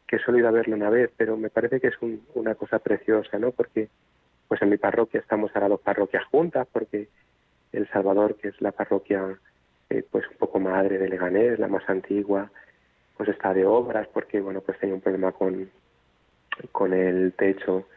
que 0.07 0.19
solo 0.19 0.37
ido 0.37 0.47
a 0.47 0.51
verlo 0.51 0.75
una 0.75 0.89
vez, 0.89 1.11
pero 1.17 1.37
me 1.37 1.49
parece 1.49 1.79
que 1.79 1.87
es 1.87 1.95
una 2.35 2.55
cosa 2.55 2.79
preciosa, 2.79 3.39
¿no? 3.39 3.51
Porque 3.51 3.89
pues 4.47 4.61
en 4.61 4.69
mi 4.69 4.77
parroquia 4.77 5.19
estamos 5.19 5.51
ahora 5.55 5.69
dos 5.69 5.81
parroquias 5.81 6.23
juntas, 6.25 6.67
porque 6.71 7.07
El 7.71 7.87
Salvador, 7.89 8.35
que 8.35 8.49
es 8.49 8.61
la 8.61 8.71
parroquia 8.71 9.39
eh, 9.89 10.03
pues 10.09 10.27
un 10.29 10.37
poco 10.37 10.59
madre 10.59 10.97
de 10.97 11.09
Leganés, 11.09 11.59
la 11.59 11.67
más 11.67 11.87
antigua, 11.89 12.51
pues 13.17 13.29
está 13.29 13.53
de 13.53 13.65
obras 13.65 14.07
porque 14.13 14.41
bueno 14.41 14.61
pues 14.61 14.79
tenía 14.79 14.95
un 14.95 15.01
problema 15.01 15.31
con, 15.31 15.69
con 16.71 16.93
el 16.93 17.33
techo 17.33 17.87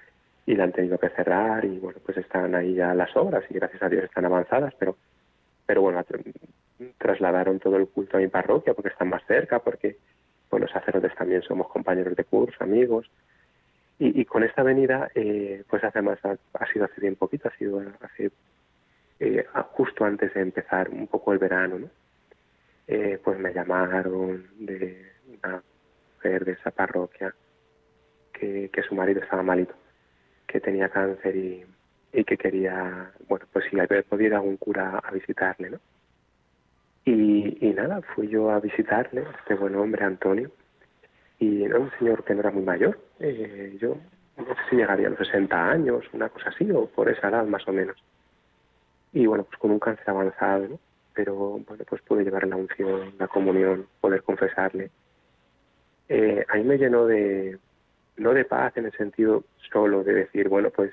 y 0.47 0.55
la 0.55 0.65
han 0.65 0.73
tenido 0.73 0.99
que 0.99 1.09
cerrar 1.11 1.65
y 1.65 1.79
bueno 1.79 1.99
pues 2.05 2.19
están 2.19 2.55
ahí 2.55 2.75
ya 2.75 2.95
las 2.95 3.15
obras 3.17 3.45
y 3.51 3.55
gracias 3.55 3.83
a 3.83 3.89
Dios 3.89 4.05
están 4.05 4.25
avanzadas 4.25 4.75
pero 4.79 4.97
pero 5.67 5.83
bueno 5.83 6.05
trasladaron 6.99 7.59
todo 7.59 7.77
el 7.77 7.89
culto 7.89 8.17
a 8.17 8.21
mi 8.21 8.29
parroquia 8.29 8.75
porque 8.75 8.91
están 8.91 9.09
más 9.09 9.25
cerca 9.27 9.59
porque 9.61 9.97
bueno 10.51 10.65
los 10.67 10.73
sacerdotes 10.73 11.15
también 11.15 11.43
somos 11.43 11.69
compañeros 11.69 12.17
de 12.17 12.25
curso 12.25 12.63
amigos 12.63 13.11
y, 13.99 14.21
y 14.21 14.25
con 14.27 14.45
esta 14.45 14.63
venida 14.63 15.11
eh, 15.15 15.65
pues 15.69 15.83
hace 15.83 16.03
más 16.03 16.23
ha, 16.25 16.37
ha, 16.55 16.73
sido 16.73 16.85
hace 16.85 17.01
bien 17.01 17.17
poquito 17.17 17.49
ha 17.49 17.57
sido 17.57 17.83
hace 18.01 18.31
eh, 19.19 19.47
justo 19.73 20.05
antes 20.05 20.33
de 20.35 20.43
empezar 20.43 20.91
un 20.91 21.07
poco 21.07 21.33
el 21.33 21.39
verano, 21.39 21.79
¿no? 21.79 21.89
Eh, 22.89 23.19
pues 23.23 23.39
me 23.39 23.53
llamaron 23.53 24.47
de 24.59 25.11
una 25.29 25.63
mujer 26.15 26.45
de 26.45 26.53
esa 26.53 26.71
parroquia 26.71 27.35
que, 28.33 28.71
su 28.89 28.95
marido 28.95 29.23
estaba 29.23 29.43
malito, 29.43 29.75
que 30.47 30.61
tenía 30.61 30.89
cáncer 30.89 31.35
y, 31.35 31.65
y 32.13 32.25
que 32.25 32.37
quería, 32.37 33.11
bueno, 33.29 33.47
pues 33.53 33.65
si 33.71 33.81
había 33.81 34.03
podido 34.03 34.37
algún 34.37 34.57
cura 34.57 35.01
a 35.03 35.11
visitarle, 35.11 35.71
¿no? 35.71 35.81
Y, 37.05 37.59
y 37.67 37.73
nada, 37.73 38.03
fui 38.15 38.29
yo 38.29 38.51
a 38.51 38.61
visitarle, 38.61 39.25
este 39.39 39.55
buen 39.55 39.75
hombre, 39.77 40.05
Antonio, 40.05 40.51
y 41.39 41.65
era 41.65 41.79
un 41.79 41.91
señor 41.99 42.25
que 42.25 42.35
no 42.35 42.41
era 42.41 42.51
muy 42.51 42.65
mayor, 42.65 42.99
eh, 43.21 43.77
yo 43.81 43.97
no 44.37 44.45
sé 44.45 44.61
si 44.71 44.77
llegaría 44.77 45.07
a 45.07 45.11
los 45.11 45.19
60 45.19 45.71
años, 45.71 46.05
una 46.13 46.29
cosa 46.29 46.51
así, 46.51 46.71
o 46.71 46.87
por 46.87 47.09
esa 47.09 47.29
edad 47.29 47.47
más 47.47 47.67
o 47.67 47.73
menos 47.73 47.97
y 49.17 49.27
bueno, 49.27 49.45
pues 49.45 49.59
con 49.59 49.71
un 49.71 49.79
cáncer 49.79 50.11
avanzado, 50.11 50.69
¿no? 50.69 50.79
Pero 51.17 51.35
bueno, 51.35 51.85
pues 51.89 52.03
pude 52.03 52.23
llevar 52.23 52.47
la 52.47 52.57
unción, 52.57 53.15
la 53.19 53.27
comunión, 53.27 53.87
poder 54.01 54.23
confesarle. 54.23 54.91
Eh, 56.11 56.45
a 56.47 56.57
mí 56.57 56.63
me 56.63 56.77
llenó 56.77 57.07
de, 57.07 57.59
no 58.19 58.35
de 58.35 58.45
paz 58.45 58.77
en 58.77 58.85
el 58.85 58.93
sentido 58.93 59.45
solo 59.73 60.05
de 60.05 60.13
decir, 60.13 60.51
bueno, 60.51 60.69
pues 60.71 60.93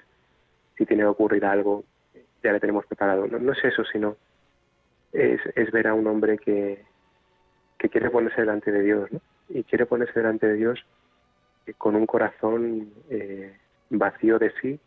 si 0.78 0.86
tiene 0.86 1.04
que 1.04 1.08
ocurrir 1.08 1.46
algo, 1.46 1.84
ya 2.42 2.54
le 2.54 2.62
tenemos 2.62 2.86
preparado. 2.86 3.28
No, 3.28 3.38
no 3.38 3.52
es 3.52 3.64
eso, 3.66 3.84
sino 3.84 4.16
es, 5.12 5.42
ver 5.72 5.88
a 5.88 5.94
un 5.94 6.08
hombre 6.08 6.38
que, 6.38 6.82
que 7.78 7.90
quiere 7.90 8.10
ponerse 8.10 8.42
delante 8.42 8.72
de 8.72 8.82
Dios, 8.82 9.12
¿no? 9.12 9.20
Y 9.50 9.64
quiere 9.66 9.86
ponerse 9.86 10.20
delante 10.20 10.48
de 10.48 10.54
Dios 10.54 10.84
con 11.78 11.96
un 11.96 12.06
corazón 12.06 12.94
eh, 13.10 13.58
vacío 13.90 14.40
de 14.40 14.54
sí, 14.62 14.80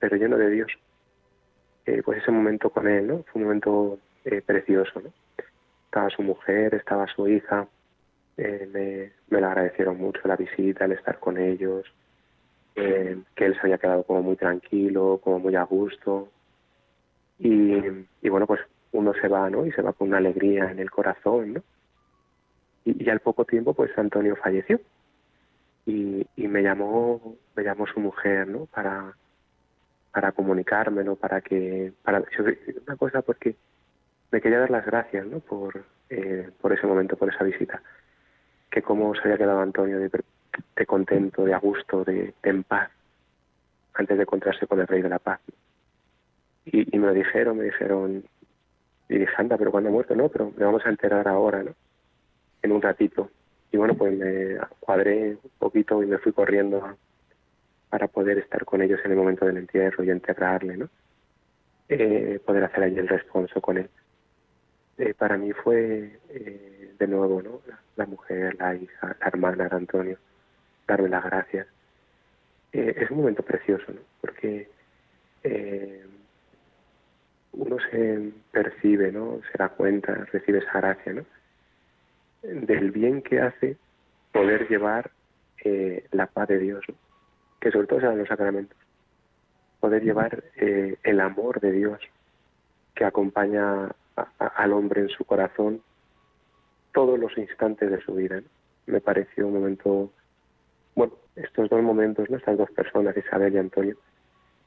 pero 0.00 0.16
lleno 0.16 0.36
de 0.36 0.50
Dios. 0.50 0.72
Eh, 1.86 2.02
pues 2.04 2.18
ese 2.18 2.32
momento 2.32 2.70
con 2.70 2.88
él, 2.88 3.06
¿no? 3.06 3.22
Fue 3.22 3.40
un 3.40 3.44
momento 3.44 3.98
eh, 4.24 4.42
precioso, 4.44 5.00
¿no? 5.00 5.12
Estaba 5.86 6.10
su 6.10 6.22
mujer, 6.22 6.74
estaba 6.74 7.06
su 7.08 7.28
hija, 7.28 7.66
eh, 8.36 8.68
me, 8.72 9.12
me 9.28 9.40
lo 9.40 9.46
agradecieron 9.48 9.98
mucho 9.98 10.20
la 10.24 10.36
visita, 10.36 10.84
el 10.84 10.92
estar 10.92 11.18
con 11.18 11.36
ellos, 11.36 11.84
que 12.74 13.44
él 13.44 13.54
se 13.54 13.60
había 13.60 13.78
quedado 13.78 14.04
como 14.04 14.22
muy 14.22 14.36
tranquilo, 14.36 15.20
como 15.22 15.38
muy 15.38 15.54
a 15.56 15.64
gusto. 15.64 16.28
Y, 17.38 17.74
y, 18.22 18.28
bueno, 18.28 18.46
pues 18.46 18.60
uno 18.92 19.12
se 19.20 19.28
va, 19.28 19.50
¿no? 19.50 19.66
Y 19.66 19.72
se 19.72 19.82
va 19.82 19.92
con 19.92 20.08
una 20.08 20.18
alegría 20.18 20.70
en 20.70 20.78
el 20.78 20.90
corazón, 20.90 21.54
¿no? 21.54 21.62
Y, 22.84 23.08
al 23.10 23.20
poco 23.20 23.44
tiempo, 23.44 23.74
pues 23.74 23.90
Antonio 23.98 24.36
falleció. 24.36 24.80
Y, 25.86 26.26
y, 26.36 26.48
me 26.48 26.62
llamó 26.62 27.36
me 27.56 27.64
llamó 27.64 27.86
su 27.86 28.00
mujer 28.00 28.46
no 28.46 28.66
para 28.66 29.14
para 30.12 30.32
comunicármelo 30.32 31.16
para 31.16 31.40
que 31.40 31.92
para 32.02 32.22
una 32.86 32.96
cosa 32.96 33.22
porque 33.22 33.56
me 34.30 34.40
quería 34.40 34.60
dar 34.60 34.70
las 34.70 34.86
gracias 34.86 35.26
no 35.26 35.40
por 35.40 35.84
eh, 36.10 36.50
por 36.60 36.72
ese 36.72 36.86
momento 36.86 37.16
por 37.16 37.32
esa 37.32 37.44
visita. 37.44 37.82
Que 38.70 38.82
cómo 38.82 39.14
se 39.14 39.22
había 39.22 39.38
quedado 39.38 39.60
Antonio 39.60 39.98
de, 39.98 40.86
contento 40.86 41.44
de 41.44 41.54
a 41.54 41.58
gusto 41.58 42.04
de, 42.04 42.34
en 42.42 42.64
paz 42.64 42.90
antes 43.94 44.16
de 44.16 44.22
encontrarse 44.22 44.66
con 44.66 44.80
el 44.80 44.86
rey 44.86 45.02
de 45.02 45.08
la 45.08 45.18
paz. 45.18 45.40
Y, 46.64 46.98
me 46.98 47.06
lo 47.06 47.14
dijeron 47.14 47.58
me 47.58 47.64
dijeron 47.64 48.24
y 49.08 49.18
dije 49.18 49.32
anda 49.38 49.56
pero 49.56 49.70
cuando 49.70 49.88
ha 49.88 49.92
muerto 49.92 50.14
no 50.14 50.28
pero 50.28 50.52
me 50.56 50.64
vamos 50.64 50.84
a 50.84 50.90
enterar 50.90 51.26
ahora 51.28 51.62
no 51.62 51.74
en 52.62 52.72
un 52.72 52.82
ratito. 52.82 53.30
Y 53.72 53.76
bueno 53.76 53.94
pues 53.94 54.16
me 54.16 54.58
cuadré 54.80 55.36
un 55.42 55.50
poquito 55.58 56.02
y 56.02 56.06
me 56.06 56.18
fui 56.18 56.32
corriendo 56.32 56.96
para 57.88 58.08
poder 58.08 58.38
estar 58.38 58.64
con 58.64 58.82
ellos 58.82 59.00
en 59.04 59.12
el 59.12 59.16
momento 59.16 59.46
del 59.46 59.58
entierro 59.58 60.04
y 60.04 60.10
enterrarle, 60.10 60.76
¿no? 60.76 60.88
Eh, 61.88 62.40
poder 62.44 62.64
hacer 62.64 62.84
allí 62.84 62.98
el 62.98 63.08
responso 63.08 63.60
con 63.60 63.78
él. 63.78 63.90
Eh, 65.00 65.14
para 65.14 65.38
mí 65.38 65.50
fue 65.52 66.18
eh, 66.28 66.94
de 66.98 67.06
nuevo, 67.06 67.40
¿no? 67.40 67.62
La, 67.96 68.04
mujer, 68.04 68.54
la 68.58 68.74
hija, 68.74 69.16
la 69.18 69.26
hermana 69.26 69.66
de 69.66 69.74
Antonio, 69.74 70.18
darme 70.86 71.08
las 71.08 71.24
gracias. 71.24 71.66
es 72.70 73.10
un 73.10 73.16
momento 73.16 73.42
precioso, 73.42 73.92
¿no? 73.92 74.00
Porque 74.20 74.68
uno 77.52 77.76
se 77.90 78.30
percibe, 78.52 79.10
¿no? 79.10 79.40
Se 79.50 79.56
da 79.56 79.70
cuenta, 79.70 80.12
recibe 80.32 80.58
esa 80.58 80.80
gracia, 80.80 81.14
¿no? 81.14 81.24
Del 82.42 82.90
bien 82.90 83.22
que 83.22 83.40
hace 83.40 83.78
poder 84.32 84.68
llevar 84.68 85.10
la 86.10 86.26
paz 86.26 86.48
de 86.48 86.58
Dios, 86.58 86.84
que 87.58 87.70
sobre 87.70 87.86
todo 87.86 88.00
sean 88.00 88.18
los 88.18 88.28
sacramentos. 88.28 88.76
Poder 89.80 90.02
llevar 90.02 90.44
eh, 90.56 90.98
el 91.04 91.20
amor 91.20 91.58
de 91.60 91.72
Dios 91.72 92.00
que 92.94 93.06
acompaña 93.06 93.88
al 94.38 94.72
hombre 94.72 95.02
en 95.02 95.08
su 95.08 95.24
corazón 95.24 95.82
todos 96.92 97.18
los 97.18 97.36
instantes 97.38 97.90
de 97.90 98.00
su 98.00 98.14
vida. 98.14 98.42
Me 98.86 99.00
pareció 99.00 99.46
un 99.46 99.54
momento, 99.54 100.10
bueno, 100.94 101.12
estos 101.36 101.68
dos 101.68 101.82
momentos, 101.82 102.28
¿no? 102.30 102.36
estas 102.36 102.58
dos 102.58 102.70
personas, 102.70 103.16
Isabel 103.16 103.54
y 103.54 103.58
Antonio. 103.58 103.96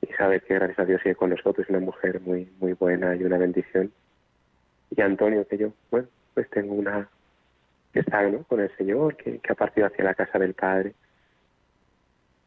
Isabel, 0.02 0.42
que 0.42 0.54
gracias 0.56 0.80
a 0.80 0.86
Dios 0.86 1.02
sigue 1.02 1.16
con 1.16 1.30
nosotros, 1.30 1.68
una 1.70 1.80
mujer 1.80 2.20
muy, 2.22 2.52
muy 2.60 2.74
buena 2.74 3.16
y 3.16 3.24
una 3.24 3.38
bendición. 3.38 3.92
Y 4.96 5.02
Antonio, 5.02 5.48
que 5.48 5.58
yo, 5.58 5.74
bueno, 5.92 6.08
pues 6.34 6.50
tengo 6.50 6.74
una, 6.74 7.10
que 7.94 8.00
está 8.00 8.28
¿no? 8.30 8.44
con 8.44 8.60
el 8.60 8.76
Señor, 8.78 9.16
que, 9.16 9.40
que 9.40 9.52
ha 9.52 9.56
partido 9.56 9.88
hacia 9.88 10.04
la 10.04 10.16
casa 10.16 10.40
del 10.40 10.54
Padre 10.54 10.94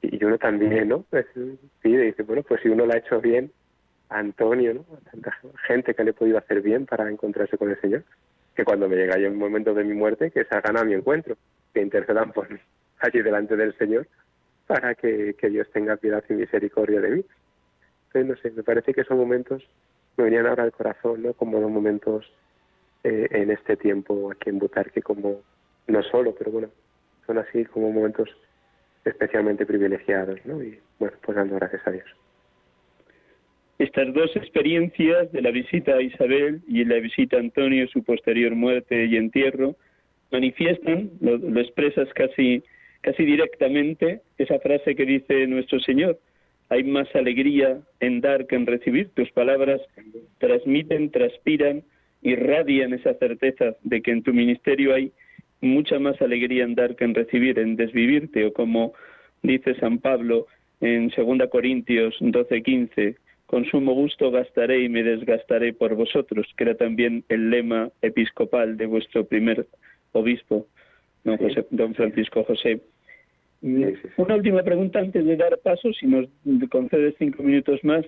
y 0.02 0.24
uno 0.24 0.38
también, 0.38 0.88
¿no? 0.88 1.04
Pues 1.10 1.26
pide 1.80 2.04
y 2.04 2.06
dice, 2.06 2.22
bueno, 2.22 2.42
pues 2.42 2.60
si 2.62 2.68
uno 2.68 2.86
lo 2.86 2.92
ha 2.92 2.98
hecho 2.98 3.20
bien, 3.20 3.50
Antonio, 4.08 4.74
¿no? 4.74 4.84
Gente 5.66 5.94
que 5.94 6.04
le 6.04 6.10
he 6.10 6.14
podido 6.14 6.38
hacer 6.38 6.62
bien 6.62 6.86
para 6.86 7.10
encontrarse 7.10 7.58
con 7.58 7.70
el 7.70 7.80
Señor, 7.80 8.04
que 8.54 8.64
cuando 8.64 8.88
me 8.88 8.96
llega 8.96 9.16
un 9.28 9.38
momento 9.38 9.74
de 9.74 9.84
mi 9.84 9.94
muerte, 9.94 10.30
que 10.30 10.44
salgan 10.44 10.76
a 10.76 10.84
mi 10.84 10.94
encuentro, 10.94 11.36
que 11.74 11.82
intercedan 11.82 12.32
por 12.32 12.50
mí 12.50 12.58
allí 13.00 13.20
delante 13.20 13.56
del 13.56 13.76
Señor, 13.76 14.06
para 14.66 14.94
que, 14.94 15.34
Dios 15.42 15.70
tenga 15.72 15.96
piedad 15.96 16.24
y 16.28 16.34
misericordia 16.34 17.00
de 17.00 17.10
mí. 17.10 17.24
Entonces, 18.06 18.26
no 18.26 18.36
sé, 18.36 18.56
me 18.56 18.62
parece 18.62 18.94
que 18.94 19.04
son 19.04 19.18
momentos, 19.18 19.62
me 20.16 20.24
venían 20.24 20.46
ahora 20.46 20.64
al 20.64 20.72
corazón, 20.72 21.22
¿no? 21.22 21.34
Como 21.34 21.60
los 21.60 21.70
momentos 21.70 22.30
eh, 23.04 23.28
en 23.30 23.50
este 23.50 23.76
tiempo 23.76 24.32
aquí 24.32 24.50
en 24.50 24.58
Butarque, 24.58 25.02
como, 25.02 25.42
no 25.86 26.02
solo, 26.02 26.34
pero 26.34 26.50
bueno, 26.50 26.68
son 27.26 27.38
así 27.38 27.64
como 27.66 27.92
momentos 27.92 28.28
especialmente 29.04 29.66
privilegiados, 29.66 30.40
¿no? 30.44 30.62
Y 30.62 30.80
bueno, 30.98 31.16
pues 31.22 31.36
dando 31.36 31.56
gracias 31.56 31.86
a 31.86 31.90
Dios. 31.90 32.06
Estas 33.78 34.14
dos 34.14 34.34
experiencias 34.36 35.30
de 35.32 35.42
la 35.42 35.50
visita 35.50 35.96
a 35.96 36.02
Isabel 36.02 36.62
y 36.66 36.84
la 36.84 36.96
visita 36.96 37.36
a 37.36 37.40
Antonio, 37.40 37.86
su 37.88 38.02
posterior 38.02 38.54
muerte 38.54 39.04
y 39.04 39.16
entierro, 39.16 39.76
manifiestan, 40.32 41.10
lo, 41.20 41.60
expresas 41.60 42.08
casi, 42.14 42.62
casi 43.02 43.24
directamente, 43.24 44.22
esa 44.38 44.58
frase 44.60 44.94
que 44.96 45.04
dice 45.04 45.46
nuestro 45.46 45.78
Señor, 45.80 46.18
hay 46.70 46.84
más 46.84 47.14
alegría 47.14 47.78
en 48.00 48.20
dar 48.22 48.46
que 48.46 48.56
en 48.56 48.66
recibir. 48.66 49.10
Tus 49.10 49.30
palabras 49.32 49.80
transmiten, 50.38 51.10
transpiran, 51.10 51.82
irradian 52.22 52.94
esa 52.94 53.14
certeza 53.14 53.76
de 53.84 54.00
que 54.00 54.10
en 54.10 54.22
tu 54.22 54.32
ministerio 54.32 54.94
hay 54.94 55.12
mucha 55.60 55.98
más 55.98 56.20
alegría 56.22 56.64
en 56.64 56.74
dar 56.74 56.96
que 56.96 57.04
en 57.04 57.14
recibir, 57.14 57.58
en 57.58 57.76
desvivirte, 57.76 58.46
o 58.46 58.52
como 58.52 58.94
dice 59.42 59.74
San 59.76 59.98
Pablo 59.98 60.46
en 60.80 61.08
2 61.08 61.48
Corintios 61.50 62.14
12:15, 62.20 63.16
con 63.46 63.64
sumo 63.66 63.94
gusto 63.94 64.30
gastaré 64.30 64.82
y 64.82 64.88
me 64.88 65.02
desgastaré 65.02 65.72
por 65.72 65.94
vosotros, 65.94 66.46
que 66.56 66.64
era 66.64 66.74
también 66.74 67.24
el 67.28 67.50
lema 67.50 67.90
episcopal 68.02 68.76
de 68.76 68.86
vuestro 68.86 69.24
primer 69.24 69.66
obispo, 70.12 70.66
don, 71.24 71.36
José, 71.38 71.66
don 71.70 71.94
Francisco 71.94 72.44
José. 72.44 72.80
Una 73.62 74.36
última 74.36 74.62
pregunta 74.62 74.98
antes 74.98 75.24
de 75.24 75.36
dar 75.36 75.58
paso, 75.58 75.92
si 75.92 76.06
nos 76.06 76.26
concedes 76.70 77.14
cinco 77.18 77.42
minutos 77.42 77.82
más 77.84 78.04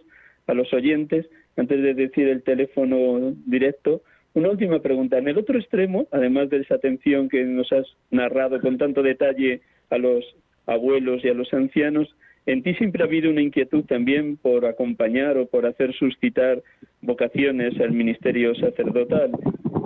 a 0.47 0.55
los 0.55 0.73
oyentes, 0.73 1.27
antes 1.57 1.83
de 1.83 1.95
decir 1.95 2.29
el 2.29 2.43
teléfono 2.43 3.35
directo. 3.47 4.03
Una 4.35 4.51
última 4.51 4.81
pregunta. 4.81 5.19
En 5.19 5.29
el 5.29 5.39
otro 5.39 5.59
extremo, 5.59 6.07
además 6.13 6.51
de 6.51 6.59
esa 6.59 6.75
atención 6.77 7.29
que 7.29 7.45
nos 7.45 7.73
has 7.73 7.87
narrado 8.11 8.61
con 8.61 8.79
tanto 8.79 9.03
detalle 9.03 9.63
a 9.91 9.99
los 9.99 10.25
abuelos 10.67 11.25
y 11.25 11.29
a 11.29 11.35
los 11.35 11.53
ancianos, 11.53 12.15
en 12.53 12.63
ti 12.63 12.75
siempre 12.75 13.03
ha 13.03 13.07
habido 13.07 13.31
una 13.31 13.43
inquietud 13.43 13.85
también 13.85 14.37
por 14.37 14.65
acompañar 14.67 15.37
o 15.37 15.47
por 15.47 15.67
hacer 15.67 15.95
suscitar 15.95 16.63
vocaciones 17.03 17.79
al 17.81 17.93
ministerio 17.93 18.55
sacerdotal. 18.55 19.33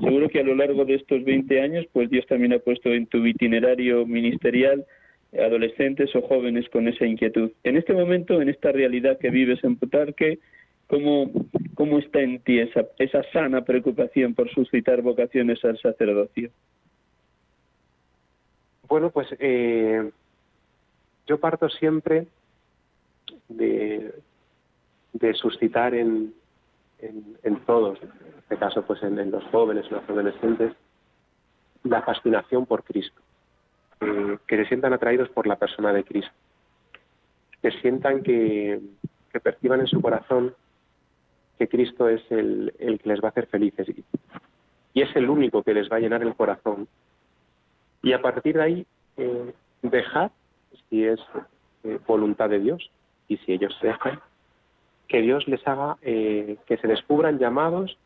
Seguro 0.00 0.28
que 0.28 0.40
a 0.40 0.44
lo 0.44 0.54
largo 0.54 0.84
de 0.84 0.94
estos 0.94 1.24
20 1.24 1.60
años, 1.60 1.86
pues 1.92 2.08
Dios 2.08 2.26
también 2.26 2.52
ha 2.52 2.58
puesto 2.58 2.92
en 2.92 3.06
tu 3.06 3.24
itinerario 3.26 4.06
ministerial 4.06 4.84
adolescentes 5.32 6.14
o 6.14 6.22
jóvenes 6.22 6.68
con 6.68 6.88
esa 6.88 7.06
inquietud. 7.06 7.50
En 7.64 7.76
este 7.76 7.94
momento, 7.94 8.40
en 8.40 8.48
esta 8.48 8.70
realidad 8.70 9.18
que 9.18 9.30
vives 9.30 9.62
en 9.64 9.76
Putarque, 9.76 10.38
¿Cómo, 10.92 11.30
cómo 11.74 11.98
está 12.00 12.20
en 12.20 12.40
ti 12.40 12.58
esa, 12.58 12.84
esa 12.98 13.22
sana 13.32 13.64
preocupación 13.64 14.34
por 14.34 14.50
suscitar 14.50 15.00
vocaciones 15.00 15.64
al 15.64 15.78
sacerdocio? 15.78 16.50
Bueno, 18.88 19.08
pues 19.08 19.26
eh, 19.38 20.10
yo 21.26 21.40
parto 21.40 21.70
siempre 21.70 22.26
de, 23.56 25.34
suscitar 25.34 25.94
en, 25.94 26.34
en, 27.00 27.56
todos, 27.64 28.00
en 28.02 28.10
este 28.38 28.56
caso 28.56 28.82
pues 28.82 29.02
en, 29.02 29.30
los 29.30 29.44
jóvenes, 29.44 29.86
en 29.86 29.96
los 29.96 30.08
adolescentes, 30.08 30.72
la 31.84 32.02
fascinación 32.02 32.66
por 32.66 32.84
Cristo, 32.84 33.20
que 34.46 34.56
se 34.56 34.66
sientan 34.66 34.92
atraídos 34.92 35.28
por 35.30 35.46
la 35.46 35.56
persona 35.56 35.92
de 35.92 36.04
Cristo, 36.04 36.32
que 37.60 37.70
sientan 37.80 38.22
que, 38.22 38.80
perciban 39.42 39.80
en 39.80 39.86
su 39.86 40.00
corazón 40.00 40.54
que 41.58 41.68
Cristo 41.68 42.08
es 42.08 42.22
el, 42.30 42.74
el 42.78 42.98
que 42.98 43.08
les 43.08 43.20
va 43.20 43.28
a 43.28 43.30
hacer 43.30 43.46
felices 43.46 43.88
y, 43.88 45.00
es 45.00 45.16
el 45.16 45.30
único 45.30 45.62
que 45.62 45.72
les 45.72 45.90
va 45.90 45.96
a 45.96 46.00
llenar 46.00 46.22
el 46.22 46.34
corazón. 46.34 46.86
Y 48.02 48.12
a 48.12 48.20
partir 48.20 48.56
de 48.56 48.62
ahí, 48.62 48.86
eh, 49.16 49.54
dejar, 49.80 50.30
si 50.88 51.04
es 51.04 51.20
eh, 51.84 51.98
voluntad 52.06 52.50
de 52.50 52.58
Dios 52.58 52.90
y 53.28 53.36
si 53.38 53.52
ellos 53.52 53.76
dejan, 53.82 54.20
que 55.08 55.20
Dios 55.20 55.46
les 55.48 55.66
haga 55.66 55.98
eh, 56.02 56.56
que 56.66 56.76
se 56.78 56.88
descubran 56.88 57.38
llamados 57.38 57.96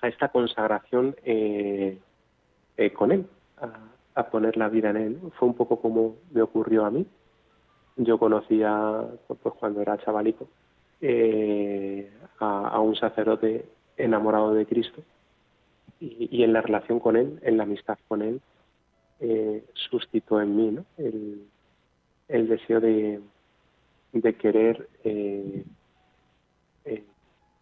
a 0.00 0.08
esta 0.08 0.28
consagración 0.28 1.14
con 2.94 3.12
Él, 3.12 3.26
a, 4.14 4.30
poner 4.30 4.56
la 4.56 4.68
vida 4.68 4.90
en 4.90 4.96
Él. 4.96 5.20
Fue 5.38 5.48
un 5.48 5.54
poco 5.54 5.80
como 5.80 6.16
me 6.30 6.42
ocurrió 6.42 6.84
a 6.86 6.90
mí. 6.90 7.06
Yo 7.96 8.18
conocía, 8.18 9.04
pues 9.26 9.54
cuando 9.58 9.82
era 9.82 9.98
chavalico, 9.98 10.48
eh, 11.02 12.10
a, 12.40 12.78
un 12.80 12.94
sacerdote 12.94 13.64
enamorado 13.96 14.52
de 14.52 14.66
Cristo 14.66 15.02
y, 15.98 16.42
en 16.42 16.52
la 16.52 16.60
relación 16.60 17.00
con 17.00 17.16
Él, 17.16 17.38
en 17.42 17.56
la 17.56 17.62
amistad 17.62 17.98
con 18.08 18.22
Él, 18.22 18.40
eh, 19.20 19.64
suscitó 19.74 20.40
en 20.40 20.56
mí 20.56 20.78
el, 20.98 22.48
deseo 22.48 22.80
de, 22.80 23.20
de 24.12 24.34
querer 24.34 24.88
eh, 25.04 25.64
eh, 26.84 27.04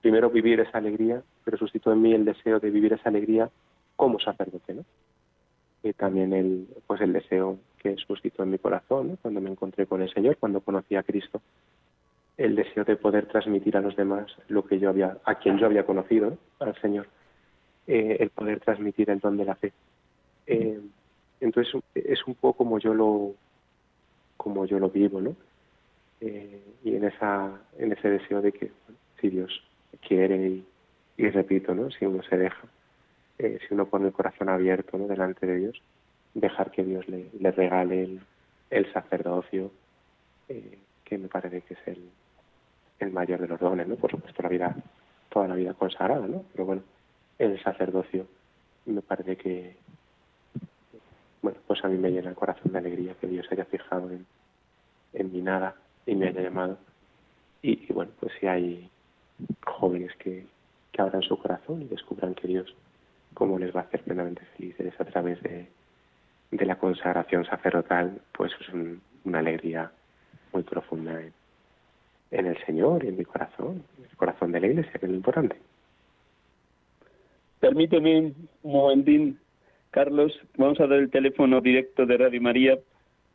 primero 0.00 0.30
vivir 0.30 0.60
esa 0.60 0.78
alegría, 0.78 1.22
pero 1.44 1.58
suscitó 1.58 1.92
en 1.92 2.02
mí 2.02 2.12
el 2.14 2.24
deseo 2.24 2.60
de 2.60 2.70
vivir 2.70 2.92
esa 2.92 3.08
alegría 3.08 3.50
como 3.96 4.18
sacerdote, 4.20 4.74
¿no? 4.74 4.84
Y 5.82 5.92
también 5.92 6.32
el, 6.32 6.68
pues 6.86 7.00
el 7.00 7.12
deseo 7.12 7.58
que 7.78 7.96
suscitó 7.96 8.42
en 8.42 8.50
mi 8.50 8.58
corazón 8.58 9.18
cuando 9.22 9.40
me 9.40 9.50
encontré 9.50 9.86
con 9.86 10.02
el 10.02 10.12
Señor, 10.12 10.36
cuando 10.38 10.60
conocí 10.60 10.96
a 10.96 11.02
Cristo, 11.02 11.40
el 12.36 12.54
deseo 12.54 12.84
de 12.84 12.96
poder 12.96 13.26
transmitir 13.26 13.76
a 13.76 13.80
los 13.80 13.96
demás 13.96 14.26
lo 14.48 14.64
que 14.64 14.78
yo 14.78 14.88
había, 14.88 15.18
a 15.24 15.36
quien 15.36 15.58
yo 15.58 15.66
había 15.66 15.86
conocido, 15.86 16.38
al 16.60 16.80
Señor, 16.80 17.08
eh, 17.86 18.16
el 18.20 18.30
poder 18.30 18.60
transmitir 18.60 19.10
el 19.10 19.18
don 19.20 19.36
de 19.36 19.44
la 19.44 19.54
fe. 19.56 19.72
Eh, 20.46 20.80
Entonces 21.40 21.80
es 21.94 22.26
un 22.26 22.34
poco 22.34 22.58
como 22.58 22.78
yo 22.78 22.94
lo 22.94 23.34
como 24.36 24.66
yo 24.66 24.78
lo 24.78 24.88
vivo, 24.88 25.20
¿no? 25.20 25.34
Eh, 26.20 26.60
y 26.82 26.96
en 26.96 27.04
esa 27.04 27.60
en 27.78 27.92
ese 27.92 28.10
deseo 28.10 28.42
de 28.42 28.52
que 28.52 28.72
si 29.20 29.28
Dios 29.28 29.62
quiere 30.06 30.62
y, 31.16 31.30
repito, 31.30 31.74
¿no? 31.74 31.90
Si 31.90 32.04
uno 32.06 32.22
se 32.22 32.36
deja, 32.36 32.62
eh, 33.38 33.58
si 33.66 33.74
uno 33.74 33.86
pone 33.86 34.06
el 34.06 34.12
corazón 34.12 34.48
abierto 34.48 34.96
¿no? 34.98 35.06
delante 35.06 35.46
de 35.46 35.56
Dios, 35.56 35.82
dejar 36.34 36.70
que 36.70 36.84
Dios 36.84 37.08
le, 37.08 37.28
le 37.38 37.50
regale 37.50 38.20
el, 38.70 38.92
sacerdocio, 38.92 39.72
eh, 40.48 40.78
que 41.04 41.18
me 41.18 41.28
parece 41.28 41.62
que 41.62 41.74
es 41.74 41.80
el, 41.86 42.10
el 43.00 43.10
mayor 43.10 43.40
de 43.40 43.48
los 43.48 43.60
dones, 43.60 43.86
¿no? 43.86 43.96
Por 43.96 44.10
supuesto 44.10 44.42
la 44.42 44.48
vida, 44.48 44.76
toda 45.28 45.48
la 45.48 45.54
vida 45.54 45.74
consagrada, 45.74 46.26
¿no? 46.26 46.44
Pero 46.52 46.64
bueno, 46.64 46.82
el 47.38 47.60
sacerdocio 47.62 48.26
me 48.86 49.02
parece 49.02 49.36
que, 49.36 49.76
bueno, 51.42 51.58
pues 51.66 51.84
a 51.84 51.88
mí 51.88 51.98
me 51.98 52.10
llena 52.10 52.30
el 52.30 52.36
corazón 52.36 52.72
de 52.72 52.78
alegría 52.78 53.14
que 53.20 53.26
Dios 53.26 53.46
haya 53.50 53.64
fijado 53.64 54.10
en, 54.10 54.26
en 55.12 55.32
mi 55.32 55.42
nada 55.42 55.74
y 56.08 56.14
me 56.14 56.28
haya 56.28 56.40
llamado. 56.40 56.78
Y, 57.62 57.92
bueno, 57.92 58.10
pues 58.18 58.32
si 58.40 58.46
hay 58.46 58.88
jóvenes 59.64 60.10
que, 60.18 60.46
que 60.90 61.02
abran 61.02 61.22
su 61.22 61.38
corazón 61.38 61.82
y 61.82 61.84
descubran 61.84 62.34
que 62.34 62.48
Dios, 62.48 62.74
como 63.34 63.58
les 63.58 63.74
va 63.74 63.80
a 63.80 63.82
hacer 63.84 64.02
plenamente 64.02 64.42
felices 64.56 64.94
a 64.98 65.04
través 65.04 65.40
de, 65.42 65.68
de 66.50 66.66
la 66.66 66.78
consagración 66.78 67.44
sacerdotal, 67.44 68.20
pues 68.32 68.52
es 68.60 68.68
una 69.24 69.40
alegría 69.40 69.92
muy 70.52 70.62
profunda 70.62 71.20
en, 71.20 71.32
en 72.30 72.46
el 72.46 72.64
Señor 72.64 73.04
y 73.04 73.08
en 73.08 73.18
mi 73.18 73.24
corazón, 73.24 73.82
en 73.98 74.04
el 74.04 74.16
corazón 74.16 74.52
de 74.52 74.60
la 74.60 74.66
Iglesia, 74.66 74.92
que 74.92 75.06
es 75.06 75.10
lo 75.10 75.16
importante. 75.16 75.56
Permíteme 77.60 78.18
un 78.62 78.72
momentín, 78.72 79.38
Carlos, 79.90 80.32
vamos 80.56 80.80
a 80.80 80.86
dar 80.86 81.00
el 81.00 81.10
teléfono 81.10 81.60
directo 81.60 82.06
de 82.06 82.16
Radio 82.16 82.40
María 82.40 82.78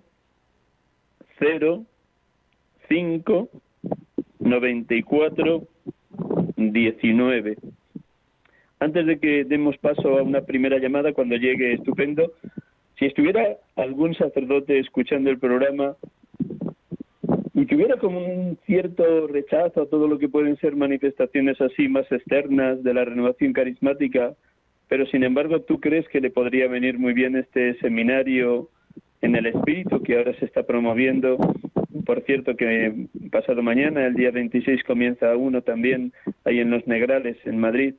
0 1.39 1.86
5 2.89 3.49
94 4.39 5.68
19. 6.57 7.57
Antes 8.80 9.05
de 9.05 9.20
que 9.20 9.45
demos 9.45 9.78
paso 9.78 10.20
a 10.20 10.22
una 10.22 10.41
primera 10.41 10.78
llamada, 10.78 11.13
cuando 11.13 11.38
llegue 11.38 11.74
estupendo, 11.74 12.34
si 12.99 13.05
estuviera 13.05 13.57
algún 13.76 14.13
sacerdote 14.16 14.80
escuchando 14.80 15.30
el 15.30 15.39
programa 15.39 15.95
y 17.56 17.66
tuviera 17.66 17.95
como 17.97 18.20
un 18.20 18.60
cierto 18.66 19.28
rechazo 19.28 19.84
a 19.84 19.89
todo 19.89 20.10
lo 20.10 20.20
que 20.20 20.28
pueden 20.28 20.58
ser 20.58 20.76
manifestaciones 20.76 21.60
así 21.62 21.88
más 21.88 22.06
externas 22.12 22.84
de 22.84 22.93
la 22.93 23.06
renovación 23.06 23.53
carismática, 23.53 24.34
pero 24.89 25.06
sin 25.06 25.24
embargo 25.24 25.62
tú 25.62 25.80
crees 25.80 26.08
que 26.10 26.20
le 26.20 26.32
podría 26.32 26.68
venir 26.68 26.99
muy 26.99 27.14
bien 27.14 27.38
este 27.38 27.80
seminario 27.80 28.70
en 29.22 29.38
el 29.38 29.45
espíritu 29.45 30.03
que 30.03 30.18
ahora 30.18 30.38
se 30.38 30.45
está 30.45 30.64
promoviendo 30.64 31.38
por 32.06 32.22
cierto 32.24 32.58
que 32.58 33.08
pasado 33.32 33.64
mañana, 33.64 34.06
el 34.06 34.16
día 34.16 34.32
26, 34.32 34.84
comienza 34.84 35.36
uno 35.38 35.62
también 35.62 36.12
ahí 36.43 36.60
en 36.60 36.70
Los 36.70 36.86
Negrales, 36.88 37.38
en 37.45 37.58
Madrid. 37.58 37.95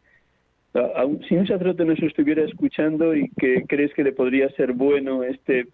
si 1.26 1.34
un 1.34 1.46
sacerdote 1.46 1.86
nos 1.86 2.00
estuviera 2.02 2.44
escuchando 2.44 3.16
y 3.16 3.30
que 3.38 3.64
crees 3.66 3.92
que 3.94 4.04
le 4.04 4.12
podría 4.12 4.50
ser 4.50 4.72
bueno 4.72 5.22
este 5.22 5.66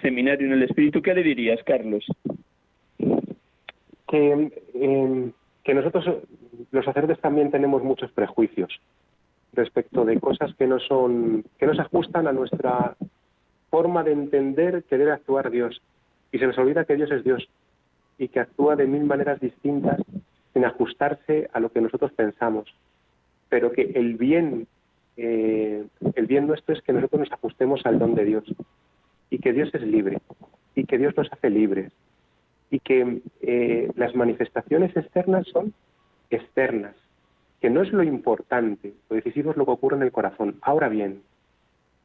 seminario 0.00 0.46
en 0.46 0.52
el 0.52 0.62
Espíritu, 0.62 1.02
¿qué 1.02 1.14
le 1.14 1.24
dirías, 1.24 1.60
Carlos? 1.64 2.06
Que, 4.06 4.52
em, 4.74 5.32
que 5.62 5.74
nosotros, 5.74 6.04
los 6.70 6.84
sacerdotes, 6.84 7.20
también 7.20 7.50
tenemos 7.50 7.82
muchos 7.82 8.10
prejuicios 8.12 8.80
respecto 9.54 10.04
de 10.04 10.20
cosas 10.20 10.54
que 10.54 10.66
no 10.66 10.78
son, 10.80 11.44
que 11.58 11.66
no 11.66 11.74
se 11.74 11.82
ajustan 11.82 12.26
a 12.26 12.32
nuestra 12.32 12.96
forma 13.70 14.02
de 14.02 14.12
entender 14.12 14.84
que 14.84 14.98
debe 14.98 15.12
actuar 15.12 15.50
Dios. 15.50 15.80
Y 16.32 16.38
se 16.38 16.46
nos 16.46 16.58
olvida 16.58 16.84
que 16.84 16.96
Dios 16.96 17.10
es 17.10 17.24
Dios 17.24 17.48
y 18.18 18.28
que 18.28 18.40
actúa 18.40 18.76
de 18.76 18.86
mil 18.86 19.04
maneras 19.04 19.40
distintas 19.40 20.00
sin 20.52 20.64
ajustarse 20.64 21.48
a 21.52 21.60
lo 21.60 21.70
que 21.70 21.80
nosotros 21.80 22.12
pensamos. 22.12 22.72
Pero 23.48 23.72
que 23.72 23.82
el 23.94 24.14
bien, 24.14 24.66
eh, 25.16 25.84
el 26.14 26.26
bien 26.26 26.46
nuestro 26.46 26.74
es 26.74 26.82
que 26.82 26.92
nosotros 26.92 27.20
nos 27.20 27.32
ajustemos 27.32 27.84
al 27.84 27.98
don 27.98 28.14
de 28.14 28.24
Dios 28.24 28.44
y 29.30 29.38
que 29.38 29.52
Dios 29.52 29.70
es 29.72 29.82
libre 29.82 30.18
y 30.74 30.84
que 30.84 30.98
Dios 30.98 31.16
nos 31.16 31.32
hace 31.32 31.50
libres 31.50 31.92
y 32.74 32.80
que 32.80 33.22
eh, 33.40 33.88
las 33.94 34.14
manifestaciones 34.16 34.96
externas 34.96 35.46
son 35.46 35.72
externas, 36.30 36.96
que 37.60 37.70
no 37.70 37.82
es 37.82 37.92
lo 37.92 38.02
importante, 38.02 38.94
lo 39.08 39.14
decisivo 39.14 39.52
es 39.52 39.56
lo 39.56 39.64
que 39.64 39.70
ocurre 39.70 39.96
en 39.96 40.02
el 40.02 40.10
corazón. 40.10 40.58
Ahora 40.60 40.88
bien, 40.88 41.22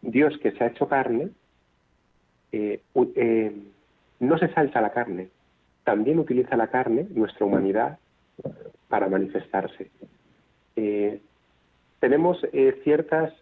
Dios 0.01 0.37
que 0.37 0.51
se 0.51 0.63
ha 0.63 0.67
hecho 0.67 0.87
carne, 0.87 1.29
eh, 2.51 2.81
no 4.19 4.37
se 4.37 4.53
salta 4.53 4.79
la 4.79 4.91
carne, 4.91 5.29
también 5.83 6.19
utiliza 6.19 6.55
la 6.55 6.67
carne, 6.67 7.07
nuestra 7.15 7.47
humanidad, 7.47 7.97
para 8.89 9.09
manifestarse. 9.09 9.89
Eh, 10.75 11.19
tenemos 11.99 12.37
eh, 12.53 12.79
ciertas 12.83 13.33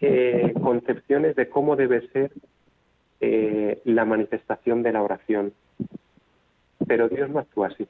eh, 0.00 0.54
concepciones 0.60 1.36
de 1.36 1.48
cómo 1.48 1.76
debe 1.76 2.08
ser 2.08 2.32
la 3.84 4.06
manifestación 4.06 4.82
de 4.82 4.92
la 4.92 5.02
oración, 5.02 5.52
pero 6.86 7.08
Dios 7.08 7.30
no 7.30 7.38
actúa 7.38 7.68
así. 7.68 7.86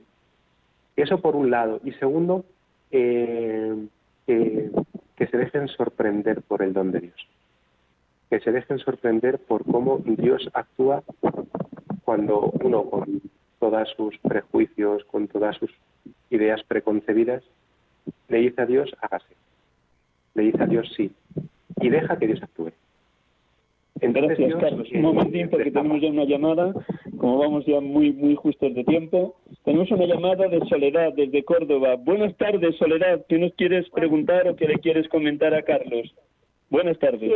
Eso 0.97 1.21
por 1.21 1.37
un 1.37 1.51
lado. 1.51 1.81
Y 1.85 1.93
segundo, 1.93 2.45
que, 2.91 4.71
que 5.17 5.27
se 5.27 5.37
dejen 5.37 5.69
sorprender 5.69 6.43
por 6.43 6.63
el 6.63 6.73
don 6.73 6.93
de 6.93 7.01
Dios. 7.01 7.29
Que 8.29 8.41
se 8.41 8.53
dejen 8.53 8.79
sorprender 8.79 9.39
por 9.39 9.65
cómo 9.65 9.99
Dios 10.05 10.49
actúa 10.53 11.03
cuando 12.05 12.51
uno 12.63 12.85
con 12.85 13.21
todos 13.59 13.89
sus 13.97 14.17
prejuicios, 14.19 15.05
con 15.05 15.29
todas 15.29 15.57
sus 15.57 15.71
ideas 16.31 16.63
preconcebidas, 16.65 17.43
le 18.29 18.39
dice 18.39 18.63
a 18.63 18.67
Dios, 18.67 18.91
hágase. 19.01 19.35
Le 20.35 20.45
dice 20.45 20.63
aOs 20.63 20.93
sí. 20.97 21.13
Y 21.81 21.91
deja 21.91 22.19
que 22.19 22.27
Dios 22.27 22.43
actúe. 22.43 22.73
Gracias, 24.01 24.55
Carlos. 24.61 24.89
Un 24.93 25.03
momentín, 25.03 25.49
porque 25.51 25.71
tenemos 25.71 26.01
ya 26.01 26.09
una 26.09 26.25
llamada. 26.25 26.73
Como 27.19 27.39
vamos 27.39 27.67
ya 27.67 27.81
muy, 27.81 28.13
muy 28.13 28.35
justos 28.35 28.75
de 28.75 28.85
tiempo, 28.85 29.37
tenemos 29.65 29.91
una 29.91 30.07
llamada 30.07 30.49
de 30.49 30.61
Soledad 30.69 31.13
desde 31.15 31.45
Córdoba. 31.45 31.97
Buenas 31.97 32.37
tardes, 32.37 32.77
Soledad. 32.77 33.25
¿Qué 33.29 33.39
nos 33.39 33.53
quieres 33.55 33.89
preguntar 33.91 34.49
o 34.49 34.57
qué 34.57 34.67
le 34.67 34.79
quieres 34.79 35.09
comentar 35.09 35.55
a 35.55 35.63
Carlos? 35.63 36.15
Buenas 36.71 36.99
tardes 36.99 37.31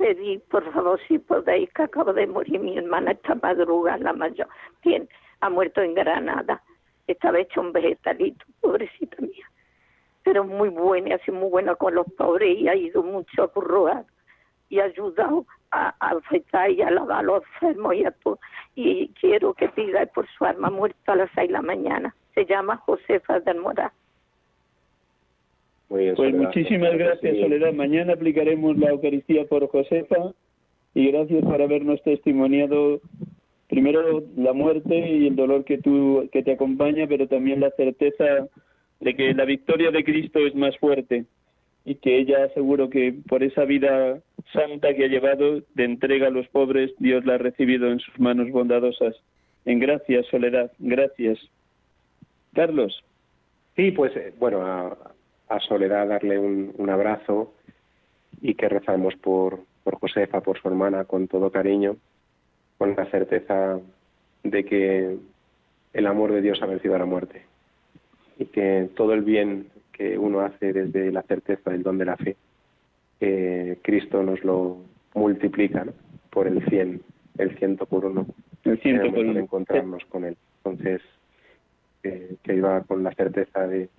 pedir, 0.00 0.40
por 0.50 0.64
favor, 0.72 0.98
si 1.06 1.18
podéis, 1.18 1.70
que 1.74 1.82
acabo 1.82 2.14
de 2.14 2.26
morir 2.26 2.58
mi 2.58 2.76
hermana 2.78 3.12
esta 3.12 3.34
madrugada, 3.34 3.98
la 3.98 4.14
mayor, 4.14 4.48
tiene, 4.80 5.06
ha 5.40 5.50
muerto 5.50 5.82
en 5.82 5.94
Granada. 5.94 6.62
Estaba 7.06 7.38
hecho 7.38 7.60
un 7.60 7.72
vegetalito, 7.72 8.42
pobrecita 8.62 9.16
mía. 9.20 9.46
Pero 10.22 10.44
muy 10.44 10.70
buena, 10.70 11.16
así 11.16 11.30
muy 11.30 11.50
buena 11.50 11.74
con 11.74 11.94
los 11.94 12.06
pobres 12.16 12.58
y 12.58 12.68
ha 12.68 12.74
ido 12.74 13.02
mucho 13.02 13.42
a 13.42 13.48
curroar. 13.48 14.06
Y 14.70 14.80
ayudado 14.80 15.44
a, 15.72 15.94
afectar 15.98 16.70
y 16.70 16.80
a 16.80 16.90
lavar 16.90 17.24
los 17.24 17.42
enfermos 17.54 17.94
y 17.94 18.04
a 18.04 18.12
todo. 18.12 18.38
Y 18.74 19.08
quiero 19.20 19.52
que 19.52 19.68
pida 19.68 20.06
por 20.06 20.26
su 20.38 20.44
alma 20.44 20.70
muerta 20.70 21.12
a 21.12 21.16
las 21.16 21.30
seis 21.34 21.48
de 21.48 21.52
la 21.52 21.62
mañana. 21.62 22.14
Se 22.34 22.46
llama 22.46 22.78
Josefa 22.78 23.40
del 23.40 23.58
Moral. 23.58 23.90
pues 25.88 26.34
muchísimas 26.34 26.96
gracias, 26.96 27.36
Soledad. 27.38 27.72
Mañana 27.72 28.14
aplicaremos 28.14 28.78
la 28.78 28.90
Eucaristía 28.90 29.44
por 29.46 29.68
Josefa 29.68 30.32
y 30.94 31.10
gracias 31.10 31.44
por 31.44 31.60
habernos 31.60 32.02
testimoniado 32.02 33.00
primero 33.68 34.22
la 34.36 34.52
muerte 34.52 34.96
y 34.96 35.28
el 35.28 35.36
dolor 35.36 35.64
que 35.64 35.78
tú 35.78 36.28
que 36.32 36.42
te 36.42 36.52
acompaña, 36.52 37.06
pero 37.08 37.28
también 37.28 37.60
la 37.60 37.70
certeza 37.72 38.48
de 39.00 39.16
que 39.16 39.34
la 39.34 39.44
victoria 39.44 39.90
de 39.90 40.04
Cristo 40.04 40.40
es 40.40 40.54
más 40.54 40.76
fuerte 40.78 41.24
y 41.84 41.96
que 41.96 42.18
ella 42.18 42.48
seguro 42.54 42.90
que 42.90 43.14
por 43.28 43.42
esa 43.42 43.64
vida 43.64 44.20
santa 44.52 44.94
que 44.94 45.04
ha 45.04 45.08
llevado 45.08 45.60
de 45.74 45.84
entrega 45.84 46.26
a 46.28 46.30
los 46.30 46.46
pobres, 46.48 46.92
Dios 46.98 47.24
la 47.24 47.34
ha 47.34 47.38
recibido 47.38 47.90
en 47.90 48.00
sus 48.00 48.18
manos 48.18 48.50
bondadosas. 48.50 49.16
En 49.64 49.78
gracias, 49.78 50.26
Soledad, 50.26 50.72
gracias. 50.78 51.38
Carlos. 52.54 53.02
Sí, 53.76 53.92
pues 53.92 54.14
eh, 54.16 54.32
bueno, 54.38 54.62
a, 54.62 55.60
Soledad 55.60 56.08
darle 56.08 56.38
un, 56.38 56.72
un, 56.76 56.90
abrazo 56.90 57.52
y 58.40 58.54
que 58.54 58.68
rezamos 58.68 59.14
por, 59.16 59.60
por 59.82 59.98
Josefa, 59.98 60.40
por 60.40 60.60
su 60.60 60.68
hermana, 60.68 61.04
con 61.04 61.28
todo 61.28 61.50
cariño, 61.50 61.96
con 62.78 62.94
la 62.96 63.06
certeza 63.06 63.80
de 64.42 64.64
que 64.64 65.16
el 65.92 66.06
amor 66.06 66.32
de 66.32 66.40
Dios 66.40 66.62
ha 66.62 66.66
vencido 66.66 66.94
a 66.94 66.98
la 66.98 67.04
muerte 67.04 67.42
y 68.38 68.46
que 68.46 68.88
todo 68.96 69.12
el 69.12 69.22
bien 69.22 69.66
que 70.00 70.16
uno 70.16 70.40
hace 70.40 70.72
desde 70.72 71.12
la 71.12 71.20
certeza 71.24 71.68
del 71.68 71.82
don 71.82 71.98
de 71.98 72.06
la 72.06 72.16
fe, 72.16 72.34
eh, 73.20 73.76
Cristo 73.82 74.22
nos 74.22 74.42
lo 74.42 74.78
multiplica 75.12 75.84
por 76.30 76.46
el 76.46 76.64
cien, 76.70 77.02
el 77.36 77.54
ciento 77.58 77.84
por 77.84 78.06
uno, 78.06 78.24
el 78.64 78.80
ciento 78.80 79.10
por 79.10 79.26
uno. 79.26 79.38
encontrarnos 79.38 80.02
con 80.06 80.24
Él. 80.24 80.38
Entonces, 80.64 81.02
eh, 82.02 82.36
que 82.42 82.54
iba 82.54 82.80
con 82.84 83.02
la 83.02 83.12
certeza 83.12 83.68
de, 83.68 83.90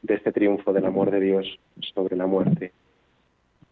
de 0.00 0.14
este 0.14 0.32
triunfo 0.32 0.72
del 0.72 0.86
amor 0.86 1.10
de 1.10 1.20
Dios 1.20 1.58
sobre 1.92 2.16
la 2.16 2.24
muerte. 2.24 2.72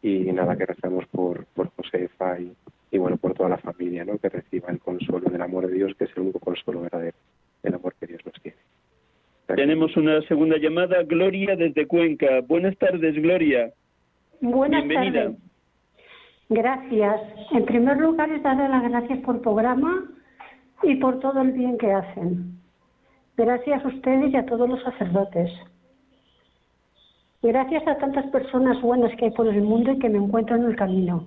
Y 0.02 0.30
nada, 0.32 0.58
que 0.58 0.66
rezamos 0.66 1.06
por, 1.06 1.46
por 1.46 1.70
Josefa 1.74 2.38
y, 2.38 2.52
y 2.90 2.98
bueno, 2.98 3.16
por 3.16 3.32
toda 3.32 3.48
la 3.48 3.56
familia, 3.56 4.04
¿no? 4.04 4.18
que 4.18 4.28
reciba 4.28 4.68
el 4.68 4.78
consuelo 4.78 5.30
del 5.30 5.40
amor 5.40 5.68
de 5.68 5.72
Dios, 5.72 5.94
que 5.96 6.04
es 6.04 6.10
el 6.16 6.24
único 6.24 6.38
consuelo 6.38 6.82
verdadero, 6.82 7.16
el 7.62 7.74
amor 7.74 7.94
que 7.98 8.08
Dios 8.08 8.20
nos 8.26 8.34
tiene. 8.42 8.58
Tenemos 9.56 9.96
una 9.96 10.20
segunda 10.22 10.56
llamada, 10.58 11.02
Gloria 11.02 11.56
desde 11.56 11.86
Cuenca. 11.86 12.40
Buenas 12.46 12.76
tardes, 12.78 13.14
Gloria. 13.14 13.72
Buenas 14.40 14.84
Bienvenida. 14.86 15.22
tardes. 15.24 15.38
Gracias. 16.48 17.20
En 17.52 17.64
primer 17.64 17.96
lugar, 17.98 18.30
es 18.30 18.42
darle 18.42 18.68
las 18.68 18.82
gracias 18.82 19.18
por 19.20 19.36
el 19.36 19.40
programa 19.40 20.04
y 20.82 20.96
por 20.96 21.20
todo 21.20 21.40
el 21.42 21.52
bien 21.52 21.78
que 21.78 21.92
hacen. 21.92 22.58
Gracias 23.36 23.84
a 23.84 23.88
ustedes 23.88 24.32
y 24.32 24.36
a 24.36 24.46
todos 24.46 24.68
los 24.68 24.82
sacerdotes. 24.82 25.50
Gracias 27.42 27.86
a 27.86 27.96
tantas 27.96 28.26
personas 28.26 28.80
buenas 28.82 29.14
que 29.16 29.26
hay 29.26 29.30
por 29.30 29.46
el 29.48 29.62
mundo 29.62 29.92
y 29.92 29.98
que 29.98 30.10
me 30.10 30.18
encuentro 30.18 30.56
en 30.56 30.64
el 30.64 30.76
camino. 30.76 31.26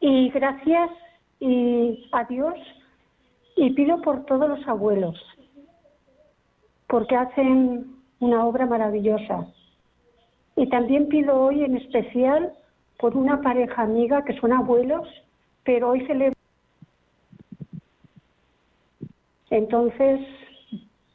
Y 0.00 0.28
gracias 0.30 0.90
y 1.40 2.06
a 2.12 2.24
Dios 2.24 2.54
y 3.56 3.70
pido 3.70 4.02
por 4.02 4.26
todos 4.26 4.48
los 4.48 4.68
abuelos, 4.68 5.16
porque 6.94 7.16
hacen 7.16 7.86
una 8.20 8.46
obra 8.46 8.66
maravillosa. 8.66 9.48
Y 10.54 10.68
también 10.68 11.08
pido 11.08 11.34
hoy 11.34 11.64
en 11.64 11.76
especial 11.76 12.52
por 13.00 13.16
una 13.16 13.42
pareja 13.42 13.82
amiga 13.82 14.24
que 14.24 14.38
son 14.38 14.52
abuelos, 14.52 15.08
pero 15.64 15.90
hoy 15.90 16.06
celebran. 16.06 16.34
Entonces, 19.50 20.20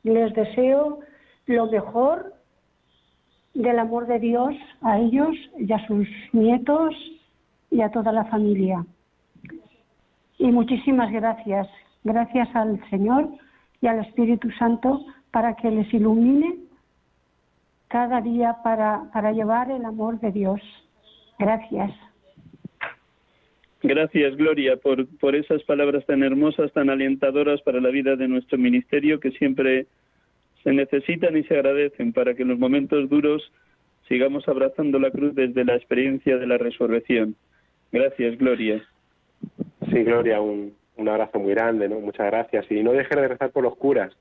les 0.03 0.34
deseo 0.34 0.99
lo 1.45 1.67
mejor 1.67 2.34
del 3.53 3.80
amor 3.80 4.05
de 4.07 4.19
Dios 4.19 4.55
a 4.82 4.99
ellos 4.99 5.34
y 5.57 5.71
a 5.71 5.88
sus 5.88 6.09
nietos 6.34 6.93
y 7.71 7.80
a 7.80 7.89
toda 7.89 8.11
la 8.11 8.25
familia. 8.25 8.86
Y 10.39 10.51
muchísimas 10.51 11.09
gracias. 11.09 11.69
Gracias 12.03 12.53
al 12.53 12.82
Señor 12.89 13.30
y 13.80 13.88
al 13.88 13.99
Espíritu 13.99 14.51
Santo 14.59 15.05
para 15.32 15.55
que 15.55 15.69
les 15.69 15.93
ilumine 15.93 16.55
cada 17.88 18.21
día 18.21 18.57
para, 18.63 19.09
para 19.13 19.32
llevar 19.32 19.71
el 19.71 19.86
amor 19.86 20.19
de 20.19 20.32
Dios. 20.32 20.61
Gracias. 21.38 21.91
Gracias, 23.82 24.36
Gloria, 24.36 24.75
por, 24.77 25.07
por 25.19 25.36
esas 25.36 25.63
palabras 25.63 26.05
tan 26.05 26.21
hermosas, 26.21 26.71
tan 26.73 26.89
alentadoras 26.89 27.61
para 27.61 27.80
la 27.80 27.89
vida 27.89 28.15
de 28.15 28.27
nuestro 28.27 28.57
ministerio 28.57 29.19
que 29.19 29.32
siempre 29.32 29.88
se 30.63 30.73
necesitan 30.73 31.38
y 31.38 31.43
se 31.43 31.55
agradecen 31.55 32.11
para 32.11 32.34
que 32.34 32.43
en 32.43 32.49
los 32.49 32.59
momentos 32.59 33.09
duros 33.09 33.51
sigamos 34.09 34.47
abrazando 34.49 34.99
la 34.99 35.11
cruz 35.11 35.34
desde 35.34 35.63
la 35.63 35.75
experiencia 35.75 36.38
de 36.38 36.47
la 36.47 36.57
resurrección. 36.57 37.36
Gracias, 37.91 38.38
Gloria. 38.38 38.84
Sí, 39.89 40.03
Gloria, 40.03 40.41
un, 40.41 40.73
un 40.97 41.07
abrazo 41.07 41.39
muy 41.39 41.53
grande, 41.53 41.88
¿no? 41.88 42.01
Muchas 42.01 42.25
gracias. 42.27 42.69
Y 42.69 42.84
no 42.84 42.91
dejes 42.91 43.17
de 43.17 43.30
rezar 43.30 43.51
por 43.51 43.63
los 43.63 43.77
curas, 43.77 44.13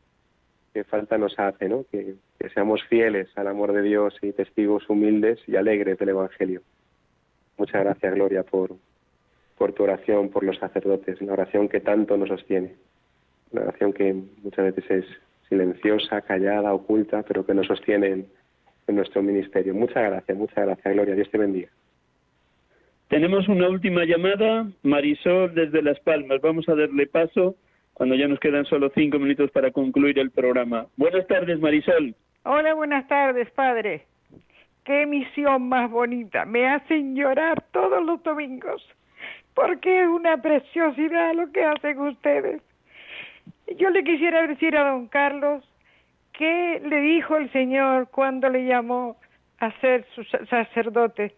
que 0.79 0.85
falta 0.85 1.19
nos 1.19 1.37
hace, 1.41 1.69
¿no? 1.69 1.85
Que, 1.91 2.15
seamos 2.55 2.85
fieles 2.85 3.29
al 3.37 3.49
amor 3.49 3.73
de 3.73 3.83
Dios 3.83 4.17
y 4.23 4.31
testigos 4.31 4.89
humildes 4.89 5.41
y 5.49 5.57
alegres 5.57 5.99
del 5.99 6.11
Evangelio. 6.11 6.63
Muchas 7.57 7.83
gracias, 7.83 8.15
Gloria, 8.15 8.45
por, 8.45 8.77
por 9.57 9.73
tu 9.73 9.83
oración, 9.83 10.29
por 10.29 10.45
los 10.45 10.57
sacerdotes, 10.57 11.21
una 11.21 11.33
oración 11.33 11.69
que 11.69 11.81
tanto 11.81 12.17
nos 12.17 12.29
sostiene, 12.29 12.77
una 13.51 13.63
oración 13.63 13.93
que 13.93 14.15
muchas 14.45 14.67
veces 14.67 14.85
es 14.89 15.05
silenciosa, 15.49 16.21
callada, 16.21 16.73
oculta, 16.73 17.25
pero 17.25 17.45
que 17.45 17.55
nos 17.55 17.67
sostiene 17.67 18.07
en, 18.07 18.27
en 18.87 18.95
nuestro 18.95 19.21
ministerio. 19.21 19.75
Muchas 19.75 20.05
gracias, 20.05 20.39
muchas 20.39 20.65
gracias, 20.65 20.95
Gloria. 20.95 21.17
Dios 21.17 21.29
te 21.29 21.39
bendiga. 21.39 21.71
Tenemos 23.09 23.49
una 23.49 23.69
última 23.69 24.05
llamada, 24.05 24.71
Marisol 24.85 25.53
desde 25.57 25.83
Las 25.83 25.99
Palmas. 25.99 26.41
Vamos 26.41 26.69
a 26.69 26.77
darle 26.77 27.09
paso 27.09 27.57
cuando 27.99 28.15
ya 28.15 28.29
nos 28.29 28.39
quedan 28.39 28.65
solo 28.65 28.91
cinco 28.95 29.19
minutos 29.19 29.51
para 29.51 29.73
concluir 29.73 30.21
el 30.21 30.31
programa. 30.31 30.87
Buenas 30.97 31.27
tardes, 31.27 31.59
Marisol. 31.59 32.15
Hola, 32.45 32.73
buenas 32.75 33.09
tardes, 33.09 33.51
padre. 33.51 34.07
Qué 34.85 35.05
misión 35.05 35.69
más 35.69 35.91
bonita. 35.91 36.45
Me 36.45 36.69
hacen 36.69 37.17
llorar 37.17 37.61
todos 37.73 38.07
los 38.07 38.23
domingos, 38.23 38.81
porque 39.53 40.03
es 40.05 40.09
una 40.09 40.41
preciosidad 40.41 41.35
lo 41.35 41.51
que 41.51 41.65
hacen 41.65 41.99
ustedes. 41.99 42.63
Yo 43.77 43.91
le 43.91 44.05
quisiera 44.05 44.47
decir 44.47 44.77
a 44.77 44.91
don 44.93 45.09
Carlos 45.09 45.65
qué 46.33 46.81
le 46.85 47.01
dijo 47.01 47.37
el 47.37 47.51
Señor 47.51 48.09
cuando 48.13 48.49
le 48.49 48.65
llamó 48.65 49.17
a 49.59 49.73
ser 49.81 50.07
su 50.15 50.23
sacerdote. 50.23 51.35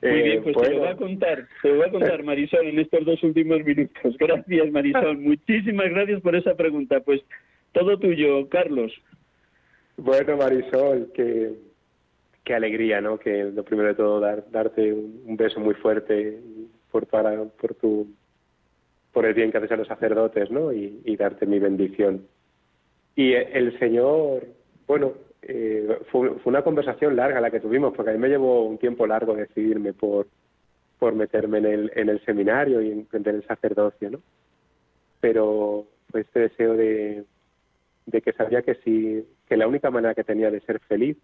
Muy 0.00 0.22
bien, 0.22 0.42
pues 0.44 0.56
te 0.56 0.70
lo 0.70 0.80
va 0.80 0.90
a 0.90 0.96
contar, 0.96 1.48
te 1.60 1.68
lo 1.68 1.78
va 1.78 1.86
a 1.86 1.90
contar 1.90 2.22
Marisol 2.24 2.66
en 2.66 2.78
estos 2.78 3.04
dos 3.04 3.22
últimos 3.22 3.64
minutos. 3.64 4.16
Gracias 4.18 4.70
Marisol, 4.70 5.18
muchísimas 5.18 5.90
gracias 5.90 6.20
por 6.20 6.36
esa 6.36 6.54
pregunta. 6.54 7.00
Pues 7.00 7.20
todo 7.72 7.98
tuyo, 7.98 8.48
Carlos. 8.48 8.92
Bueno 9.96 10.36
Marisol, 10.36 11.10
qué, 11.14 11.52
qué 12.44 12.54
alegría, 12.54 13.00
¿no? 13.00 13.18
Que 13.18 13.44
lo 13.44 13.64
primero 13.64 13.88
de 13.88 13.94
todo 13.94 14.20
dar, 14.20 14.44
darte 14.50 14.92
un, 14.92 15.22
un 15.26 15.36
beso 15.36 15.58
muy 15.58 15.74
fuerte 15.74 16.38
por, 16.92 17.06
para, 17.06 17.44
por 17.44 17.74
tu 17.74 18.06
por 19.12 19.26
el 19.26 19.34
bien 19.34 19.50
que 19.50 19.58
haces 19.58 19.72
a 19.72 19.76
los 19.76 19.88
sacerdotes, 19.88 20.48
¿no? 20.50 20.72
Y, 20.72 21.00
y 21.04 21.16
darte 21.16 21.44
mi 21.44 21.58
bendición. 21.58 22.26
Y 23.16 23.32
el 23.32 23.76
Señor, 23.80 24.46
bueno, 24.86 25.14
eh, 25.42 26.00
fue, 26.10 26.30
fue, 26.38 26.50
una 26.50 26.62
conversación 26.62 27.16
larga 27.16 27.40
la 27.40 27.50
que 27.50 27.60
tuvimos, 27.60 27.94
porque 27.94 28.10
a 28.10 28.14
mí 28.14 28.18
me 28.18 28.28
llevó 28.28 28.64
un 28.64 28.78
tiempo 28.78 29.06
largo 29.06 29.34
decidirme 29.34 29.92
por, 29.92 30.26
por 30.98 31.14
meterme 31.14 31.58
en 31.58 31.66
el, 31.66 31.92
en 31.94 32.08
el 32.08 32.24
seminario 32.24 32.80
y 32.82 32.90
emprender 32.90 33.34
el 33.34 33.46
sacerdocio, 33.46 34.10
¿no? 34.10 34.20
Pero 35.20 35.86
fue 36.10 36.22
este 36.22 36.40
deseo 36.40 36.74
de, 36.74 37.24
de 38.06 38.22
que 38.22 38.32
sabía 38.32 38.62
que 38.62 38.74
si 38.76 39.24
que 39.48 39.56
la 39.56 39.66
única 39.66 39.90
manera 39.90 40.14
que 40.14 40.24
tenía 40.24 40.50
de 40.50 40.60
ser 40.60 40.80
feliz 40.80 41.16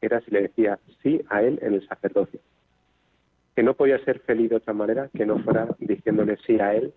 era 0.00 0.20
si 0.20 0.30
le 0.30 0.42
decía 0.42 0.78
sí 1.02 1.20
a 1.28 1.42
él 1.42 1.58
en 1.62 1.74
el 1.74 1.86
sacerdocio. 1.86 2.40
Que 3.56 3.62
no 3.62 3.74
podía 3.74 3.98
ser 4.04 4.20
feliz 4.20 4.50
de 4.50 4.56
otra 4.56 4.72
manera 4.72 5.10
que 5.12 5.26
no 5.26 5.38
fuera 5.40 5.66
diciéndole 5.80 6.36
sí 6.46 6.58
a 6.60 6.74
él, 6.74 6.92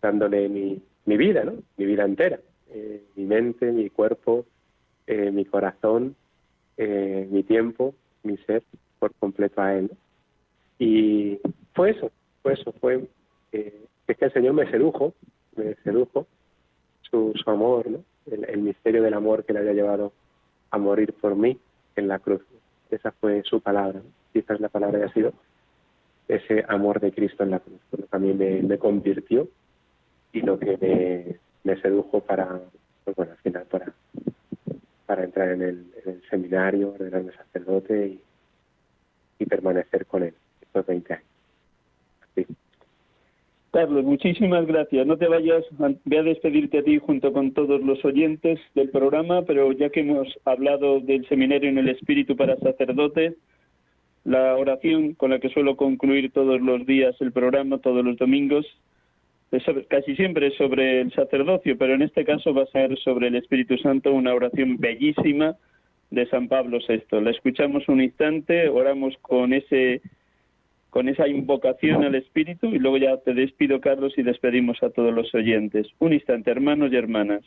dándole 0.00 0.48
mi, 0.48 0.82
mi 1.04 1.16
vida, 1.16 1.44
¿no? 1.44 1.54
Mi 1.76 1.86
vida 1.86 2.04
entera, 2.04 2.40
eh, 2.70 3.04
mi 3.14 3.24
mente, 3.24 3.70
mi 3.70 3.88
cuerpo, 3.90 4.44
eh, 5.06 5.30
mi 5.30 5.44
corazón, 5.44 6.16
eh, 6.76 7.28
mi 7.30 7.42
tiempo, 7.42 7.94
mi 8.22 8.36
ser 8.38 8.62
por 8.98 9.12
completo 9.14 9.60
a 9.60 9.74
Él. 9.74 9.90
Y 10.78 11.38
fue 11.74 11.90
eso, 11.90 12.10
fue 12.42 12.54
eso, 12.54 12.72
fue 12.80 13.06
eh, 13.52 13.84
es 14.06 14.16
que 14.16 14.24
el 14.24 14.32
Señor 14.32 14.54
me 14.54 14.70
sedujo, 14.70 15.14
me 15.56 15.74
sedujo 15.84 16.26
su, 17.02 17.32
su 17.34 17.50
amor, 17.50 17.90
¿no? 17.90 18.04
el, 18.30 18.44
el, 18.48 18.60
misterio 18.60 19.02
del 19.02 19.14
amor 19.14 19.44
que 19.44 19.52
le 19.52 19.60
había 19.60 19.72
llevado 19.72 20.12
a 20.70 20.78
morir 20.78 21.12
por 21.14 21.36
mí 21.36 21.58
en 21.96 22.08
la 22.08 22.18
cruz. 22.18 22.42
Esa 22.90 23.12
fue 23.12 23.42
su 23.44 23.60
palabra. 23.60 24.02
quizás 24.32 24.60
la 24.60 24.68
palabra 24.68 24.98
haya 24.98 25.12
sido 25.12 25.32
ese 26.28 26.64
amor 26.68 27.00
de 27.00 27.12
Cristo 27.12 27.42
en 27.42 27.50
la 27.50 27.60
cruz, 27.60 27.80
lo 27.92 28.06
que 28.06 28.16
a 28.16 28.18
mí 28.18 28.32
me, 28.32 28.78
convirtió 28.78 29.48
y 30.32 30.40
lo 30.40 30.58
que 30.58 31.38
me, 31.64 31.80
sedujo 31.80 32.20
para, 32.20 32.60
pues 33.04 33.16
bueno, 33.16 33.32
al 33.32 33.38
final 33.38 33.64
para, 33.70 33.92
para 35.12 35.24
entrar 35.24 35.50
en 35.50 35.60
el, 35.60 35.84
seminario, 36.30 36.92
ordenarme 36.92 37.32
sacerdote 37.32 38.18
y, 39.38 39.44
permanecer 39.44 40.06
con 40.06 40.22
él 40.22 40.32
estos 40.62 40.86
20 40.86 41.12
años. 41.12 41.26
Carlos, 43.72 44.04
muchísimas 44.04 44.66
gracias. 44.66 45.06
No 45.06 45.18
te 45.18 45.28
vayas, 45.28 45.64
voy 45.76 46.16
a 46.16 46.22
despedirte 46.22 46.78
a 46.78 46.82
ti 46.82 46.98
junto 46.98 47.30
con 47.34 47.52
todos 47.52 47.82
los 47.82 48.02
oyentes 48.06 48.58
del 48.74 48.88
programa, 48.88 49.42
pero 49.42 49.72
ya 49.72 49.90
que 49.90 50.00
hemos 50.00 50.28
hablado 50.46 51.00
del 51.00 51.28
seminario 51.28 51.68
en 51.68 51.76
el 51.76 51.90
Espíritu 51.90 52.34
para 52.34 52.56
sacerdotes, 52.56 53.34
la 54.24 54.56
oración 54.56 55.12
con 55.12 55.28
la 55.28 55.40
que 55.40 55.50
suelo 55.50 55.76
concluir 55.76 56.32
todos 56.32 56.58
los 56.58 56.86
días 56.86 57.14
el 57.20 57.32
programa, 57.32 57.76
todos 57.78 58.02
los 58.02 58.16
domingos, 58.16 58.64
casi 59.88 60.16
siempre 60.16 60.50
sobre 60.52 61.02
el 61.02 61.12
sacerdocio, 61.12 61.76
pero 61.76 61.94
en 61.94 62.02
este 62.02 62.24
caso 62.24 62.54
va 62.54 62.62
a 62.62 62.66
ser 62.66 62.98
sobre 62.98 63.28
el 63.28 63.36
Espíritu 63.36 63.76
Santo, 63.78 64.12
una 64.12 64.34
oración 64.34 64.78
bellísima 64.78 65.56
de 66.10 66.26
San 66.26 66.48
Pablo 66.48 66.78
VI. 66.86 67.20
La 67.20 67.30
escuchamos 67.30 67.88
un 67.88 68.00
instante, 68.00 68.68
oramos 68.68 69.16
con 69.20 69.52
ese 69.52 70.00
con 70.90 71.08
esa 71.08 71.26
invocación 71.26 72.04
al 72.04 72.14
Espíritu 72.14 72.66
y 72.66 72.78
luego 72.78 72.98
ya 72.98 73.16
te 73.16 73.32
despido, 73.32 73.80
Carlos, 73.80 74.12
y 74.18 74.22
despedimos 74.22 74.82
a 74.82 74.90
todos 74.90 75.12
los 75.12 75.34
oyentes. 75.34 75.86
Un 75.98 76.12
instante, 76.12 76.50
hermanos 76.50 76.92
y 76.92 76.96
hermanas. 76.96 77.42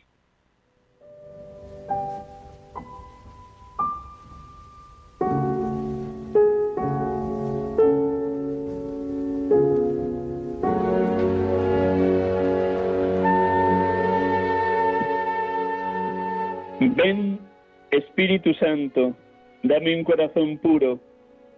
Ven, 16.96 17.38
Espíritu 17.92 18.54
Santo, 18.54 19.14
dame 19.64 19.98
un 19.98 20.06
corazón 20.06 20.58
puro 20.60 20.98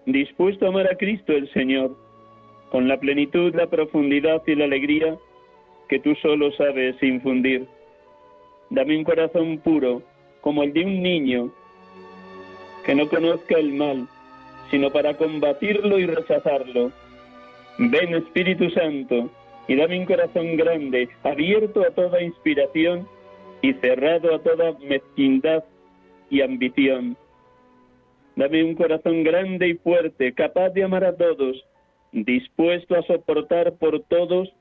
dispuesto 0.07 0.65
a 0.65 0.69
amar 0.69 0.91
a 0.91 0.97
Cristo 0.97 1.33
el 1.33 1.47
Señor, 1.53 1.95
con 2.71 2.87
la 2.87 2.99
plenitud, 2.99 3.53
la 3.53 3.67
profundidad 3.67 4.41
y 4.47 4.55
la 4.55 4.65
alegría 4.65 5.15
que 5.89 5.99
tú 5.99 6.15
solo 6.15 6.51
sabes 6.53 6.95
infundir. 7.03 7.67
Dame 8.71 8.97
un 8.97 9.03
corazón 9.03 9.59
puro, 9.59 10.01
como 10.41 10.63
el 10.63 10.73
de 10.73 10.85
un 10.85 11.03
niño, 11.03 11.51
que 12.83 12.95
no 12.95 13.07
conozca 13.07 13.59
el 13.59 13.73
mal, 13.73 14.07
sino 14.71 14.89
para 14.89 15.17
combatirlo 15.17 15.99
y 15.99 16.07
rechazarlo. 16.07 16.91
Ven 17.77 18.15
Espíritu 18.15 18.71
Santo, 18.71 19.29
y 19.67 19.75
dame 19.75 19.99
un 19.99 20.05
corazón 20.05 20.57
grande, 20.57 21.09
abierto 21.23 21.83
a 21.83 21.91
toda 21.91 22.23
inspiración 22.23 23.07
y 23.61 23.73
cerrado 23.73 24.35
a 24.35 24.39
toda 24.39 24.73
mezquindad 24.79 25.63
y 26.29 26.41
ambición 26.41 27.17
Dame 28.37 28.63
un 28.63 28.75
corazón 28.75 29.23
grande 29.23 29.67
y 29.67 29.73
fuerte, 29.73 30.31
capaz 30.31 30.69
de 30.69 30.83
amar 30.83 31.03
a 31.03 31.17
todos, 31.17 31.65
dispuesto 32.11 32.95
a 32.95 33.01
soportar 33.01 33.73
por 33.77 34.03
todos 34.03 34.53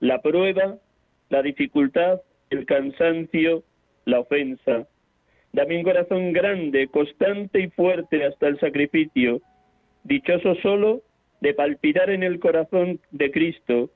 la 0.00 0.20
prueba, 0.20 0.78
la 1.28 1.40
dificultad, 1.40 2.20
el 2.50 2.66
cansancio, 2.66 3.62
la 4.06 4.18
ofensa. 4.18 4.88
Dame 5.52 5.76
un 5.76 5.84
corazón 5.84 6.32
grande, 6.32 6.88
constante 6.88 7.60
y 7.60 7.70
fuerte 7.70 8.24
hasta 8.24 8.48
el 8.48 8.58
sacrificio, 8.58 9.40
dichoso 10.02 10.56
solo 10.56 11.02
de 11.40 11.54
palpitar 11.54 12.10
en 12.10 12.24
el 12.24 12.40
corazón 12.40 12.98
de 13.12 13.30
Cristo 13.30 13.88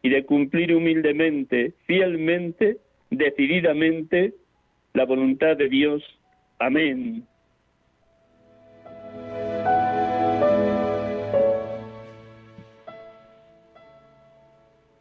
y 0.00 0.08
de 0.08 0.24
cumplir 0.24 0.74
humildemente, 0.74 1.74
fielmente, 1.84 2.78
decididamente, 3.10 4.34
la 4.94 5.04
voluntad 5.04 5.56
de 5.56 5.68
Dios. 5.68 6.02
Amén. 6.58 7.26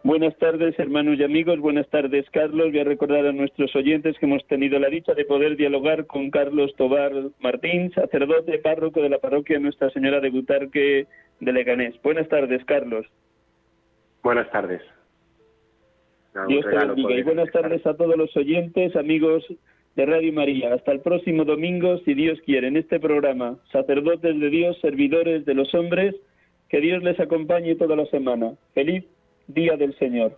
Buenas 0.05 0.37
tardes, 0.37 0.77
hermanos 0.77 1.17
y 1.17 1.23
amigos. 1.23 1.59
Buenas 1.59 1.89
tardes, 1.89 2.29
Carlos. 2.29 2.71
Voy 2.71 2.79
a 2.79 2.83
recordar 2.83 3.25
a 3.25 3.31
nuestros 3.31 3.75
oyentes 3.75 4.15
que 4.19 4.27
hemos 4.27 4.45
tenido 4.45 4.77
la 4.77 4.87
dicha 4.87 5.15
de 5.15 5.25
poder 5.25 5.57
dialogar 5.57 6.05
con 6.05 6.29
Carlos 6.29 6.75
Tobar 6.77 7.11
Martín, 7.39 7.91
sacerdote 7.91 8.59
párroco 8.59 9.01
de 9.01 9.09
la 9.09 9.17
parroquia 9.17 9.57
Nuestra 9.57 9.89
Señora 9.89 10.19
de 10.19 10.29
Butarque 10.29 11.07
de 11.39 11.51
Leganés. 11.51 11.99
Buenas 12.03 12.29
tardes, 12.29 12.63
Carlos. 12.65 13.07
Buenas 14.21 14.47
tardes. 14.51 14.83
Dios 16.47 16.65
te 16.65 16.77
bendiga. 16.77 17.17
Y 17.17 17.23
buenas 17.23 17.51
tardes 17.51 17.85
a 17.85 17.95
todos 17.95 18.17
los 18.17 18.35
oyentes, 18.35 18.95
amigos 18.95 19.45
de 19.95 20.05
Radio 20.05 20.33
María. 20.33 20.73
Hasta 20.73 20.91
el 20.91 20.99
próximo 20.99 21.45
domingo, 21.45 21.97
si 21.99 22.13
Dios 22.13 22.39
quiere, 22.45 22.67
en 22.67 22.77
este 22.77 22.99
programa, 22.99 23.57
sacerdotes 23.71 24.39
de 24.39 24.49
Dios, 24.49 24.77
servidores 24.81 25.45
de 25.45 25.53
los 25.53 25.73
hombres, 25.73 26.15
que 26.69 26.81
Dios 26.81 27.01
les 27.03 27.19
acompañe 27.19 27.75
toda 27.75 27.95
la 27.95 28.05
semana. 28.07 28.53
Feliz 28.73 29.05
Día 29.47 29.77
del 29.77 29.97
Señor. 29.97 30.37